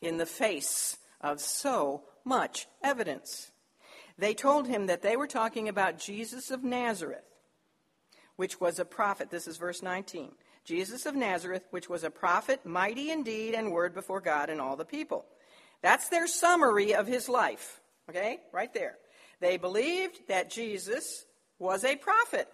in 0.00 0.18
the 0.18 0.24
face 0.24 0.98
of 1.20 1.40
so 1.40 2.04
much 2.24 2.68
evidence. 2.80 3.50
They 4.18 4.34
told 4.34 4.68
him 4.68 4.86
that 4.86 5.02
they 5.02 5.16
were 5.16 5.26
talking 5.26 5.68
about 5.68 5.98
Jesus 5.98 6.52
of 6.52 6.62
Nazareth, 6.62 7.26
which 8.36 8.60
was 8.60 8.78
a 8.78 8.84
prophet. 8.84 9.30
This 9.30 9.48
is 9.48 9.56
verse 9.56 9.82
19. 9.82 10.30
Jesus 10.70 11.04
of 11.04 11.16
Nazareth, 11.16 11.64
which 11.70 11.88
was 11.88 12.04
a 12.04 12.10
prophet, 12.10 12.64
mighty 12.64 13.10
in 13.10 13.24
deed 13.24 13.54
and 13.54 13.72
word 13.72 13.92
before 13.92 14.20
God 14.20 14.50
and 14.50 14.60
all 14.60 14.76
the 14.76 14.84
people. 14.84 15.26
That's 15.82 16.08
their 16.08 16.28
summary 16.28 16.94
of 16.94 17.08
his 17.08 17.28
life. 17.28 17.80
Okay? 18.08 18.38
Right 18.52 18.72
there. 18.72 18.96
They 19.40 19.56
believed 19.56 20.20
that 20.28 20.48
Jesus 20.48 21.24
was 21.58 21.84
a 21.84 21.96
prophet. 21.96 22.46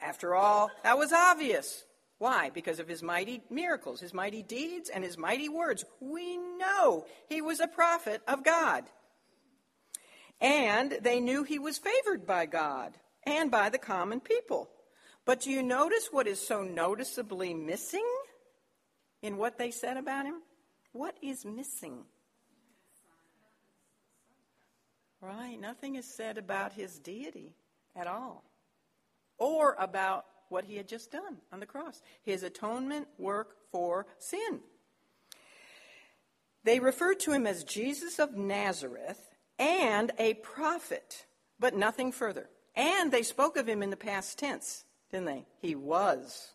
After 0.00 0.36
all, 0.36 0.70
that 0.84 0.98
was 0.98 1.12
obvious. 1.12 1.82
Why? 2.18 2.50
Because 2.50 2.78
of 2.78 2.86
his 2.86 3.02
mighty 3.02 3.42
miracles, 3.50 3.98
his 3.98 4.14
mighty 4.14 4.44
deeds, 4.44 4.88
and 4.88 5.02
his 5.02 5.18
mighty 5.18 5.48
words. 5.48 5.84
We 5.98 6.36
know 6.36 7.06
he 7.28 7.42
was 7.42 7.58
a 7.58 7.66
prophet 7.66 8.22
of 8.28 8.44
God. 8.44 8.84
And 10.40 10.96
they 11.02 11.18
knew 11.18 11.42
he 11.42 11.58
was 11.58 11.76
favored 11.76 12.24
by 12.24 12.46
God 12.46 12.92
and 13.24 13.50
by 13.50 13.68
the 13.68 13.78
common 13.78 14.20
people. 14.20 14.70
But 15.26 15.40
do 15.40 15.50
you 15.50 15.62
notice 15.62 16.08
what 16.12 16.28
is 16.28 16.40
so 16.40 16.62
noticeably 16.62 17.52
missing 17.52 18.06
in 19.22 19.36
what 19.36 19.58
they 19.58 19.72
said 19.72 19.96
about 19.96 20.24
him? 20.24 20.40
What 20.92 21.16
is 21.20 21.44
missing? 21.44 22.04
Right, 25.20 25.60
nothing 25.60 25.96
is 25.96 26.06
said 26.06 26.38
about 26.38 26.72
his 26.72 27.00
deity 27.00 27.56
at 27.96 28.06
all, 28.06 28.44
or 29.36 29.74
about 29.80 30.26
what 30.48 30.64
he 30.64 30.76
had 30.76 30.86
just 30.86 31.10
done 31.10 31.38
on 31.52 31.58
the 31.58 31.66
cross 31.66 32.00
his 32.22 32.44
atonement 32.44 33.08
work 33.18 33.56
for 33.72 34.06
sin. 34.18 34.60
They 36.62 36.78
referred 36.78 37.18
to 37.20 37.32
him 37.32 37.48
as 37.48 37.64
Jesus 37.64 38.20
of 38.20 38.36
Nazareth 38.36 39.30
and 39.58 40.12
a 40.18 40.34
prophet, 40.34 41.26
but 41.58 41.74
nothing 41.74 42.12
further. 42.12 42.48
And 42.76 43.10
they 43.10 43.22
spoke 43.22 43.56
of 43.56 43.68
him 43.68 43.82
in 43.82 43.90
the 43.90 43.96
past 43.96 44.38
tense 44.38 44.84
didn't 45.10 45.26
they? 45.26 45.46
He 45.60 45.74
was 45.74 46.52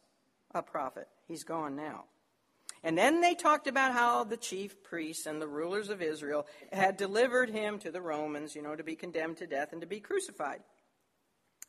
a 0.54 0.62
prophet. 0.62 1.08
He's 1.28 1.44
gone 1.44 1.76
now. 1.76 2.06
And 2.84 2.98
then 2.98 3.22
they 3.22 3.36
talked 3.36 3.68
about 3.68 3.94
how 3.94 4.24
the 4.24 4.38
chief 4.38 4.82
priests 4.84 5.28
and 5.28 5.42
the 5.42 5.48
rulers 5.48 5.90
of 5.90 6.02
Israel 6.02 6.48
had 6.72 6.98
delivered 6.98 7.50
him 7.50 7.78
to 7.80 7.92
the 7.92 8.02
Romans, 8.02 8.56
you 8.56 8.62
know, 8.62 8.76
to 8.76 8.84
be 8.84 8.96
condemned 8.96 9.38
to 9.38 9.48
death 9.48 9.72
and 9.72 9.82
to 9.82 9.88
be 9.88 10.00
crucified. 10.00 10.62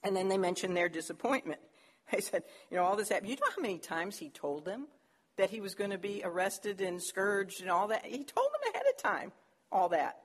And 0.03 0.17
then 0.17 0.29
they 0.29 0.39
mentioned 0.39 0.77
their 0.77 0.89
disappointment. 0.89 1.61
They 2.11 2.21
said, 2.21 2.43
you 2.69 2.77
know, 2.77 2.83
all 2.83 2.97
this 2.97 3.09
happened. 3.09 3.31
You 3.31 3.37
know 3.37 3.53
how 3.57 3.63
many 3.63 3.79
times 3.79 4.19
he 4.19 4.29
told 4.29 4.65
them 4.65 4.89
that 5.39 5.51
he 5.51 5.61
was 5.61 5.77
going 5.77 5.91
to 5.91 5.99
be 5.99 6.21
arrested 6.25 6.81
and 6.81 7.01
scourged 7.01 7.63
and 7.63 7.71
all 7.71 7.89
that? 7.89 8.05
He 8.05 8.25
told 8.25 8.49
them 8.49 8.75
ahead 8.75 8.85
of 8.91 9.03
time 9.03 9.33
all 9.71 9.89
that. 9.91 10.17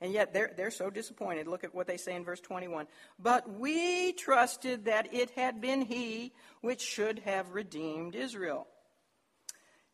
And 0.00 0.12
yet 0.12 0.32
they're, 0.32 0.52
they're 0.56 0.70
so 0.70 0.90
disappointed. 0.90 1.48
Look 1.48 1.64
at 1.64 1.74
what 1.74 1.86
they 1.86 1.96
say 1.96 2.14
in 2.14 2.24
verse 2.24 2.40
21. 2.40 2.86
But 3.18 3.58
we 3.58 4.12
trusted 4.12 4.84
that 4.84 5.12
it 5.12 5.30
had 5.30 5.60
been 5.60 5.82
he 5.82 6.32
which 6.60 6.80
should 6.80 7.20
have 7.20 7.52
redeemed 7.52 8.14
Israel. 8.14 8.66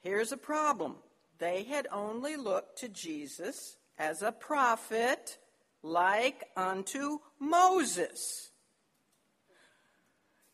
Here's 0.00 0.32
a 0.32 0.36
problem 0.36 0.96
they 1.38 1.64
had 1.64 1.86
only 1.90 2.36
looked 2.36 2.78
to 2.80 2.88
Jesus 2.88 3.76
as 3.98 4.22
a 4.22 4.32
prophet 4.32 5.38
like 5.82 6.44
unto 6.56 7.18
Moses. 7.38 8.50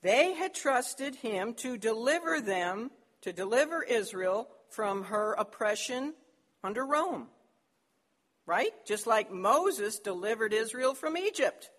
They 0.02 0.32
had 0.34 0.54
trusted 0.54 1.16
him 1.16 1.54
to 1.54 1.76
deliver 1.76 2.40
them, 2.40 2.90
to 3.22 3.32
deliver 3.32 3.82
Israel 3.82 4.48
from 4.70 5.04
her 5.04 5.34
oppression 5.34 6.14
under 6.62 6.86
Rome 6.86 7.26
right? 8.50 8.72
Just 8.84 9.06
like 9.06 9.30
Moses 9.30 10.00
delivered 10.00 10.52
Israel 10.52 10.92
from 10.94 11.16
Egypt. 11.16 11.70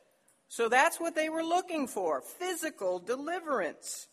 So 0.48 0.70
that's 0.70 1.02
what 1.02 1.16
they 1.16 1.28
were 1.28 1.44
looking 1.44 1.86
for 1.86 2.22
physical 2.22 2.98
deliverance. 2.98 4.08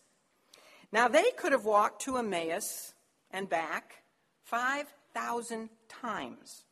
Now, 0.91 1.07
they 1.07 1.31
could 1.37 1.53
have 1.53 1.63
walked 1.63 2.01
to 2.01 2.17
Emmaus 2.17 2.93
and 3.31 3.49
back 3.49 4.03
5,000 4.43 5.69
times 5.87 6.65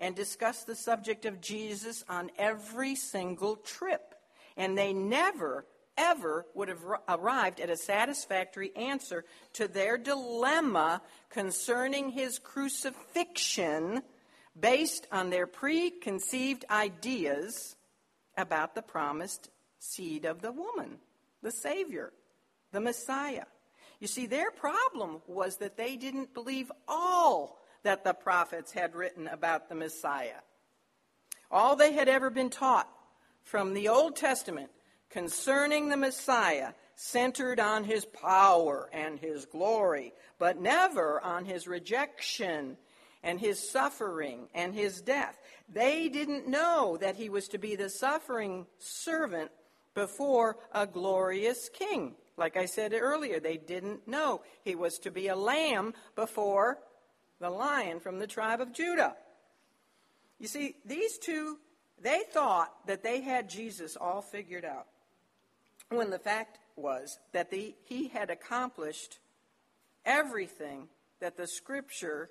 and 0.00 0.16
discussed 0.16 0.66
the 0.66 0.74
subject 0.74 1.24
of 1.24 1.40
Jesus 1.40 2.02
on 2.08 2.32
every 2.36 2.96
single 2.96 3.54
trip. 3.54 4.16
And 4.56 4.76
they 4.76 4.92
never, 4.92 5.66
ever 5.96 6.46
would 6.56 6.68
have 6.68 6.82
arrived 7.08 7.60
at 7.60 7.70
a 7.70 7.76
satisfactory 7.76 8.74
answer 8.74 9.24
to 9.52 9.68
their 9.68 9.96
dilemma 9.96 11.00
concerning 11.30 12.08
his 12.08 12.40
crucifixion 12.40 14.02
based 14.58 15.06
on 15.10 15.30
their 15.30 15.46
preconceived 15.46 16.64
ideas 16.70 17.76
about 18.36 18.74
the 18.74 18.82
promised 18.82 19.50
seed 19.78 20.24
of 20.24 20.42
the 20.42 20.52
woman, 20.52 20.98
the 21.42 21.50
Savior, 21.50 22.12
the 22.72 22.80
Messiah. 22.80 23.44
You 24.00 24.08
see, 24.08 24.26
their 24.26 24.50
problem 24.50 25.22
was 25.26 25.58
that 25.58 25.76
they 25.76 25.96
didn't 25.96 26.34
believe 26.34 26.72
all 26.88 27.58
that 27.82 28.04
the 28.04 28.14
prophets 28.14 28.72
had 28.72 28.94
written 28.94 29.28
about 29.28 29.68
the 29.68 29.74
Messiah. 29.74 30.40
All 31.50 31.76
they 31.76 31.92
had 31.92 32.08
ever 32.08 32.30
been 32.30 32.50
taught 32.50 32.88
from 33.42 33.74
the 33.74 33.88
Old 33.88 34.16
Testament 34.16 34.70
concerning 35.10 35.88
the 35.88 35.96
Messiah 35.96 36.72
centered 36.94 37.60
on 37.60 37.84
his 37.84 38.04
power 38.04 38.88
and 38.92 39.18
his 39.18 39.44
glory, 39.46 40.12
but 40.38 40.60
never 40.60 41.20
on 41.20 41.44
his 41.44 41.66
rejection 41.66 42.76
and 43.22 43.40
his 43.40 43.70
suffering 43.70 44.48
and 44.54 44.74
his 44.74 45.00
death. 45.00 45.38
They 45.68 46.08
didn't 46.08 46.48
know 46.48 46.98
that 47.00 47.16
he 47.16 47.28
was 47.28 47.48
to 47.48 47.58
be 47.58 47.76
the 47.76 47.88
suffering 47.88 48.66
servant 48.78 49.50
before 49.94 50.56
a 50.72 50.86
glorious 50.86 51.68
king. 51.68 52.14
Like 52.36 52.56
I 52.56 52.66
said 52.66 52.92
earlier, 52.94 53.40
they 53.40 53.56
didn't 53.56 54.08
know 54.08 54.42
he 54.64 54.74
was 54.74 54.98
to 55.00 55.10
be 55.10 55.28
a 55.28 55.36
lamb 55.36 55.94
before 56.16 56.78
the 57.40 57.50
lion 57.50 58.00
from 58.00 58.18
the 58.18 58.26
tribe 58.26 58.60
of 58.60 58.72
Judah. 58.72 59.16
You 60.38 60.48
see, 60.48 60.76
these 60.84 61.18
two, 61.18 61.58
they 62.00 62.22
thought 62.32 62.72
that 62.86 63.02
they 63.02 63.20
had 63.20 63.48
Jesus 63.48 63.96
all 63.96 64.22
figured 64.22 64.64
out. 64.64 64.86
When 65.88 66.10
the 66.10 66.18
fact 66.18 66.58
was 66.74 67.18
that 67.32 67.50
the, 67.50 67.74
he 67.84 68.08
had 68.08 68.30
accomplished 68.30 69.18
everything 70.04 70.88
that 71.20 71.36
the 71.36 71.46
scripture 71.46 72.30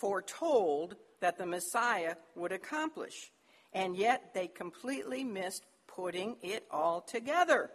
foretold 0.00 0.96
that 1.20 1.38
the 1.38 1.46
Messiah 1.46 2.14
would 2.34 2.52
accomplish. 2.52 3.32
And 3.72 3.96
yet 3.96 4.32
they 4.34 4.48
completely 4.48 5.24
missed 5.24 5.64
putting 5.86 6.36
it 6.42 6.64
all 6.70 7.00
together. 7.00 7.70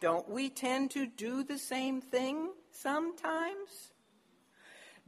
Don't 0.00 0.28
we 0.28 0.50
tend 0.50 0.90
to 0.92 1.06
do 1.06 1.44
the 1.44 1.58
same 1.58 2.00
thing 2.00 2.50
sometimes? 2.70 3.92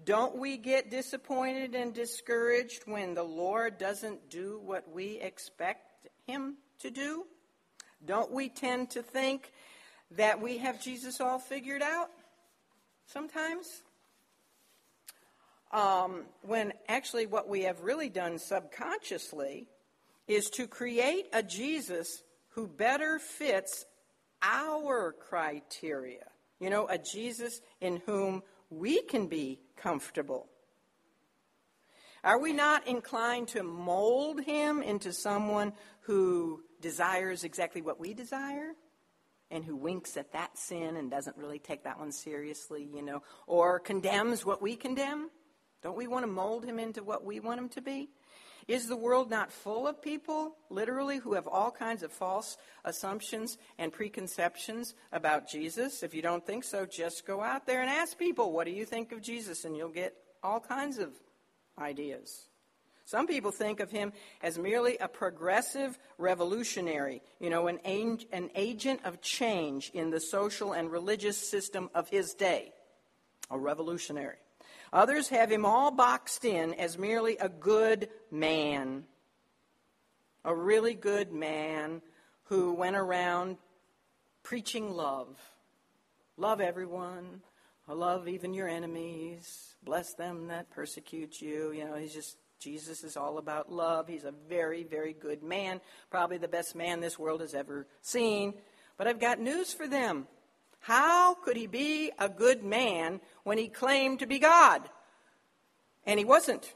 Don't 0.05 0.37
we 0.37 0.57
get 0.57 0.91
disappointed 0.91 1.75
and 1.75 1.95
discouraged 1.95 2.83
when 2.87 3.15
the 3.15 3.23
Lord 3.23 3.79
doesn't 3.79 4.31
do 4.31 4.61
what 4.65 4.91
we 4.93 5.21
expect 5.21 6.09
Him 6.27 6.57
to 6.81 6.91
do? 6.91 7.25
Don't 8.05 8.31
we 8.31 8.49
tend 8.49 8.91
to 8.91 9.03
think 9.03 9.53
that 10.13 10.41
we 10.41 10.59
have 10.59 10.83
Jesus 10.83 11.21
all 11.21 11.39
figured 11.39 11.83
out 11.83 12.11
sometimes? 13.07 13.83
Um, 15.75 16.27
when 16.43 16.73
actually, 16.87 17.27
what 17.27 17.49
we 17.49 17.63
have 17.63 17.81
really 17.81 18.09
done 18.09 18.39
subconsciously 18.39 19.67
is 20.29 20.49
to 20.51 20.69
create 20.69 21.27
a 21.33 21.43
Jesus 21.43 22.23
who 22.51 22.69
better 22.69 23.19
fits 23.19 23.85
our 24.41 25.13
criteria. 25.13 26.27
You 26.61 26.71
know, 26.71 26.87
a 26.89 26.97
Jesus 26.97 27.61
in 27.81 28.01
whom 28.07 28.45
we 28.71 29.03
can 29.03 29.27
be 29.27 29.59
comfortable. 29.77 30.47
Are 32.23 32.39
we 32.39 32.53
not 32.53 32.87
inclined 32.87 33.49
to 33.49 33.65
mold 33.65 34.43
him 34.43 34.81
into 34.81 35.13
someone 35.13 35.73
who 36.03 36.63
desires 36.81 37.43
exactly 37.43 37.83
what 37.83 37.99
we 37.99 38.15
desire? 38.15 38.75
And 39.51 39.65
who 39.65 39.75
winks 39.75 40.17
at 40.17 40.33
that 40.35 40.57
sin 40.57 40.97
and 40.97 41.11
doesn't 41.11 41.37
really 41.37 41.59
take 41.59 41.83
that 41.83 41.99
one 41.99 42.13
seriously, 42.13 42.89
you 42.95 43.03
know, 43.03 43.25
or 43.49 43.81
condemns 43.81 44.47
what 44.47 44.63
we 44.63 44.77
condemn? 44.77 45.31
Don't 45.85 45.99
we 45.99 46.07
want 46.07 46.23
to 46.23 46.27
mold 46.27 46.65
him 46.65 46.79
into 46.79 47.05
what 47.05 47.27
we 47.27 47.39
want 47.41 47.61
him 47.61 47.69
to 47.69 47.83
be? 47.83 48.09
Is 48.67 48.89
the 48.89 48.97
world 48.97 49.29
not 49.29 49.53
full 49.53 49.87
of 49.87 50.01
people, 50.01 50.57
literally, 50.71 51.19
who 51.19 51.35
have 51.35 51.47
all 51.47 51.71
kinds 51.71 52.03
of 52.03 52.11
false 52.11 52.57
assumptions 52.87 53.59
and 53.79 53.93
preconceptions 53.93 54.95
about 55.13 55.47
Jesus? 55.47 56.03
If 56.03 56.15
you 56.15 56.23
don't 56.23 56.45
think 56.45 56.65
so, 56.65 56.87
just 56.87 57.27
go 57.27 57.43
out 57.43 57.67
there 57.67 57.83
and 57.83 57.91
ask 57.91 58.19
people, 58.19 58.51
what 58.51 58.65
do 58.65 58.73
you 58.73 58.87
think 58.87 59.13
of 59.13 59.21
Jesus? 59.21 59.67
And 59.67 59.77
you'll 59.77 59.91
get 59.91 60.15
all 60.43 60.59
kinds 60.59 60.97
of 60.97 61.11
ideas. 61.79 62.47
Some 63.05 63.27
people 63.27 63.51
think 63.51 63.81
of 63.81 63.91
him 63.91 64.15
as 64.43 64.59
merely 64.59 64.97
a 64.97 65.09
progressive 65.09 65.99
revolutionary, 66.17 67.21
you 67.39 67.51
know, 67.51 67.67
an, 67.67 67.79
an 68.33 68.49
agent 68.55 69.01
of 69.05 69.21
change 69.21 69.91
in 69.93 70.09
the 70.09 70.21
social 70.21 70.73
and 70.73 70.91
religious 70.91 71.37
system 71.37 71.91
of 71.95 72.09
his 72.09 72.33
day, 72.33 72.73
a 73.51 73.59
revolutionary. 73.59 74.39
Others 74.95 75.29
have 75.31 75.51
him 75.51 75.67
all 75.67 75.91
boxed 75.91 76.45
in 76.45 76.73
as 76.75 76.97
merely 76.97 77.37
a 77.39 77.49
good 77.49 78.09
man, 78.31 79.03
a 80.45 80.55
really 80.55 80.95
good 80.95 81.33
man 81.33 82.01
who 82.45 82.73
went 82.73 82.95
around 82.95 83.57
preaching 84.45 84.93
love. 84.93 85.37
Love 86.37 86.61
everyone, 86.61 87.43
love 87.89 88.29
even 88.29 88.55
your 88.55 88.69
enemies, 88.69 89.75
bless 89.83 90.15
them 90.15 90.47
that 90.47 90.71
persecute 90.71 91.43
you. 91.43 91.73
You 91.73 91.87
know, 91.87 91.97
he's 91.97 92.15
just 92.15 92.37
Jesus 92.61 93.03
is 93.03 93.17
all 93.17 93.39
about 93.39 93.73
love. 93.73 94.07
He's 94.07 94.25
a 94.25 94.33
very, 94.49 94.85
very 94.85 95.13
good 95.13 95.43
man, 95.43 95.81
probably 96.09 96.39
the 96.39 96.47
best 96.47 96.77
man 96.77 97.01
this 97.01 97.19
world 97.19 97.41
has 97.41 97.53
ever 97.53 97.89
seen. 98.01 98.55
But 98.97 99.09
I've 99.09 99.19
got 99.19 99.41
news 99.41 99.75
for 99.75 99.89
them. 99.89 100.29
How 100.85 101.33
could 101.33 101.57
he 101.57 101.67
be 101.67 102.13
a 102.19 102.29
good 102.29 102.63
man 102.63 103.23
when 103.43 103.57
he 103.57 103.69
claimed 103.69 104.19
to 104.19 104.27
be 104.27 104.39
God? 104.39 104.83
And 106.05 106.19
he 106.19 106.27
wasn't. 106.27 106.75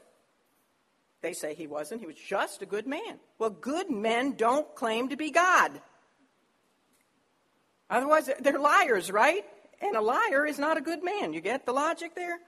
They 1.21 1.33
say 1.33 1.53
he 1.53 1.67
wasn't. 1.67 2.01
He 2.01 2.07
was 2.07 2.15
just 2.15 2.63
a 2.63 2.65
good 2.65 2.87
man. 2.87 3.19
Well, 3.37 3.51
good 3.51 3.91
men 3.91 4.31
don't 4.31 4.73
claim 4.73 5.09
to 5.09 5.15
be 5.15 5.29
God. 5.29 5.79
Otherwise, 7.87 8.31
they're 8.39 8.57
liars, 8.57 9.11
right? 9.11 9.45
And 9.79 9.95
a 9.95 10.01
liar 10.01 10.43
is 10.43 10.57
not 10.57 10.75
a 10.75 10.81
good 10.81 11.03
man. 11.03 11.31
You 11.31 11.41
get 11.41 11.67
the 11.67 11.73
logic 11.73 12.15
there? 12.15 12.39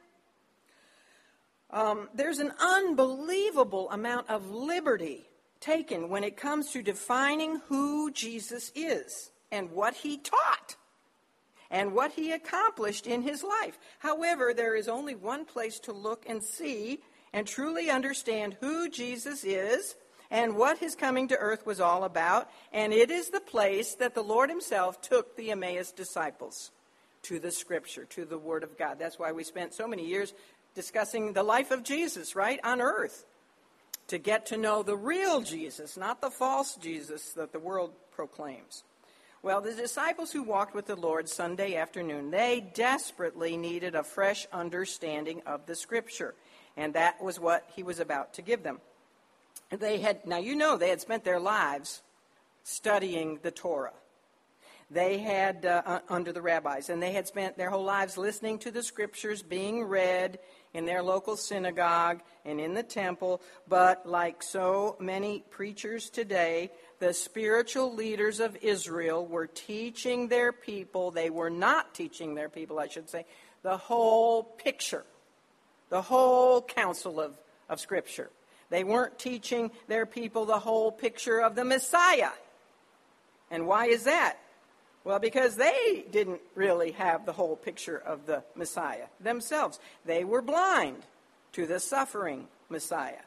Um, 1.70 2.09
there's 2.16 2.39
an 2.39 2.53
unbelievable 2.59 3.88
amount 3.91 4.32
of 4.32 4.49
liberty 4.49 5.30
taken 5.59 6.09
when 6.09 6.24
it 6.24 6.38
comes 6.38 6.72
to 6.72 6.82
defining 6.82 7.62
who 7.68 8.09
Jesus 8.09 8.72
is 8.74 9.30
and 9.51 9.70
what 9.70 9.93
he 9.93 10.18
taught 10.18 10.76
and 11.72 11.93
what 11.93 12.11
he 12.11 12.32
accomplished 12.32 13.07
in 13.07 13.24
his 13.24 13.43
life. 13.43 13.80
However, 13.99 14.53
there 14.53 14.76
is 14.76 14.88
only 14.88 15.15
one 15.15 15.45
place 15.45 15.80
to 15.80 15.93
look 15.93 16.26
and 16.28 16.43
see 16.43 16.99
and 17.34 17.47
truly 17.47 17.89
understand 17.89 18.57
who 18.59 18.89
Jesus 18.89 19.43
is 19.43 19.95
and 20.30 20.55
what 20.55 20.78
his 20.78 20.95
coming 20.95 21.28
to 21.30 21.38
earth 21.38 21.65
was 21.65 21.80
all 21.80 22.03
about, 22.03 22.49
and 22.72 22.93
it 22.93 23.09
is 23.09 23.30
the 23.30 23.41
place 23.41 23.95
that 23.95 24.15
the 24.15 24.24
Lord 24.24 24.49
himself 24.49 25.01
took 25.01 25.36
the 25.36 25.51
Emmaus 25.51 25.91
disciples 25.91 26.72
to 27.24 27.39
the 27.39 27.51
scripture, 27.51 28.05
to 28.05 28.26
the 28.26 28.38
word 28.38 28.63
of 28.63 28.78
God. 28.78 28.97
That's 28.97 29.19
why 29.19 29.32
we 29.32 29.43
spent 29.43 29.74
so 29.74 29.88
many 29.88 30.05
years 30.05 30.34
discussing 30.74 31.34
the 31.34 31.43
life 31.43 31.72
of 31.72 31.84
Jesus, 31.84 32.36
right, 32.36 32.59
on 32.63 32.82
earth, 32.82 33.26
to 34.07 34.17
get 34.17 34.45
to 34.47 34.57
know 34.57 34.84
the 34.84 34.95
real 34.95 35.41
Jesus, 35.41 35.97
not 35.97 36.22
the 36.22 36.32
false 36.32 36.76
Jesus 36.76 37.34
that 37.34 37.51
the 37.51 37.59
world 37.59 37.91
proclaims. 38.11 38.84
Well, 39.44 39.62
the 39.62 39.74
disciples 39.74 40.32
who 40.32 40.44
walked 40.44 40.76
with 40.76 40.86
the 40.86 40.96
Lord 40.96 41.28
Sunday 41.28 41.76
afternoon, 41.76 42.30
they 42.30 42.60
desperately 42.76 43.58
needed 43.58 43.96
a 43.96 44.04
fresh 44.04 44.46
understanding 44.54 45.42
of 45.48 45.66
the 45.66 45.74
Scripture, 45.74 46.36
and 46.78 46.94
that 46.94 47.24
was 47.24 47.39
what 47.39 47.68
he 47.76 47.82
was 47.82 48.00
about 48.00 48.36
to 48.36 48.44
give 48.44 48.62
them. 48.62 48.80
They 49.72 49.98
had, 49.98 50.28
now 50.28 50.38
you 50.38 50.56
know, 50.56 50.78
they 50.78 50.89
had 50.89 51.02
spent 51.02 51.24
their 51.24 51.39
lives 51.39 52.04
studying 52.64 53.39
the 53.42 53.50
Torah. 53.50 53.94
They 54.92 55.18
had, 55.18 55.66
uh, 55.66 56.02
under 56.08 56.32
the 56.32 56.42
rabbis, 56.42 56.89
and 56.89 57.02
they 57.02 57.14
had 57.14 57.28
spent 57.28 57.58
their 57.58 57.72
whole 57.72 57.84
lives 57.84 58.20
listening 58.20 58.60
to 58.60 58.70
the 58.70 58.84
Scriptures 58.84 59.42
being 59.42 59.86
read 59.86 60.38
in 60.74 60.86
their 60.86 61.02
local 61.02 61.36
synagogue 61.36 62.22
and 62.46 62.60
in 62.60 62.76
the 62.76 62.84
temple. 62.84 63.42
But 63.68 64.06
like 64.06 64.44
so 64.44 64.98
many 65.00 65.46
preachers 65.50 66.12
today, 66.12 66.72
the 67.02 67.14
spiritual 67.16 67.95
leaders 67.95 68.39
of 68.39 68.56
Israel 68.62 69.26
were 69.26 69.47
teaching 69.47 70.28
their 70.28 70.52
people, 70.54 71.10
they 71.10 71.32
were 71.32 71.49
not 71.49 71.95
teaching 71.95 72.36
their 72.36 72.47
people, 72.47 72.80
I 72.80 72.88
should 72.88 73.10
say, 73.10 73.26
the 73.64 73.76
whole 73.76 74.43
picture, 74.43 75.04
the 75.89 76.04
whole 76.04 76.62
counsel 76.62 77.20
of, 77.20 77.36
of 77.68 77.80
Scripture. 77.80 78.30
They 78.70 78.84
weren't 78.84 79.18
teaching 79.18 79.72
their 79.88 80.06
people 80.06 80.45
the 80.45 80.60
whole 80.60 80.91
picture 80.91 81.41
of 81.41 81.56
the 81.56 81.66
Messiah. 81.66 82.30
And 83.49 83.66
why 83.66 83.88
is 83.88 84.04
that? 84.04 84.38
Well, 85.04 85.18
because 85.18 85.56
they 85.56 86.06
didn't 86.12 86.41
really 86.54 86.91
have 86.91 87.26
the 87.26 87.34
whole 87.34 87.56
picture 87.56 87.97
of 87.97 88.28
the 88.28 88.43
Messiah 88.56 89.08
themselves. 89.20 89.80
They 90.06 90.24
were 90.24 90.43
blind 90.43 91.04
to 91.54 91.66
the 91.66 91.80
suffering 91.80 92.47
Messiah. 92.70 93.26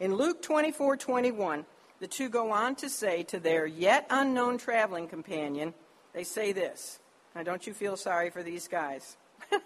In 0.00 0.14
Luke 0.14 0.40
24 0.40 0.96
21, 0.96 1.66
the 2.02 2.08
two 2.08 2.28
go 2.28 2.50
on 2.50 2.74
to 2.74 2.90
say 2.90 3.22
to 3.22 3.38
their 3.38 3.64
yet 3.64 4.08
unknown 4.10 4.58
traveling 4.58 5.06
companion, 5.06 5.72
they 6.12 6.24
say 6.24 6.50
this. 6.50 6.98
Now, 7.32 7.44
don't 7.44 7.64
you 7.64 7.72
feel 7.72 7.96
sorry 7.96 8.28
for 8.28 8.42
these 8.42 8.66
guys? 8.66 9.16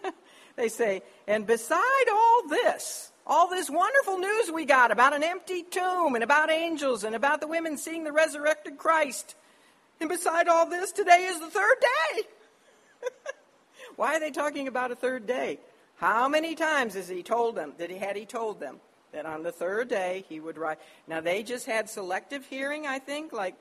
they 0.56 0.68
say, 0.68 1.00
and 1.26 1.46
beside 1.46 1.80
all 2.12 2.46
this, 2.46 3.10
all 3.26 3.48
this 3.48 3.70
wonderful 3.70 4.18
news 4.18 4.52
we 4.52 4.66
got 4.66 4.90
about 4.90 5.14
an 5.14 5.24
empty 5.24 5.62
tomb 5.62 6.14
and 6.14 6.22
about 6.22 6.50
angels 6.50 7.04
and 7.04 7.14
about 7.14 7.40
the 7.40 7.46
women 7.46 7.78
seeing 7.78 8.04
the 8.04 8.12
resurrected 8.12 8.76
Christ, 8.76 9.34
and 9.98 10.10
beside 10.10 10.46
all 10.46 10.68
this, 10.68 10.92
today 10.92 11.24
is 11.30 11.40
the 11.40 11.48
third 11.48 11.76
day. 11.80 12.22
Why 13.96 14.16
are 14.16 14.20
they 14.20 14.30
talking 14.30 14.68
about 14.68 14.92
a 14.92 14.94
third 14.94 15.26
day? 15.26 15.58
How 15.94 16.28
many 16.28 16.54
times 16.54 16.96
has 16.96 17.08
he 17.08 17.22
told 17.22 17.56
them 17.56 17.72
that 17.78 17.88
he 17.88 17.96
had 17.96 18.14
he 18.14 18.26
told 18.26 18.60
them 18.60 18.80
that 19.16 19.24
on 19.24 19.42
the 19.42 19.50
third 19.50 19.88
day 19.88 20.24
he 20.28 20.40
would 20.40 20.58
rise. 20.58 20.76
Now, 21.08 21.22
they 21.22 21.42
just 21.42 21.64
had 21.64 21.88
selective 21.88 22.44
hearing, 22.44 22.86
I 22.86 22.98
think, 22.98 23.32
like 23.32 23.54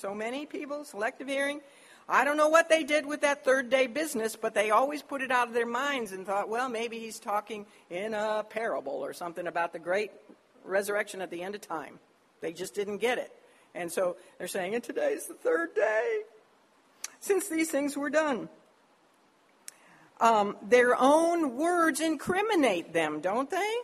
so 0.00 0.14
many 0.14 0.46
people, 0.46 0.84
selective 0.84 1.26
hearing. 1.26 1.60
I 2.08 2.24
don't 2.24 2.36
know 2.36 2.48
what 2.48 2.68
they 2.68 2.84
did 2.84 3.06
with 3.06 3.22
that 3.22 3.44
third 3.44 3.70
day 3.70 3.88
business, 3.88 4.36
but 4.36 4.54
they 4.54 4.70
always 4.70 5.02
put 5.02 5.20
it 5.20 5.32
out 5.32 5.48
of 5.48 5.54
their 5.54 5.66
minds 5.66 6.12
and 6.12 6.24
thought, 6.24 6.48
well, 6.48 6.68
maybe 6.68 7.00
he's 7.00 7.18
talking 7.18 7.66
in 7.90 8.14
a 8.14 8.44
parable 8.48 8.92
or 8.92 9.12
something 9.12 9.48
about 9.48 9.72
the 9.72 9.80
great 9.80 10.12
resurrection 10.64 11.20
at 11.20 11.30
the 11.30 11.42
end 11.42 11.56
of 11.56 11.60
time. 11.60 11.98
They 12.40 12.52
just 12.52 12.74
didn't 12.76 12.98
get 12.98 13.18
it. 13.18 13.32
And 13.74 13.90
so 13.90 14.16
they're 14.38 14.48
saying, 14.48 14.76
and 14.76 14.82
today's 14.82 15.26
the 15.26 15.34
third 15.34 15.74
day 15.74 16.20
since 17.18 17.48
these 17.48 17.70
things 17.70 17.96
were 17.96 18.10
done. 18.10 18.48
Um, 20.20 20.56
their 20.62 20.94
own 20.96 21.56
words 21.56 22.00
incriminate 22.00 22.92
them, 22.92 23.20
don't 23.20 23.50
they? 23.50 23.74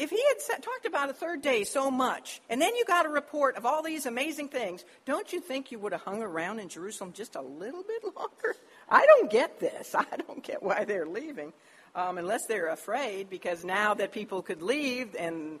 If 0.00 0.08
he 0.08 0.22
had 0.28 0.40
said, 0.40 0.62
talked 0.62 0.86
about 0.86 1.10
a 1.10 1.12
third 1.12 1.42
day 1.42 1.62
so 1.62 1.90
much, 1.90 2.40
and 2.48 2.60
then 2.60 2.74
you 2.74 2.84
got 2.86 3.04
a 3.04 3.10
report 3.10 3.56
of 3.56 3.66
all 3.66 3.82
these 3.82 4.06
amazing 4.06 4.48
things, 4.48 4.82
don't 5.04 5.30
you 5.30 5.40
think 5.40 5.70
you 5.70 5.78
would 5.78 5.92
have 5.92 6.00
hung 6.00 6.22
around 6.22 6.58
in 6.58 6.70
Jerusalem 6.70 7.12
just 7.12 7.36
a 7.36 7.42
little 7.42 7.82
bit 7.82 8.02
longer? 8.16 8.56
I 8.88 9.04
don't 9.04 9.30
get 9.30 9.60
this. 9.60 9.94
I 9.94 10.06
don't 10.26 10.42
get 10.42 10.62
why 10.62 10.84
they're 10.84 11.06
leaving, 11.06 11.52
um, 11.94 12.16
unless 12.16 12.46
they're 12.46 12.68
afraid, 12.68 13.28
because 13.28 13.62
now 13.62 13.92
that 13.94 14.12
people 14.12 14.40
could 14.40 14.62
leave 14.62 15.14
and 15.18 15.60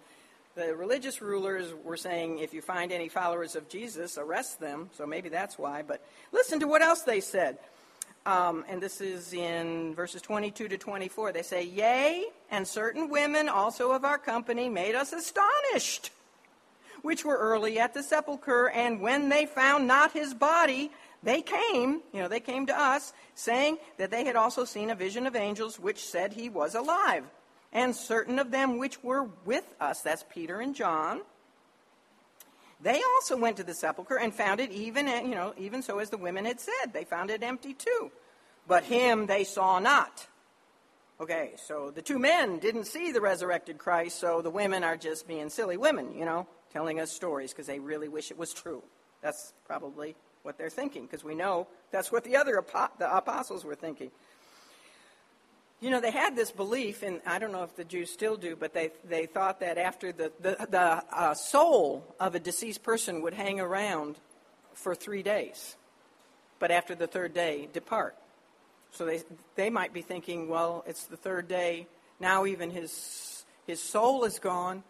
the 0.56 0.74
religious 0.74 1.20
rulers 1.20 1.72
were 1.84 1.96
saying, 1.96 2.38
if 2.38 2.54
you 2.54 2.62
find 2.62 2.92
any 2.92 3.08
followers 3.08 3.54
of 3.56 3.68
Jesus, 3.68 4.18
arrest 4.18 4.58
them. 4.58 4.90
So 4.96 5.06
maybe 5.06 5.28
that's 5.28 5.58
why. 5.58 5.82
But 5.82 6.02
listen 6.32 6.60
to 6.60 6.66
what 6.66 6.82
else 6.82 7.02
they 7.02 7.20
said. 7.20 7.58
Um, 8.26 8.64
and 8.68 8.82
this 8.82 9.00
is 9.00 9.32
in 9.32 9.94
verses 9.94 10.20
22 10.20 10.68
to 10.68 10.78
24. 10.78 11.32
They 11.32 11.42
say, 11.42 11.64
Yea, 11.64 12.26
and 12.50 12.66
certain 12.66 13.08
women 13.08 13.48
also 13.48 13.92
of 13.92 14.04
our 14.04 14.18
company 14.18 14.68
made 14.68 14.94
us 14.94 15.12
astonished, 15.12 16.10
which 17.02 17.24
were 17.24 17.38
early 17.38 17.78
at 17.78 17.94
the 17.94 18.02
sepulchre, 18.02 18.68
and 18.68 19.00
when 19.00 19.30
they 19.30 19.46
found 19.46 19.86
not 19.86 20.12
his 20.12 20.34
body, 20.34 20.90
they 21.22 21.42
came, 21.42 22.02
you 22.12 22.20
know, 22.20 22.28
they 22.28 22.40
came 22.40 22.66
to 22.66 22.78
us, 22.78 23.12
saying 23.34 23.78
that 23.98 24.10
they 24.10 24.24
had 24.24 24.36
also 24.36 24.64
seen 24.64 24.90
a 24.90 24.94
vision 24.94 25.26
of 25.26 25.36
angels 25.36 25.78
which 25.78 26.04
said 26.04 26.32
he 26.32 26.48
was 26.48 26.74
alive. 26.74 27.24
And 27.72 27.94
certain 27.94 28.38
of 28.38 28.50
them 28.50 28.78
which 28.78 29.02
were 29.02 29.28
with 29.44 29.74
us, 29.80 30.00
that's 30.00 30.24
Peter 30.28 30.60
and 30.60 30.74
John, 30.74 31.20
they 32.82 33.02
also 33.14 33.36
went 33.36 33.56
to 33.58 33.64
the 33.64 33.74
sepulchre 33.74 34.18
and 34.18 34.34
found 34.34 34.60
it 34.60 34.70
even, 34.70 35.06
eh, 35.06 35.22
you 35.22 35.34
know, 35.34 35.52
even 35.58 35.82
so 35.82 35.98
as 35.98 36.10
the 36.10 36.16
women 36.16 36.44
had 36.44 36.60
said. 36.60 36.92
They 36.92 37.04
found 37.04 37.30
it 37.30 37.42
empty 37.42 37.74
too. 37.74 38.10
But 38.66 38.84
him 38.84 39.26
they 39.26 39.44
saw 39.44 39.78
not. 39.78 40.26
Okay, 41.20 41.52
so 41.56 41.90
the 41.90 42.00
two 42.00 42.18
men 42.18 42.58
didn't 42.58 42.86
see 42.86 43.12
the 43.12 43.20
resurrected 43.20 43.76
Christ, 43.76 44.18
so 44.18 44.40
the 44.40 44.48
women 44.48 44.82
are 44.82 44.96
just 44.96 45.28
being 45.28 45.50
silly 45.50 45.76
women, 45.76 46.14
you 46.14 46.24
know, 46.24 46.46
telling 46.72 46.98
us 46.98 47.12
stories 47.12 47.52
because 47.52 47.66
they 47.66 47.78
really 47.78 48.08
wish 48.08 48.30
it 48.30 48.38
was 48.38 48.54
true. 48.54 48.82
That's 49.20 49.52
probably 49.66 50.16
what 50.42 50.56
they're 50.56 50.70
thinking 50.70 51.02
because 51.02 51.22
we 51.22 51.34
know 51.34 51.66
that's 51.90 52.10
what 52.10 52.24
the 52.24 52.36
other 52.36 52.64
the 52.98 53.14
apostles 53.16 53.64
were 53.64 53.74
thinking. 53.74 54.10
You 55.80 55.88
know, 55.88 56.00
they 56.00 56.10
had 56.10 56.36
this 56.36 56.50
belief, 56.50 57.02
and 57.02 57.22
I 57.24 57.38
don't 57.38 57.52
know 57.52 57.62
if 57.62 57.74
the 57.74 57.84
Jews 57.84 58.10
still 58.10 58.36
do, 58.36 58.54
but 58.54 58.74
they, 58.74 58.90
they 59.08 59.24
thought 59.24 59.60
that 59.60 59.78
after 59.78 60.12
the, 60.12 60.30
the, 60.38 60.66
the 60.68 61.02
uh, 61.10 61.34
soul 61.34 62.04
of 62.20 62.34
a 62.34 62.38
deceased 62.38 62.82
person 62.82 63.22
would 63.22 63.32
hang 63.32 63.60
around 63.60 64.16
for 64.74 64.94
three 64.94 65.22
days, 65.22 65.76
but 66.58 66.70
after 66.70 66.94
the 66.94 67.06
third 67.06 67.32
day, 67.32 67.66
depart. 67.72 68.14
So 68.92 69.06
they, 69.06 69.22
they 69.54 69.70
might 69.70 69.94
be 69.94 70.02
thinking, 70.02 70.48
well, 70.48 70.84
it's 70.86 71.06
the 71.06 71.16
third 71.16 71.48
day, 71.48 71.86
now 72.18 72.44
even 72.44 72.70
his, 72.70 73.44
his 73.66 73.82
soul 73.82 74.24
is 74.24 74.38
gone, 74.38 74.82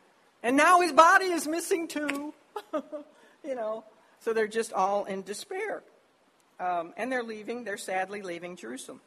and 0.42 0.56
now 0.56 0.80
his 0.80 0.92
body 0.92 1.26
is 1.26 1.46
missing 1.46 1.86
too. 1.86 2.34
you 3.44 3.54
know, 3.54 3.84
so 4.20 4.32
they're 4.32 4.48
just 4.48 4.72
all 4.72 5.04
in 5.04 5.22
despair. 5.22 5.82
Um, 6.58 6.92
and 6.96 7.10
they're 7.12 7.22
leaving, 7.22 7.64
they're 7.64 7.78
sadly 7.78 8.22
leaving 8.22 8.56
Jerusalem. 8.56 9.00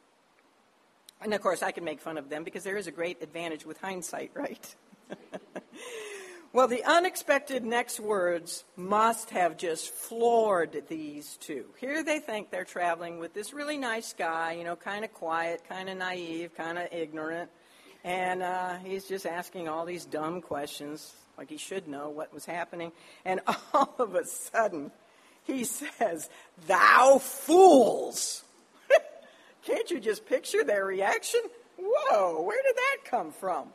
And 1.24 1.32
of 1.32 1.40
course, 1.40 1.62
I 1.62 1.72
can 1.72 1.84
make 1.84 2.02
fun 2.02 2.18
of 2.18 2.28
them 2.28 2.44
because 2.44 2.64
there 2.64 2.76
is 2.76 2.86
a 2.86 2.92
great 2.92 3.22
advantage 3.22 3.64
with 3.64 3.80
hindsight, 3.80 4.32
right? 4.34 4.74
well, 6.52 6.68
the 6.68 6.84
unexpected 6.84 7.64
next 7.64 7.98
words 7.98 8.62
must 8.76 9.30
have 9.30 9.56
just 9.56 9.88
floored 9.88 10.84
these 10.86 11.38
two. 11.38 11.64
Here 11.78 12.04
they 12.04 12.18
think 12.18 12.50
they're 12.50 12.66
traveling 12.66 13.18
with 13.20 13.32
this 13.32 13.54
really 13.54 13.78
nice 13.78 14.12
guy, 14.12 14.52
you 14.52 14.64
know, 14.64 14.76
kind 14.76 15.02
of 15.02 15.14
quiet, 15.14 15.62
kind 15.66 15.88
of 15.88 15.96
naive, 15.96 16.54
kind 16.54 16.76
of 16.76 16.88
ignorant. 16.92 17.50
And 18.04 18.42
uh, 18.42 18.76
he's 18.84 19.06
just 19.06 19.24
asking 19.24 19.66
all 19.66 19.86
these 19.86 20.04
dumb 20.04 20.42
questions, 20.42 21.14
like 21.38 21.48
he 21.48 21.56
should 21.56 21.88
know 21.88 22.10
what 22.10 22.34
was 22.34 22.44
happening. 22.44 22.92
And 23.24 23.40
all 23.72 23.94
of 23.98 24.14
a 24.14 24.26
sudden, 24.26 24.90
he 25.44 25.64
says, 25.64 26.28
Thou 26.66 27.16
fools! 27.18 28.43
Can't 29.64 29.90
you 29.90 30.00
just 30.00 30.26
picture 30.26 30.62
their 30.64 30.84
reaction? 30.84 31.40
Whoa, 31.78 32.42
where 32.42 32.62
did 32.62 32.76
that 32.76 33.10
come 33.10 33.32
from? 33.32 33.68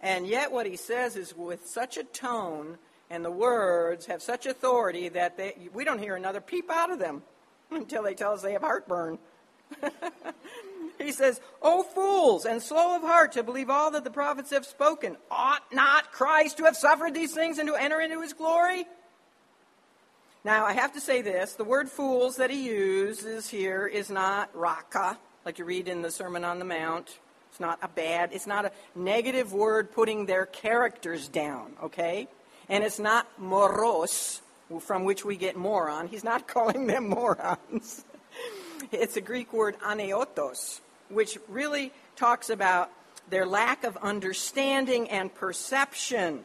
And 0.00 0.26
yet, 0.26 0.52
what 0.52 0.66
he 0.66 0.76
says 0.76 1.16
is 1.16 1.36
with 1.36 1.66
such 1.66 1.96
a 1.96 2.04
tone, 2.04 2.78
and 3.10 3.24
the 3.24 3.30
words 3.30 4.06
have 4.06 4.22
such 4.22 4.46
authority 4.46 5.08
that 5.10 5.36
they, 5.36 5.68
we 5.72 5.84
don't 5.84 5.98
hear 5.98 6.16
another 6.16 6.40
peep 6.40 6.70
out 6.70 6.90
of 6.90 6.98
them 6.98 7.22
until 7.70 8.02
they 8.02 8.14
tell 8.14 8.32
us 8.32 8.42
they 8.42 8.52
have 8.52 8.62
heartburn. 8.62 9.18
he 10.98 11.12
says, 11.12 11.40
O 11.60 11.82
fools, 11.82 12.44
and 12.44 12.62
slow 12.62 12.96
of 12.96 13.02
heart 13.02 13.32
to 13.32 13.42
believe 13.42 13.70
all 13.70 13.90
that 13.92 14.04
the 14.04 14.10
prophets 14.10 14.50
have 14.50 14.66
spoken. 14.66 15.16
Ought 15.30 15.62
not 15.72 16.12
Christ 16.12 16.58
to 16.58 16.64
have 16.64 16.76
suffered 16.76 17.14
these 17.14 17.32
things 17.32 17.58
and 17.58 17.68
to 17.68 17.74
enter 17.74 18.00
into 18.00 18.20
his 18.22 18.32
glory? 18.32 18.86
Now, 20.46 20.64
I 20.64 20.74
have 20.74 20.92
to 20.92 21.00
say 21.00 21.22
this 21.22 21.54
the 21.54 21.64
word 21.64 21.90
fools 21.90 22.36
that 22.36 22.50
he 22.50 22.68
uses 22.68 23.48
here 23.48 23.84
is 23.84 24.10
not 24.10 24.48
raka, 24.54 25.18
like 25.44 25.58
you 25.58 25.64
read 25.64 25.88
in 25.88 26.02
the 26.02 26.10
Sermon 26.12 26.44
on 26.44 26.60
the 26.60 26.64
Mount. 26.64 27.18
It's 27.50 27.58
not 27.58 27.80
a 27.82 27.88
bad, 27.88 28.30
it's 28.32 28.46
not 28.46 28.64
a 28.64 28.70
negative 28.94 29.52
word 29.52 29.90
putting 29.90 30.26
their 30.26 30.46
characters 30.46 31.26
down, 31.26 31.72
okay? 31.82 32.28
And 32.68 32.84
it's 32.84 33.00
not 33.00 33.26
moros, 33.40 34.40
from 34.82 35.02
which 35.02 35.24
we 35.24 35.36
get 35.36 35.56
moron. 35.56 36.06
He's 36.06 36.22
not 36.22 36.46
calling 36.54 36.86
them 36.86 37.08
morons. 37.08 38.04
it's 38.92 39.16
a 39.16 39.20
Greek 39.20 39.52
word 39.52 39.76
anoetos, 39.80 40.78
which 41.08 41.38
really 41.48 41.92
talks 42.14 42.50
about 42.50 42.92
their 43.30 43.46
lack 43.46 43.82
of 43.82 43.96
understanding 43.96 45.10
and 45.10 45.34
perception. 45.34 46.44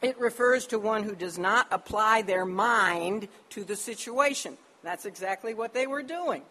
It 0.00 0.18
refers 0.18 0.66
to 0.68 0.78
one 0.78 1.02
who 1.02 1.14
does 1.14 1.38
not 1.38 1.66
apply 1.70 2.22
their 2.22 2.44
mind 2.44 3.28
to 3.50 3.64
the 3.64 3.76
situation. 3.76 4.56
That's 4.82 5.06
exactly 5.06 5.54
what 5.54 5.74
they 5.74 5.86
were 5.86 6.02
doing. 6.02 6.42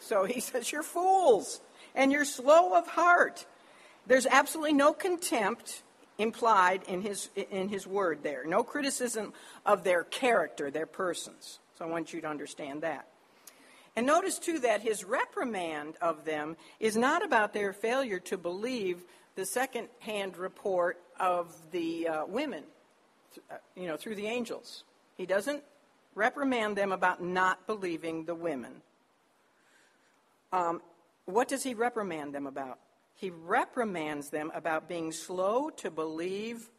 So 0.00 0.24
he 0.24 0.40
says, 0.40 0.72
You're 0.72 0.82
fools 0.82 1.60
and 1.94 2.10
you're 2.10 2.24
slow 2.24 2.74
of 2.74 2.86
heart. 2.88 3.46
There's 4.06 4.26
absolutely 4.26 4.74
no 4.74 4.92
contempt 4.92 5.82
implied 6.18 6.82
in 6.88 7.02
his, 7.02 7.28
in 7.50 7.68
his 7.68 7.86
word 7.86 8.22
there, 8.22 8.44
no 8.46 8.62
criticism 8.62 9.32
of 9.64 9.84
their 9.84 10.04
character, 10.04 10.70
their 10.70 10.86
persons. 10.86 11.58
So 11.78 11.84
I 11.84 11.88
want 11.88 12.12
you 12.12 12.20
to 12.22 12.28
understand 12.28 12.82
that. 12.82 13.06
And 13.96 14.06
notice, 14.06 14.38
too, 14.38 14.58
that 14.60 14.82
his 14.82 15.04
reprimand 15.04 15.94
of 16.02 16.24
them 16.24 16.56
is 16.80 16.96
not 16.96 17.24
about 17.24 17.52
their 17.52 17.72
failure 17.72 18.18
to 18.20 18.36
believe 18.36 19.02
the 19.36 19.46
second 19.46 19.88
hand 20.00 20.36
report 20.36 20.98
of 21.18 21.54
the 21.70 22.08
uh, 22.08 22.26
women 22.26 22.64
you 23.74 23.86
know, 23.86 23.96
through 23.96 24.14
the 24.14 24.26
angels. 24.26 24.84
He 25.16 25.26
doesn't 25.26 25.62
reprimand 26.14 26.76
them 26.76 26.92
about 26.92 27.22
not 27.22 27.66
believing 27.66 28.24
the 28.24 28.34
women. 28.34 28.82
Um, 30.52 30.80
what 31.26 31.48
does 31.48 31.62
he 31.62 31.74
reprimand 31.74 32.34
them 32.34 32.46
about? 32.46 32.78
He 33.14 33.30
reprimands 33.30 34.30
them 34.30 34.52
about 34.54 34.88
being 34.88 35.12
slow 35.12 35.70
to 35.70 35.90
believe 35.90 36.70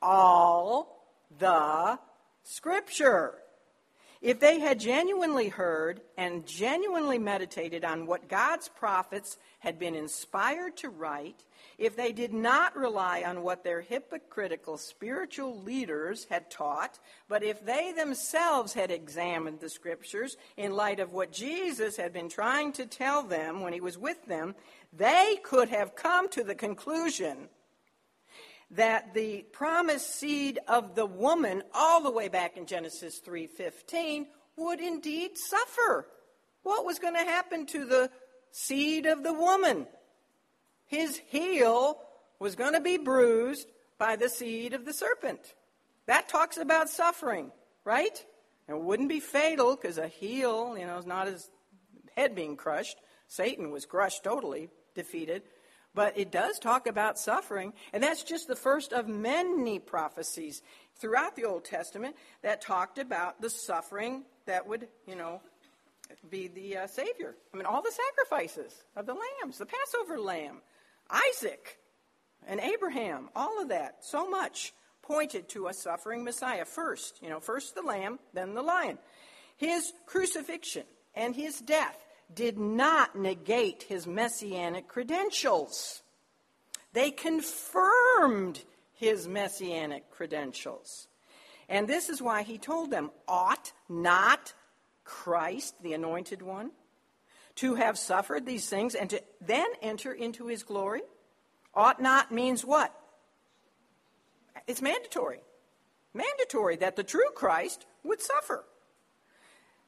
all 0.00 1.04
the 1.38 1.98
Scripture. 2.42 3.34
If 4.22 4.38
they 4.38 4.60
had 4.60 4.78
genuinely 4.78 5.48
heard 5.48 6.00
and 6.16 6.46
genuinely 6.46 7.18
meditated 7.18 7.84
on 7.84 8.06
what 8.06 8.28
God's 8.28 8.68
prophets 8.68 9.36
had 9.58 9.80
been 9.80 9.96
inspired 9.96 10.76
to 10.76 10.90
write, 10.90 11.42
if 11.76 11.96
they 11.96 12.12
did 12.12 12.32
not 12.32 12.76
rely 12.76 13.24
on 13.26 13.42
what 13.42 13.64
their 13.64 13.80
hypocritical 13.80 14.78
spiritual 14.78 15.60
leaders 15.62 16.28
had 16.30 16.52
taught, 16.52 17.00
but 17.28 17.42
if 17.42 17.66
they 17.66 17.90
themselves 17.90 18.74
had 18.74 18.92
examined 18.92 19.58
the 19.58 19.68
scriptures 19.68 20.36
in 20.56 20.76
light 20.76 21.00
of 21.00 21.12
what 21.12 21.32
Jesus 21.32 21.96
had 21.96 22.12
been 22.12 22.28
trying 22.28 22.70
to 22.74 22.86
tell 22.86 23.24
them 23.24 23.60
when 23.60 23.72
he 23.72 23.80
was 23.80 23.98
with 23.98 24.24
them, 24.26 24.54
they 24.92 25.40
could 25.42 25.68
have 25.68 25.96
come 25.96 26.28
to 26.28 26.44
the 26.44 26.54
conclusion 26.54 27.48
that 28.72 29.14
the 29.14 29.42
promised 29.52 30.14
seed 30.14 30.58
of 30.66 30.94
the 30.94 31.06
woman 31.06 31.62
all 31.74 32.02
the 32.02 32.10
way 32.10 32.28
back 32.28 32.56
in 32.56 32.66
Genesis 32.66 33.20
3:15 33.20 34.26
would 34.56 34.80
indeed 34.80 35.36
suffer. 35.36 36.08
What 36.62 36.84
was 36.84 36.98
going 36.98 37.14
to 37.14 37.20
happen 37.20 37.66
to 37.66 37.84
the 37.84 38.10
seed 38.50 39.06
of 39.06 39.22
the 39.22 39.32
woman? 39.32 39.86
His 40.86 41.16
heel 41.16 42.00
was 42.38 42.54
going 42.54 42.72
to 42.74 42.80
be 42.80 42.96
bruised 42.96 43.68
by 43.98 44.16
the 44.16 44.28
seed 44.28 44.74
of 44.74 44.84
the 44.84 44.92
serpent. 44.92 45.54
That 46.06 46.28
talks 46.28 46.56
about 46.56 46.88
suffering, 46.88 47.52
right? 47.84 48.24
And 48.68 48.78
it 48.78 48.82
wouldn't 48.82 49.08
be 49.08 49.20
fatal 49.20 49.76
because 49.76 49.98
a 49.98 50.08
heel, 50.08 50.76
you 50.78 50.86
know, 50.86 50.98
is 50.98 51.06
not 51.06 51.26
his 51.26 51.50
head 52.16 52.34
being 52.34 52.56
crushed. 52.56 52.96
Satan 53.28 53.70
was 53.70 53.86
crushed 53.86 54.24
totally, 54.24 54.70
defeated. 54.94 55.42
But 55.94 56.18
it 56.18 56.30
does 56.30 56.58
talk 56.58 56.86
about 56.86 57.18
suffering, 57.18 57.74
and 57.92 58.02
that's 58.02 58.22
just 58.22 58.48
the 58.48 58.56
first 58.56 58.92
of 58.92 59.08
many 59.08 59.78
prophecies 59.78 60.62
throughout 60.96 61.36
the 61.36 61.44
Old 61.44 61.64
Testament 61.64 62.16
that 62.42 62.62
talked 62.62 62.98
about 62.98 63.40
the 63.40 63.50
suffering 63.50 64.24
that 64.46 64.66
would, 64.66 64.88
you 65.06 65.16
know, 65.16 65.42
be 66.30 66.48
the 66.48 66.78
uh, 66.78 66.86
Savior. 66.86 67.34
I 67.52 67.56
mean, 67.56 67.66
all 67.66 67.82
the 67.82 67.92
sacrifices 67.92 68.72
of 68.96 69.06
the 69.06 69.14
lambs, 69.14 69.58
the 69.58 69.66
Passover 69.66 70.18
lamb, 70.18 70.62
Isaac, 71.10 71.78
and 72.46 72.60
Abraham, 72.60 73.28
all 73.36 73.60
of 73.60 73.68
that, 73.68 74.04
so 74.04 74.28
much 74.28 74.72
pointed 75.02 75.48
to 75.50 75.66
a 75.66 75.74
suffering 75.74 76.24
Messiah. 76.24 76.64
First, 76.64 77.20
you 77.22 77.28
know, 77.28 77.40
first 77.40 77.74
the 77.74 77.82
lamb, 77.82 78.18
then 78.32 78.54
the 78.54 78.62
lion. 78.62 78.98
His 79.56 79.92
crucifixion 80.06 80.84
and 81.14 81.34
his 81.36 81.60
death 81.60 81.98
did 82.32 82.58
not 82.58 83.16
negate 83.16 83.84
his 83.84 84.06
messianic 84.06 84.88
credentials. 84.88 86.02
They 86.92 87.10
confirmed 87.10 88.62
his 88.92 89.26
messianic 89.26 90.10
credentials. 90.10 91.08
And 91.68 91.88
this 91.88 92.08
is 92.08 92.20
why 92.20 92.42
he 92.42 92.58
told 92.58 92.90
them, 92.90 93.10
ought 93.26 93.72
not 93.88 94.52
Christ, 95.04 95.82
the 95.82 95.94
anointed 95.94 96.42
one, 96.42 96.70
to 97.56 97.74
have 97.74 97.98
suffered 97.98 98.46
these 98.46 98.68
things 98.68 98.94
and 98.94 99.10
to 99.10 99.22
then 99.40 99.66
enter 99.80 100.12
into 100.12 100.46
his 100.46 100.62
glory? 100.62 101.02
Ought 101.74 102.00
not 102.00 102.30
means 102.30 102.64
what? 102.64 102.94
It's 104.66 104.82
mandatory. 104.82 105.40
Mandatory 106.14 106.76
that 106.76 106.96
the 106.96 107.04
true 107.04 107.30
Christ 107.34 107.86
would 108.04 108.20
suffer. 108.20 108.64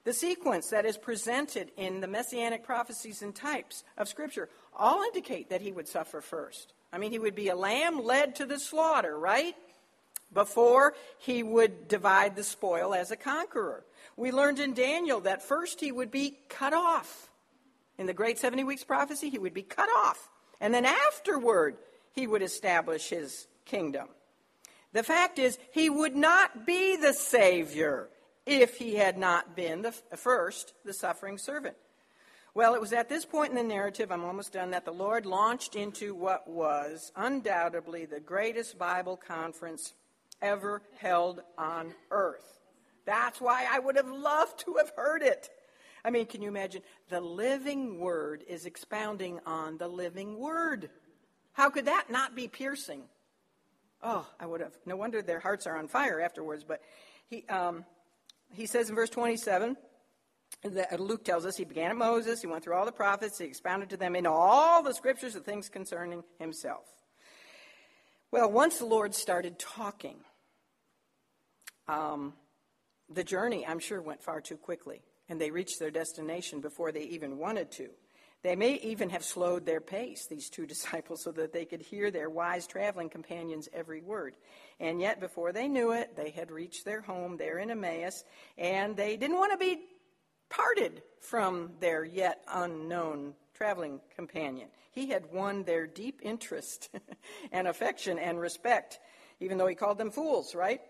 The 0.04 0.12
sequence 0.12 0.68
that 0.68 0.84
is 0.84 0.98
presented 0.98 1.70
in 1.76 2.00
the 2.00 2.06
messianic 2.06 2.62
prophecies 2.62 3.22
and 3.22 3.34
types 3.34 3.84
of 3.96 4.08
Scripture 4.08 4.50
all 4.76 5.02
indicate 5.02 5.48
that 5.48 5.62
he 5.62 5.72
would 5.72 5.88
suffer 5.88 6.20
first. 6.20 6.74
I 6.92 6.98
mean, 6.98 7.10
he 7.10 7.18
would 7.18 7.34
be 7.34 7.48
a 7.48 7.56
lamb 7.56 8.04
led 8.04 8.36
to 8.36 8.46
the 8.46 8.58
slaughter, 8.58 9.18
right? 9.18 9.54
Before 10.32 10.94
he 11.18 11.42
would 11.42 11.88
divide 11.88 12.36
the 12.36 12.44
spoil 12.44 12.92
as 12.92 13.10
a 13.10 13.16
conqueror. 13.16 13.84
We 14.16 14.30
learned 14.30 14.60
in 14.60 14.74
Daniel 14.74 15.20
that 15.20 15.42
first 15.42 15.80
he 15.80 15.90
would 15.90 16.10
be 16.10 16.38
cut 16.48 16.74
off. 16.74 17.30
In 17.96 18.06
the 18.06 18.12
great 18.12 18.38
70 18.38 18.64
weeks 18.64 18.84
prophecy, 18.84 19.30
he 19.30 19.38
would 19.38 19.54
be 19.54 19.62
cut 19.62 19.88
off. 19.88 20.28
And 20.60 20.74
then 20.74 20.84
afterward, 20.84 21.76
he 22.12 22.26
would 22.26 22.42
establish 22.42 23.08
his 23.08 23.46
kingdom. 23.64 24.08
The 24.92 25.02
fact 25.02 25.38
is, 25.38 25.58
he 25.72 25.88
would 25.88 26.14
not 26.14 26.66
be 26.66 26.96
the 26.96 27.12
Savior 27.12 28.08
if 28.46 28.76
he 28.76 28.94
had 28.96 29.18
not 29.18 29.56
been 29.56 29.82
the 29.82 29.92
first, 30.16 30.74
the 30.84 30.92
suffering 30.92 31.38
servant. 31.38 31.76
Well, 32.54 32.74
it 32.74 32.80
was 32.80 32.92
at 32.92 33.08
this 33.08 33.24
point 33.24 33.50
in 33.50 33.56
the 33.56 33.64
narrative, 33.64 34.12
I'm 34.12 34.24
almost 34.24 34.52
done, 34.52 34.70
that 34.70 34.84
the 34.84 34.92
Lord 34.92 35.26
launched 35.26 35.74
into 35.74 36.14
what 36.14 36.48
was 36.48 37.10
undoubtedly 37.16 38.04
the 38.04 38.20
greatest 38.20 38.78
Bible 38.78 39.16
conference 39.16 39.92
ever 40.40 40.82
held 40.98 41.40
on 41.58 41.94
earth. 42.10 42.60
That's 43.06 43.40
why 43.40 43.66
I 43.70 43.80
would 43.80 43.96
have 43.96 44.08
loved 44.08 44.60
to 44.60 44.76
have 44.76 44.92
heard 44.96 45.22
it. 45.22 45.50
I 46.04 46.10
mean, 46.10 46.26
can 46.26 46.42
you 46.42 46.48
imagine? 46.48 46.82
The 47.08 47.20
living 47.20 47.98
word 47.98 48.44
is 48.46 48.66
expounding 48.66 49.40
on 49.46 49.78
the 49.78 49.88
living 49.88 50.38
word. 50.38 50.90
How 51.52 51.70
could 51.70 51.86
that 51.86 52.10
not 52.10 52.36
be 52.36 52.46
piercing? 52.46 53.02
Oh, 54.02 54.28
I 54.38 54.46
would 54.46 54.60
have. 54.60 54.74
No 54.86 54.96
wonder 54.96 55.22
their 55.22 55.40
hearts 55.40 55.66
are 55.66 55.76
on 55.76 55.88
fire 55.88 56.20
afterwards. 56.20 56.62
But 56.62 56.82
he, 57.30 57.46
um, 57.48 57.84
he 58.54 58.66
says 58.66 58.88
in 58.88 58.94
verse 58.94 59.10
27, 59.10 59.76
that 60.62 60.98
Luke 61.00 61.24
tells 61.24 61.44
us 61.44 61.56
he 61.56 61.64
began 61.64 61.90
at 61.90 61.96
Moses, 61.96 62.40
he 62.40 62.46
went 62.46 62.64
through 62.64 62.74
all 62.74 62.86
the 62.86 62.92
prophets, 62.92 63.38
he 63.38 63.44
expounded 63.44 63.90
to 63.90 63.96
them 63.96 64.16
in 64.16 64.26
all 64.26 64.82
the 64.82 64.94
scriptures 64.94 65.34
the 65.34 65.40
things 65.40 65.68
concerning 65.68 66.22
himself. 66.38 66.84
Well, 68.30 68.50
once 68.50 68.78
the 68.78 68.86
Lord 68.86 69.14
started 69.14 69.58
talking, 69.58 70.16
um, 71.86 72.34
the 73.08 73.24
journey, 73.24 73.66
I'm 73.66 73.78
sure, 73.78 74.00
went 74.00 74.22
far 74.22 74.40
too 74.40 74.56
quickly, 74.56 75.02
and 75.28 75.40
they 75.40 75.50
reached 75.50 75.78
their 75.78 75.90
destination 75.90 76.60
before 76.60 76.92
they 76.92 77.02
even 77.02 77.38
wanted 77.38 77.70
to. 77.72 77.90
They 78.44 78.56
may 78.56 78.74
even 78.74 79.08
have 79.08 79.24
slowed 79.24 79.64
their 79.64 79.80
pace, 79.80 80.26
these 80.26 80.50
two 80.50 80.66
disciples, 80.74 81.22
so 81.22 81.32
that 81.32 81.52
they 81.52 81.64
could 81.64 81.80
hear 81.80 82.10
their 82.10 82.28
wise 82.28 82.66
traveling 82.66 83.08
companions' 83.08 83.70
every 83.72 84.02
word. 84.02 84.36
And 84.78 85.00
yet, 85.00 85.18
before 85.18 85.52
they 85.52 85.66
knew 85.66 85.92
it, 85.92 86.14
they 86.14 86.30
had 86.30 86.50
reached 86.50 86.84
their 86.84 87.00
home 87.00 87.38
there 87.38 87.58
in 87.58 87.70
Emmaus, 87.70 88.22
and 88.58 88.96
they 88.96 89.16
didn't 89.16 89.38
want 89.38 89.52
to 89.52 89.58
be 89.58 89.80
parted 90.50 91.02
from 91.20 91.72
their 91.80 92.04
yet 92.04 92.44
unknown 92.46 93.32
traveling 93.54 94.00
companion. 94.14 94.68
He 94.92 95.08
had 95.08 95.32
won 95.32 95.64
their 95.64 95.86
deep 95.86 96.20
interest 96.22 96.90
and 97.52 97.66
affection 97.66 98.18
and 98.18 98.38
respect, 98.38 99.00
even 99.40 99.56
though 99.56 99.66
he 99.66 99.74
called 99.74 99.96
them 99.96 100.10
fools, 100.10 100.54
right? 100.54 100.82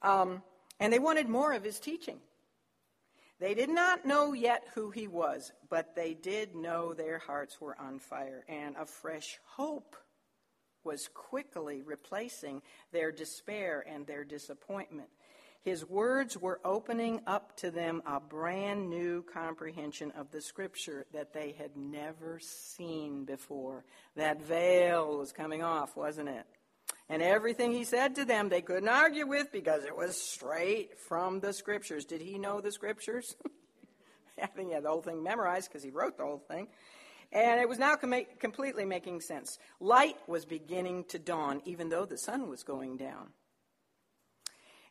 Um, 0.00 0.42
and 0.78 0.92
they 0.92 1.00
wanted 1.00 1.28
more 1.28 1.54
of 1.54 1.64
his 1.64 1.80
teaching. 1.80 2.20
They 3.44 3.52
did 3.52 3.68
not 3.68 4.06
know 4.06 4.32
yet 4.32 4.64
who 4.74 4.90
he 4.90 5.06
was, 5.06 5.52
but 5.68 5.94
they 5.94 6.14
did 6.14 6.54
know 6.54 6.94
their 6.94 7.18
hearts 7.18 7.60
were 7.60 7.78
on 7.78 7.98
fire, 7.98 8.42
and 8.48 8.74
a 8.74 8.86
fresh 8.86 9.38
hope 9.44 9.96
was 10.82 11.10
quickly 11.12 11.82
replacing 11.82 12.62
their 12.90 13.12
despair 13.12 13.84
and 13.86 14.06
their 14.06 14.24
disappointment. 14.24 15.10
His 15.60 15.86
words 15.86 16.38
were 16.38 16.58
opening 16.64 17.20
up 17.26 17.54
to 17.58 17.70
them 17.70 18.02
a 18.06 18.18
brand 18.18 18.88
new 18.88 19.22
comprehension 19.22 20.10
of 20.12 20.30
the 20.30 20.40
scripture 20.40 21.04
that 21.12 21.34
they 21.34 21.52
had 21.52 21.76
never 21.76 22.40
seen 22.40 23.26
before. 23.26 23.84
That 24.16 24.40
veil 24.40 25.18
was 25.18 25.32
coming 25.32 25.62
off, 25.62 25.98
wasn't 25.98 26.30
it? 26.30 26.46
And 27.08 27.22
everything 27.22 27.72
he 27.72 27.84
said 27.84 28.14
to 28.14 28.24
them, 28.24 28.48
they 28.48 28.62
couldn't 28.62 28.88
argue 28.88 29.26
with 29.26 29.52
because 29.52 29.84
it 29.84 29.96
was 29.96 30.20
straight 30.20 30.98
from 30.98 31.40
the 31.40 31.52
scriptures. 31.52 32.04
Did 32.04 32.22
he 32.22 32.38
know 32.38 32.60
the 32.60 32.72
scriptures? 32.72 33.36
I 34.42 34.46
think 34.46 34.68
he 34.68 34.74
had 34.74 34.84
the 34.84 34.88
whole 34.88 35.02
thing 35.02 35.22
memorized 35.22 35.68
because 35.68 35.82
he 35.82 35.90
wrote 35.90 36.16
the 36.16 36.24
whole 36.24 36.42
thing. 36.48 36.68
And 37.30 37.60
it 37.60 37.68
was 37.68 37.78
now 37.78 37.96
com- 37.96 38.14
completely 38.38 38.84
making 38.84 39.20
sense. 39.20 39.58
Light 39.80 40.16
was 40.26 40.44
beginning 40.44 41.04
to 41.08 41.18
dawn, 41.18 41.60
even 41.64 41.88
though 41.88 42.06
the 42.06 42.18
sun 42.18 42.48
was 42.48 42.62
going 42.62 42.96
down. 42.96 43.28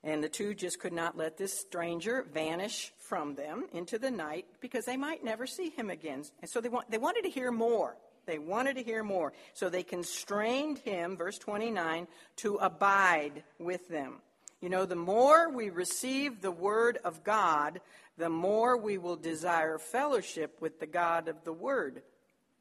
And 0.04 0.22
the 0.22 0.30
two 0.30 0.54
just 0.54 0.80
could 0.80 0.92
not 0.92 1.18
let 1.18 1.38
this 1.38 1.58
stranger 1.58 2.26
vanish 2.34 2.92
from 3.00 3.36
them 3.36 3.68
into 3.72 3.98
the 3.98 4.12
night 4.12 4.46
because 4.60 4.86
they 4.86 4.98
might 4.98 5.24
never 5.24 5.48
see 5.48 5.70
him 5.70 5.90
again. 5.90 6.24
And 6.42 6.50
so 6.50 6.60
they, 6.60 6.70
they 6.90 6.98
wanted 6.98 7.24
to 7.24 7.30
hear 7.30 7.52
more. 7.52 7.96
They 8.26 8.40
wanted 8.40 8.76
to 8.76 8.84
hear 8.84 9.04
more. 9.04 9.34
So 9.54 9.70
they 9.70 9.84
constrained 9.84 10.80
him, 10.80 11.18
verse 11.18 11.38
29, 11.38 12.08
to 12.38 12.56
abide 12.56 13.44
with 13.60 13.88
them. 13.90 14.22
You 14.62 14.70
know, 14.70 14.86
the 14.86 14.96
more 14.96 15.50
we 15.50 15.70
receive 15.70 16.40
the 16.40 16.52
word 16.52 16.98
of 17.04 17.24
God, 17.24 17.82
the 18.18 18.30
more 18.30 18.78
we 18.78 18.98
will 18.98 19.18
desire 19.18 19.78
fellowship 19.78 20.58
with 20.62 20.80
the 20.80 20.88
God 20.88 21.28
of 21.28 21.44
the 21.44 21.52
word, 21.52 22.02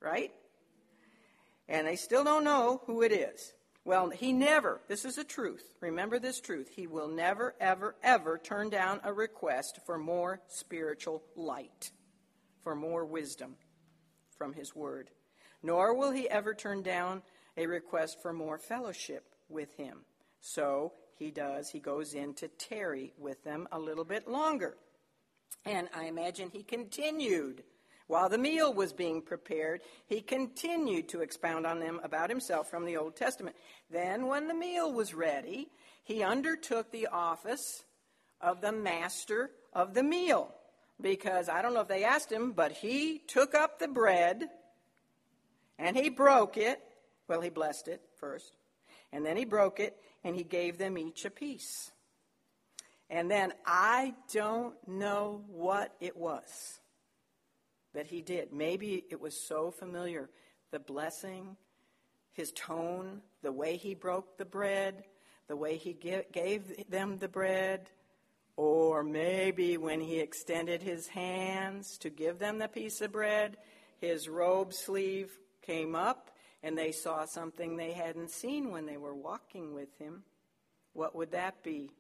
right? 0.01 0.33
And 1.69 1.87
they 1.87 1.95
still 1.95 2.25
don't 2.25 2.43
know 2.43 2.83
who 2.87 3.03
it 3.03 3.13
is. 3.13 3.53
Well, 3.85 4.11
he 4.11 4.33
never, 4.33 4.81
this 4.89 5.05
is 5.05 5.19
a 5.19 5.25
truth. 5.25 5.75
Remember 5.81 6.19
this 6.19 6.41
truth. 6.41 6.69
He 6.75 6.89
will 6.89 7.09
never, 7.09 7.55
ever, 7.61 7.95
ever 8.03 8.39
turn 8.39 8.69
down 8.71 9.01
a 9.05 9.13
request 9.13 9.79
for 9.87 9.99
more 9.99 10.41
spiritual 10.49 11.23
light, 11.37 11.93
for 12.63 12.75
more 12.75 13.05
wisdom 13.05 13.55
from 14.37 14.55
his 14.55 14.75
word 14.75 15.11
nor 15.63 15.95
will 15.95 16.11
he 16.11 16.29
ever 16.29 16.55
turn 16.55 16.83
down 16.83 17.23
a 17.57 17.67
request 17.67 18.21
for 18.21 18.33
more 18.33 18.59
fellowship 18.59 19.25
with 19.49 19.73
him. 19.77 19.99
So 20.41 20.93
he 21.17 21.31
does, 21.31 21.71
he 21.71 21.79
goes 21.79 22.15
in 22.15 22.35
to 22.35 22.49
tarry 22.49 23.13
with 23.19 23.45
them 23.45 23.69
a 23.71 23.79
little 23.79 24.05
bit 24.05 24.29
longer. 24.29 24.77
And 25.65 25.89
I 25.95 26.07
imagine 26.07 26.51
he 26.51 26.63
continued. 26.63 27.63
While 28.09 28.29
the 28.29 28.39
meal 28.39 28.75
was 28.75 28.93
being 28.93 29.23
prepared, 29.23 29.81
he 30.07 30.21
continued 30.21 31.09
to 31.11 31.21
expound 31.21 31.67
on 31.67 31.79
them 31.79 32.01
about 32.03 32.31
himself 32.31 32.69
from 32.69 32.85
the 32.85 32.97
Old 32.97 33.17
Testament. 33.17 33.57
Then, 33.91 34.27
when 34.27 34.49
the 34.49 34.55
meal 34.55 34.93
was 34.93 35.15
ready, 35.15 35.69
he 36.03 36.23
undertook 36.23 36.91
the 36.91 37.07
office 37.07 37.85
of 38.41 38.61
the 38.61 38.73
master 38.73 39.51
of 39.73 39.95
the 39.95 40.03
meal. 40.03 40.53
Because 41.01 41.49
I 41.49 41.63
don't 41.63 41.75
know 41.75 41.81
if 41.81 41.89
they 41.89 42.05
asked 42.05 42.31
him, 42.31 42.53
but 42.53 42.73
he 42.73 43.21
took 43.29 43.55
up 43.55 43.79
the 43.79 43.89
bread 43.89 44.49
and 45.79 45.97
he 45.97 46.09
broke 46.11 46.57
it. 46.57 46.81
Well, 47.29 47.41
he 47.41 47.51
blessed 47.51 47.89
it 47.89 48.03
first. 48.19 48.53
And 49.13 49.25
then 49.25 49.37
he 49.37 49.45
broke 49.45 49.81
it 49.81 49.97
and 50.25 50.35
he 50.35 50.45
gave 50.45 50.79
them 50.79 50.97
each 50.97 51.25
a 51.25 51.31
piece. 51.31 51.91
And 53.11 53.31
then 53.31 53.53
I 53.67 54.15
don't 54.33 54.75
know 54.89 55.45
what 55.49 55.95
it 56.01 56.17
was 56.17 56.81
that 57.95 58.07
he 58.07 58.23
did. 58.23 58.53
Maybe 58.53 59.05
it 59.11 59.21
was 59.21 59.47
so 59.47 59.71
familiar. 59.71 60.31
The 60.71 60.79
blessing, 60.79 61.57
his 62.33 62.53
tone, 62.53 63.21
the 63.43 63.53
way 63.53 63.77
he 63.77 63.95
broke 63.95 64.39
the 64.39 64.47
bread, 64.47 65.05
the 65.49 65.57
way 65.57 65.77
he 65.77 65.93
gave 65.93 66.89
them 66.89 67.19
the 67.19 67.29
bread, 67.29 67.91
or 68.57 69.03
maybe 69.03 69.77
when 69.77 70.01
he 70.01 70.19
extended 70.19 70.83
his 70.83 71.09
hands 71.09 71.99
to 71.99 72.09
give 72.11 72.39
them 72.39 72.59
the 72.59 72.69
piece 72.69 73.01
of 73.03 73.13
bread, 73.13 73.59
his 74.01 74.29
robe 74.29 74.73
sleeve 74.73 75.31
came 75.63 75.95
up 75.95 76.31
and 76.63 76.77
they 76.77 76.93
saw 76.93 77.25
something 77.25 77.77
they 77.77 77.93
hadn't 77.93 78.31
seen 78.31 78.71
when 78.71 78.87
they 78.87 78.97
were 78.97 79.15
walking 79.15 79.75
with 79.75 79.97
him. 79.99 80.23
What 80.93 81.17
would 81.17 81.33
that 81.33 81.63
be? 81.63 81.91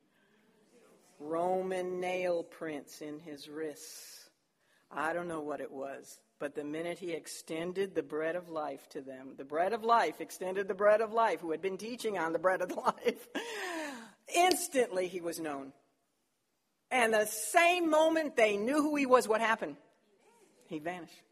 Roman 1.18 2.00
nail 2.00 2.42
prints 2.42 3.00
in 3.00 3.18
his 3.20 3.48
wrists. 3.48 4.30
I 4.90 5.12
don't 5.12 5.28
know 5.28 5.40
what 5.40 5.60
it 5.60 5.72
was, 5.72 6.20
But 6.38 6.54
the 6.54 6.64
minute 6.64 6.98
he 6.98 7.12
extended 7.12 7.94
the 7.94 8.02
bread 8.02 8.36
of 8.36 8.48
life 8.48 8.88
to 8.90 9.00
them, 9.00 9.34
the 9.36 9.44
bread 9.44 9.72
of 9.72 9.84
life 9.84 10.20
extended 10.20 10.68
the 10.68 10.74
bread 10.74 11.00
of 11.00 11.12
life, 11.12 11.40
who 11.40 11.52
had 11.52 11.62
been 11.62 11.78
teaching 11.78 12.18
on 12.18 12.32
the 12.32 12.38
bread 12.38 12.60
of 12.60 12.76
life, 12.76 13.28
instantly 14.34 15.06
he 15.06 15.20
was 15.20 15.38
known. 15.38 15.72
And 16.90 17.14
the 17.14 17.26
same 17.26 17.88
moment 17.88 18.36
they 18.36 18.56
knew 18.56 18.82
who 18.82 18.96
he 18.96 19.06
was, 19.06 19.26
what 19.26 19.40
happened? 19.40 19.76
He 20.66 20.78
vanished. 20.78 21.22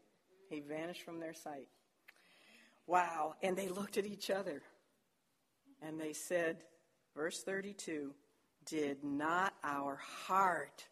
He 0.49 0.59
vanished 0.59 1.03
from 1.03 1.19
their 1.19 1.33
sight. 1.33 1.67
Wow. 2.91 3.35
And 3.41 3.55
they 3.55 3.69
looked 3.69 3.97
at 3.97 4.05
each 4.05 4.29
other 4.29 4.61
and 5.81 5.97
they 5.97 6.11
said, 6.11 6.57
verse 7.15 7.41
32 7.41 8.13
Did 8.65 9.01
not 9.01 9.53
our 9.63 9.95
heart 9.95 10.89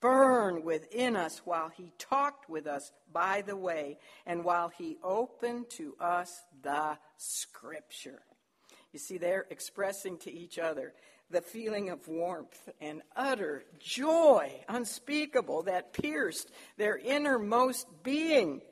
burn 0.00 0.64
within 0.64 1.14
us 1.14 1.42
while 1.44 1.68
he 1.68 1.92
talked 1.98 2.50
with 2.50 2.66
us 2.66 2.90
by 3.12 3.44
the 3.46 3.56
way 3.56 3.98
and 4.26 4.42
while 4.42 4.72
he 4.76 4.98
opened 5.04 5.70
to 5.76 5.94
us 6.00 6.42
the 6.64 6.98
scripture? 7.16 8.22
You 8.92 8.98
see, 8.98 9.16
they're 9.16 9.46
expressing 9.48 10.18
to 10.18 10.32
each 10.32 10.58
other 10.58 10.94
the 11.30 11.42
feeling 11.42 11.90
of 11.90 12.08
warmth 12.08 12.68
and 12.80 13.02
utter 13.14 13.62
joy, 13.78 14.50
unspeakable, 14.68 15.62
that 15.62 15.92
pierced 15.92 16.50
their 16.76 16.98
innermost 16.98 17.86
being 18.02 18.62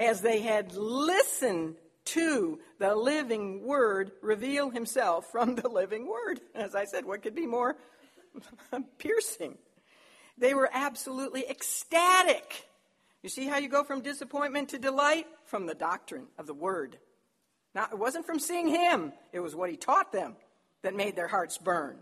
as 0.00 0.22
they 0.22 0.40
had 0.40 0.74
listened 0.74 1.76
to 2.06 2.60
the 2.78 2.94
living 2.94 3.64
Word 3.64 4.12
reveal 4.20 4.70
Himself 4.70 5.30
from 5.30 5.54
the 5.54 5.68
living 5.68 6.08
Word. 6.08 6.40
As 6.54 6.74
I 6.74 6.84
said, 6.84 7.04
what 7.04 7.22
could 7.22 7.34
be 7.34 7.46
more 7.46 7.76
piercing? 8.98 9.56
They 10.38 10.54
were 10.54 10.70
absolutely 10.72 11.48
ecstatic. 11.48 12.68
You 13.22 13.28
see 13.28 13.46
how 13.46 13.58
you 13.58 13.68
go 13.68 13.84
from 13.84 14.00
disappointment 14.00 14.70
to 14.70 14.78
delight? 14.78 15.26
From 15.44 15.66
the 15.66 15.74
doctrine 15.74 16.26
of 16.38 16.46
the 16.46 16.54
Word. 16.54 16.98
Now, 17.74 17.86
it 17.90 17.98
wasn't 17.98 18.26
from 18.26 18.38
seeing 18.38 18.68
Him, 18.68 19.12
it 19.32 19.40
was 19.40 19.54
what 19.54 19.70
He 19.70 19.76
taught 19.76 20.12
them 20.12 20.36
that 20.82 20.96
made 20.96 21.16
their 21.16 21.28
hearts 21.28 21.58
burn. 21.58 21.98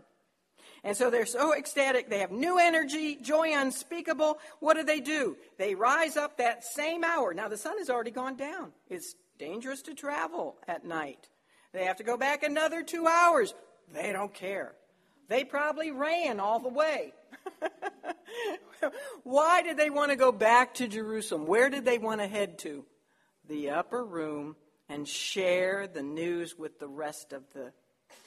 And 0.83 0.97
so 0.97 1.11
they're 1.11 1.27
so 1.27 1.53
ecstatic. 1.55 2.09
They 2.09 2.19
have 2.19 2.31
new 2.31 2.57
energy, 2.57 3.15
joy 3.15 3.51
unspeakable. 3.55 4.39
What 4.59 4.77
do 4.77 4.83
they 4.83 4.99
do? 4.99 5.37
They 5.57 5.75
rise 5.75 6.17
up 6.17 6.37
that 6.37 6.63
same 6.63 7.03
hour. 7.03 7.33
Now, 7.33 7.47
the 7.47 7.57
sun 7.57 7.77
has 7.77 7.89
already 7.89 8.11
gone 8.11 8.35
down. 8.35 8.71
It's 8.89 9.15
dangerous 9.41 9.81
to 9.81 9.95
travel 9.95 10.55
at 10.67 10.85
night. 10.85 11.27
They 11.73 11.85
have 11.85 11.97
to 11.97 12.03
go 12.03 12.15
back 12.15 12.43
another 12.43 12.83
two 12.83 13.07
hours. 13.07 13.55
They 13.91 14.13
don't 14.13 14.31
care. 14.31 14.73
They 15.29 15.43
probably 15.43 15.89
ran 15.89 16.39
all 16.39 16.59
the 16.59 16.69
way. 16.69 17.13
Why 19.23 19.63
did 19.63 19.77
they 19.77 19.89
want 19.89 20.11
to 20.11 20.15
go 20.15 20.31
back 20.31 20.75
to 20.75 20.87
Jerusalem? 20.87 21.47
Where 21.47 21.71
did 21.71 21.85
they 21.85 21.97
want 21.97 22.21
to 22.21 22.27
head 22.27 22.59
to? 22.59 22.85
The 23.49 23.71
upper 23.71 24.05
room 24.05 24.55
and 24.87 25.07
share 25.07 25.87
the 25.87 26.03
news 26.03 26.55
with 26.55 26.79
the 26.79 26.87
rest 26.87 27.33
of 27.33 27.41
the 27.53 27.71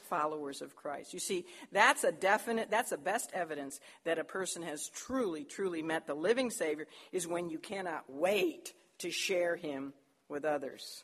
followers 0.09 0.61
of 0.61 0.75
Christ. 0.75 1.13
You 1.13 1.19
see, 1.19 1.45
that's 1.71 2.03
a 2.03 2.11
definite, 2.11 2.69
that's 2.69 2.89
the 2.89 2.97
best 2.97 3.31
evidence 3.33 3.79
that 4.03 4.19
a 4.19 4.25
person 4.25 4.63
has 4.63 4.89
truly, 4.89 5.45
truly 5.45 5.81
met 5.81 6.07
the 6.07 6.13
living 6.13 6.49
Savior 6.49 6.87
is 7.13 7.25
when 7.25 7.49
you 7.49 7.57
cannot 7.57 8.03
wait 8.09 8.73
to 8.99 9.11
share 9.11 9.55
him 9.55 9.93
with 10.29 10.45
others. 10.45 11.03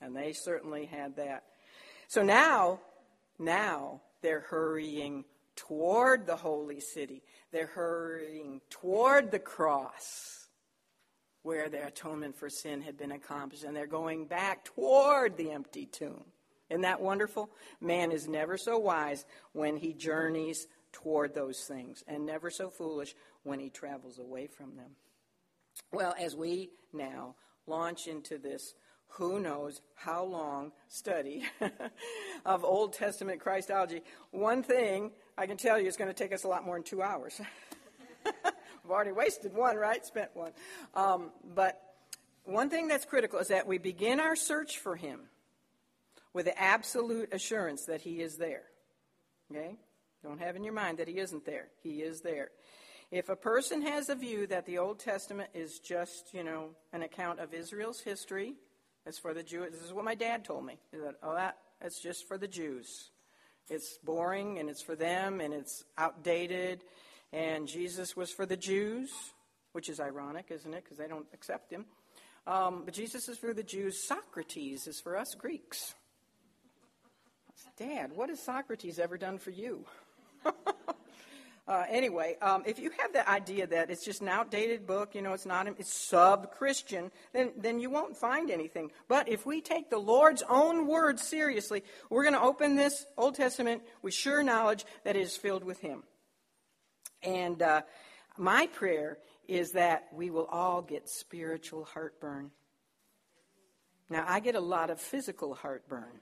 And 0.00 0.16
they 0.16 0.32
certainly 0.32 0.86
had 0.86 1.16
that. 1.16 1.44
So 2.08 2.22
now, 2.22 2.80
now 3.38 4.00
they're 4.22 4.40
hurrying 4.40 5.24
toward 5.56 6.26
the 6.26 6.36
holy 6.36 6.80
city. 6.80 7.22
They're 7.52 7.66
hurrying 7.66 8.60
toward 8.70 9.30
the 9.30 9.38
cross 9.38 10.48
where 11.42 11.68
their 11.68 11.86
atonement 11.86 12.36
for 12.36 12.50
sin 12.50 12.82
had 12.82 12.98
been 12.98 13.12
accomplished. 13.12 13.64
And 13.64 13.76
they're 13.76 13.86
going 13.86 14.26
back 14.26 14.64
toward 14.64 15.36
the 15.36 15.50
empty 15.50 15.86
tomb. 15.86 16.24
Isn't 16.70 16.82
that 16.82 17.00
wonderful? 17.00 17.50
Man 17.80 18.12
is 18.12 18.28
never 18.28 18.56
so 18.56 18.78
wise 18.78 19.24
when 19.52 19.76
he 19.76 19.92
journeys 19.92 20.66
toward 20.92 21.34
those 21.34 21.64
things, 21.64 22.02
and 22.06 22.26
never 22.26 22.50
so 22.50 22.70
foolish 22.70 23.14
when 23.42 23.60
he 23.60 23.70
travels 23.70 24.18
away 24.18 24.46
from 24.46 24.76
them. 24.76 24.90
Well, 25.92 26.14
as 26.18 26.36
we 26.36 26.70
now 26.92 27.34
launch 27.66 28.06
into 28.06 28.38
this 28.38 28.74
who 29.14 29.40
knows 29.40 29.80
how 29.94 30.24
long 30.24 30.72
study 30.88 31.44
of 32.46 32.64
Old 32.64 32.92
Testament 32.92 33.40
Christology, 33.40 34.02
one 34.30 34.62
thing 34.62 35.10
I 35.36 35.46
can 35.46 35.56
tell 35.56 35.80
you 35.80 35.88
is 35.88 35.96
going 35.96 36.08
to 36.08 36.14
take 36.14 36.32
us 36.32 36.44
a 36.44 36.48
lot 36.48 36.64
more 36.64 36.76
than 36.76 36.84
two 36.84 37.02
hours. 37.02 37.40
We've 38.24 38.90
already 38.90 39.12
wasted 39.12 39.54
one, 39.54 39.76
right? 39.76 40.04
Spent 40.04 40.30
one. 40.34 40.52
Um, 40.94 41.30
but 41.54 41.80
one 42.44 42.70
thing 42.70 42.88
that's 42.88 43.04
critical 43.04 43.38
is 43.38 43.48
that 43.48 43.66
we 43.66 43.78
begin 43.78 44.20
our 44.20 44.36
search 44.36 44.78
for 44.78 44.96
Him 44.96 45.20
with 46.32 46.46
the 46.46 46.60
absolute 46.60 47.32
assurance 47.32 47.86
that 47.86 48.00
He 48.00 48.20
is 48.20 48.36
there. 48.36 48.62
Okay? 49.50 49.76
Don't 50.22 50.40
have 50.40 50.56
in 50.56 50.64
your 50.64 50.74
mind 50.74 50.98
that 50.98 51.08
He 51.08 51.18
isn't 51.18 51.44
there. 51.44 51.68
He 51.82 52.02
is 52.02 52.20
there. 52.20 52.50
If 53.10 53.28
a 53.28 53.34
person 53.34 53.82
has 53.82 54.08
a 54.08 54.14
view 54.14 54.46
that 54.46 54.66
the 54.66 54.78
Old 54.78 55.00
Testament 55.00 55.50
is 55.52 55.80
just, 55.80 56.32
you 56.32 56.44
know, 56.44 56.68
an 56.92 57.02
account 57.02 57.40
of 57.40 57.52
Israel's 57.52 58.00
history, 58.00 58.54
it's 59.04 59.18
for 59.18 59.34
the 59.34 59.42
Jews. 59.42 59.72
This 59.72 59.82
is 59.82 59.92
what 59.92 60.04
my 60.04 60.14
dad 60.14 60.44
told 60.44 60.64
me. 60.64 60.78
That, 60.92 61.16
oh, 61.22 61.34
that, 61.34 61.56
it's 61.80 62.00
just 62.00 62.28
for 62.28 62.38
the 62.38 62.46
Jews. 62.46 63.10
It's 63.68 63.98
boring 64.04 64.60
and 64.60 64.70
it's 64.70 64.82
for 64.82 64.94
them 64.94 65.40
and 65.40 65.52
it's 65.52 65.84
outdated. 65.98 66.84
And 67.32 67.66
Jesus 67.66 68.16
was 68.16 68.30
for 68.30 68.46
the 68.46 68.56
Jews, 68.56 69.10
which 69.72 69.88
is 69.88 69.98
ironic, 69.98 70.46
isn't 70.50 70.72
it? 70.72 70.84
Because 70.84 70.98
they 70.98 71.08
don't 71.08 71.26
accept 71.34 71.72
him. 71.72 71.86
Um, 72.46 72.82
but 72.84 72.94
Jesus 72.94 73.28
is 73.28 73.38
for 73.38 73.52
the 73.52 73.62
Jews. 73.64 74.06
Socrates 74.06 74.86
is 74.86 75.00
for 75.00 75.16
us 75.16 75.34
Greeks. 75.34 75.94
Dad, 77.76 78.12
what 78.14 78.28
has 78.28 78.40
Socrates 78.40 78.98
ever 78.98 79.18
done 79.18 79.38
for 79.38 79.50
you? 79.50 79.84
uh, 81.70 81.84
anyway, 81.88 82.36
um, 82.42 82.64
if 82.66 82.80
you 82.80 82.90
have 82.98 83.12
the 83.12 83.30
idea 83.30 83.64
that 83.64 83.90
it's 83.90 84.04
just 84.04 84.22
an 84.22 84.28
outdated 84.28 84.88
book, 84.88 85.14
you 85.14 85.22
know, 85.22 85.34
it's 85.34 85.46
not, 85.46 85.68
it's 85.68 85.94
sub-Christian, 85.94 87.12
then, 87.32 87.52
then 87.56 87.78
you 87.78 87.88
won't 87.88 88.16
find 88.16 88.50
anything. 88.50 88.90
But 89.06 89.28
if 89.28 89.46
we 89.46 89.60
take 89.60 89.88
the 89.88 89.96
Lord's 89.96 90.42
own 90.50 90.88
words 90.88 91.22
seriously, 91.22 91.84
we're 92.10 92.24
going 92.24 92.34
to 92.34 92.40
open 92.40 92.74
this 92.74 93.06
Old 93.16 93.36
Testament 93.36 93.82
with 94.02 94.12
sure 94.12 94.42
knowledge 94.42 94.84
that 95.04 95.14
it 95.14 95.22
is 95.22 95.36
filled 95.36 95.62
with 95.62 95.78
Him. 95.78 96.02
And 97.22 97.62
uh, 97.62 97.82
my 98.36 98.66
prayer 98.66 99.18
is 99.46 99.70
that 99.72 100.08
we 100.12 100.30
will 100.30 100.46
all 100.46 100.82
get 100.82 101.08
spiritual 101.08 101.84
heartburn. 101.84 102.50
Now, 104.08 104.24
I 104.26 104.40
get 104.40 104.56
a 104.56 104.60
lot 104.60 104.90
of 104.90 105.00
physical 105.00 105.54
heartburn. 105.54 106.18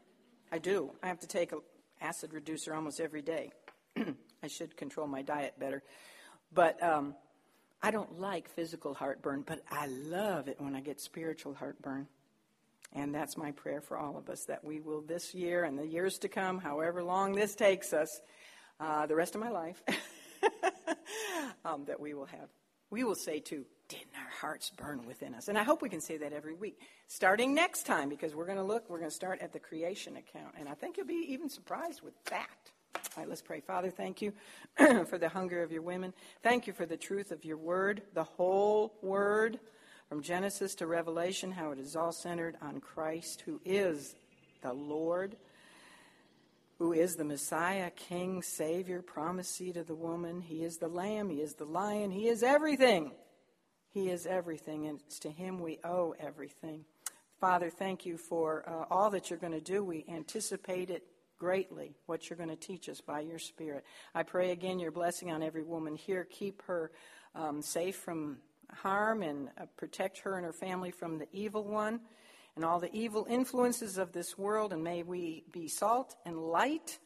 I 0.52 0.58
do. 0.58 0.90
I 1.02 1.06
have 1.06 1.20
to 1.20 1.26
take 1.26 1.52
an 1.52 1.60
acid 2.02 2.34
reducer 2.34 2.74
almost 2.74 3.00
every 3.00 3.22
day. 3.22 3.50
I 4.48 4.50
should 4.50 4.78
control 4.78 5.06
my 5.06 5.20
diet 5.20 5.52
better. 5.58 5.82
But 6.54 6.82
um, 6.82 7.14
I 7.82 7.90
don't 7.90 8.18
like 8.18 8.48
physical 8.48 8.94
heartburn, 8.94 9.44
but 9.46 9.60
I 9.70 9.88
love 9.88 10.48
it 10.48 10.58
when 10.58 10.74
I 10.74 10.80
get 10.80 11.02
spiritual 11.02 11.52
heartburn. 11.52 12.06
And 12.94 13.14
that's 13.14 13.36
my 13.36 13.52
prayer 13.52 13.82
for 13.82 13.98
all 13.98 14.16
of 14.16 14.30
us 14.30 14.46
that 14.46 14.64
we 14.64 14.80
will 14.80 15.02
this 15.02 15.34
year 15.34 15.64
and 15.64 15.78
the 15.78 15.86
years 15.86 16.16
to 16.20 16.28
come, 16.28 16.58
however 16.58 17.04
long 17.04 17.34
this 17.34 17.54
takes 17.54 17.92
us, 17.92 18.08
uh, 18.80 19.04
the 19.04 19.14
rest 19.14 19.34
of 19.34 19.42
my 19.42 19.50
life, 19.50 19.82
um, 21.66 21.84
that 21.84 22.00
we 22.00 22.14
will 22.14 22.24
have. 22.24 22.48
We 22.88 23.04
will 23.04 23.16
say 23.16 23.40
too, 23.40 23.66
didn't 23.90 24.16
our 24.16 24.30
hearts 24.40 24.70
burn 24.70 25.06
within 25.06 25.34
us? 25.34 25.48
And 25.48 25.58
I 25.58 25.62
hope 25.62 25.82
we 25.82 25.90
can 25.90 26.00
say 26.00 26.16
that 26.16 26.32
every 26.32 26.54
week, 26.54 26.80
starting 27.06 27.54
next 27.54 27.84
time, 27.84 28.08
because 28.08 28.34
we're 28.34 28.46
going 28.46 28.56
to 28.56 28.64
look, 28.64 28.88
we're 28.88 28.98
going 28.98 29.10
to 29.10 29.14
start 29.14 29.40
at 29.42 29.52
the 29.52 29.60
creation 29.60 30.16
account. 30.16 30.54
And 30.58 30.70
I 30.70 30.72
think 30.72 30.96
you'll 30.96 31.06
be 31.06 31.26
even 31.28 31.50
surprised 31.50 32.00
with 32.00 32.14
that. 32.30 32.70
Let's 33.26 33.42
pray. 33.42 33.60
Father, 33.60 33.90
thank 33.90 34.22
you 34.22 34.32
for 35.06 35.18
the 35.18 35.28
hunger 35.28 35.62
of 35.62 35.72
your 35.72 35.82
women. 35.82 36.12
Thank 36.42 36.66
you 36.66 36.72
for 36.72 36.86
the 36.86 36.96
truth 36.96 37.30
of 37.30 37.44
your 37.44 37.56
word, 37.56 38.02
the 38.14 38.24
whole 38.24 38.94
word, 39.02 39.58
from 40.08 40.22
Genesis 40.22 40.74
to 40.76 40.86
Revelation, 40.86 41.50
how 41.50 41.70
it 41.72 41.78
is 41.78 41.96
all 41.96 42.12
centered 42.12 42.56
on 42.62 42.80
Christ, 42.80 43.42
who 43.44 43.60
is 43.64 44.14
the 44.62 44.72
Lord, 44.72 45.36
who 46.78 46.92
is 46.92 47.16
the 47.16 47.24
Messiah, 47.24 47.90
King, 47.90 48.42
Savior, 48.42 49.02
promised 49.02 49.56
seed 49.56 49.76
of 49.76 49.86
the 49.86 49.94
woman. 49.94 50.40
He 50.40 50.64
is 50.64 50.78
the 50.78 50.88
Lamb, 50.88 51.28
He 51.28 51.40
is 51.40 51.54
the 51.54 51.64
Lion, 51.64 52.10
He 52.10 52.28
is 52.28 52.42
everything. 52.42 53.12
He 53.90 54.10
is 54.10 54.26
everything, 54.26 54.86
and 54.86 55.00
it's 55.06 55.18
to 55.20 55.30
Him 55.30 55.60
we 55.60 55.78
owe 55.82 56.14
everything. 56.20 56.84
Father, 57.40 57.70
thank 57.70 58.04
you 58.04 58.16
for 58.16 58.64
uh, 58.68 58.84
all 58.90 59.10
that 59.10 59.30
you're 59.30 59.38
going 59.38 59.52
to 59.52 59.60
do. 59.60 59.84
We 59.84 60.04
anticipate 60.08 60.90
it 60.90 61.04
greatly, 61.38 61.94
what 62.06 62.28
you're 62.28 62.36
going 62.36 62.48
to 62.48 62.56
teach 62.56 62.88
us 62.88 63.00
by 63.00 63.20
your 63.20 63.38
Spirit. 63.38 63.84
I 64.14 64.22
pray 64.22 64.50
again 64.50 64.78
your 64.78 64.90
blessing 64.90 65.30
on 65.30 65.42
every 65.42 65.62
woman 65.62 65.96
here. 65.96 66.26
Keep 66.30 66.62
her 66.66 66.90
um, 67.34 67.62
safe 67.62 67.96
from 67.96 68.38
harm 68.72 69.22
and 69.22 69.48
uh, 69.58 69.66
protect 69.76 70.18
her 70.18 70.36
and 70.36 70.44
her 70.44 70.52
family 70.52 70.90
from 70.90 71.18
the 71.18 71.28
evil 71.32 71.64
one 71.64 72.00
and 72.56 72.64
all 72.64 72.80
the 72.80 72.92
evil 72.92 73.26
influences 73.30 73.98
of 73.98 74.12
this 74.12 74.36
world. 74.36 74.72
And 74.72 74.82
may 74.82 75.02
we 75.02 75.44
be 75.52 75.68
salt 75.68 76.16
and 76.26 76.36
light 76.36 76.98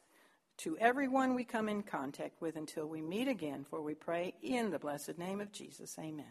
to 0.58 0.76
everyone 0.78 1.34
we 1.34 1.44
come 1.44 1.68
in 1.68 1.82
contact 1.82 2.40
with 2.40 2.56
until 2.56 2.86
we 2.86 3.00
meet 3.00 3.28
again. 3.28 3.64
For 3.68 3.82
we 3.82 3.94
pray 3.94 4.34
in 4.42 4.70
the 4.70 4.78
blessed 4.78 5.18
name 5.18 5.40
of 5.40 5.52
Jesus. 5.52 5.96
Amen. 5.98 6.20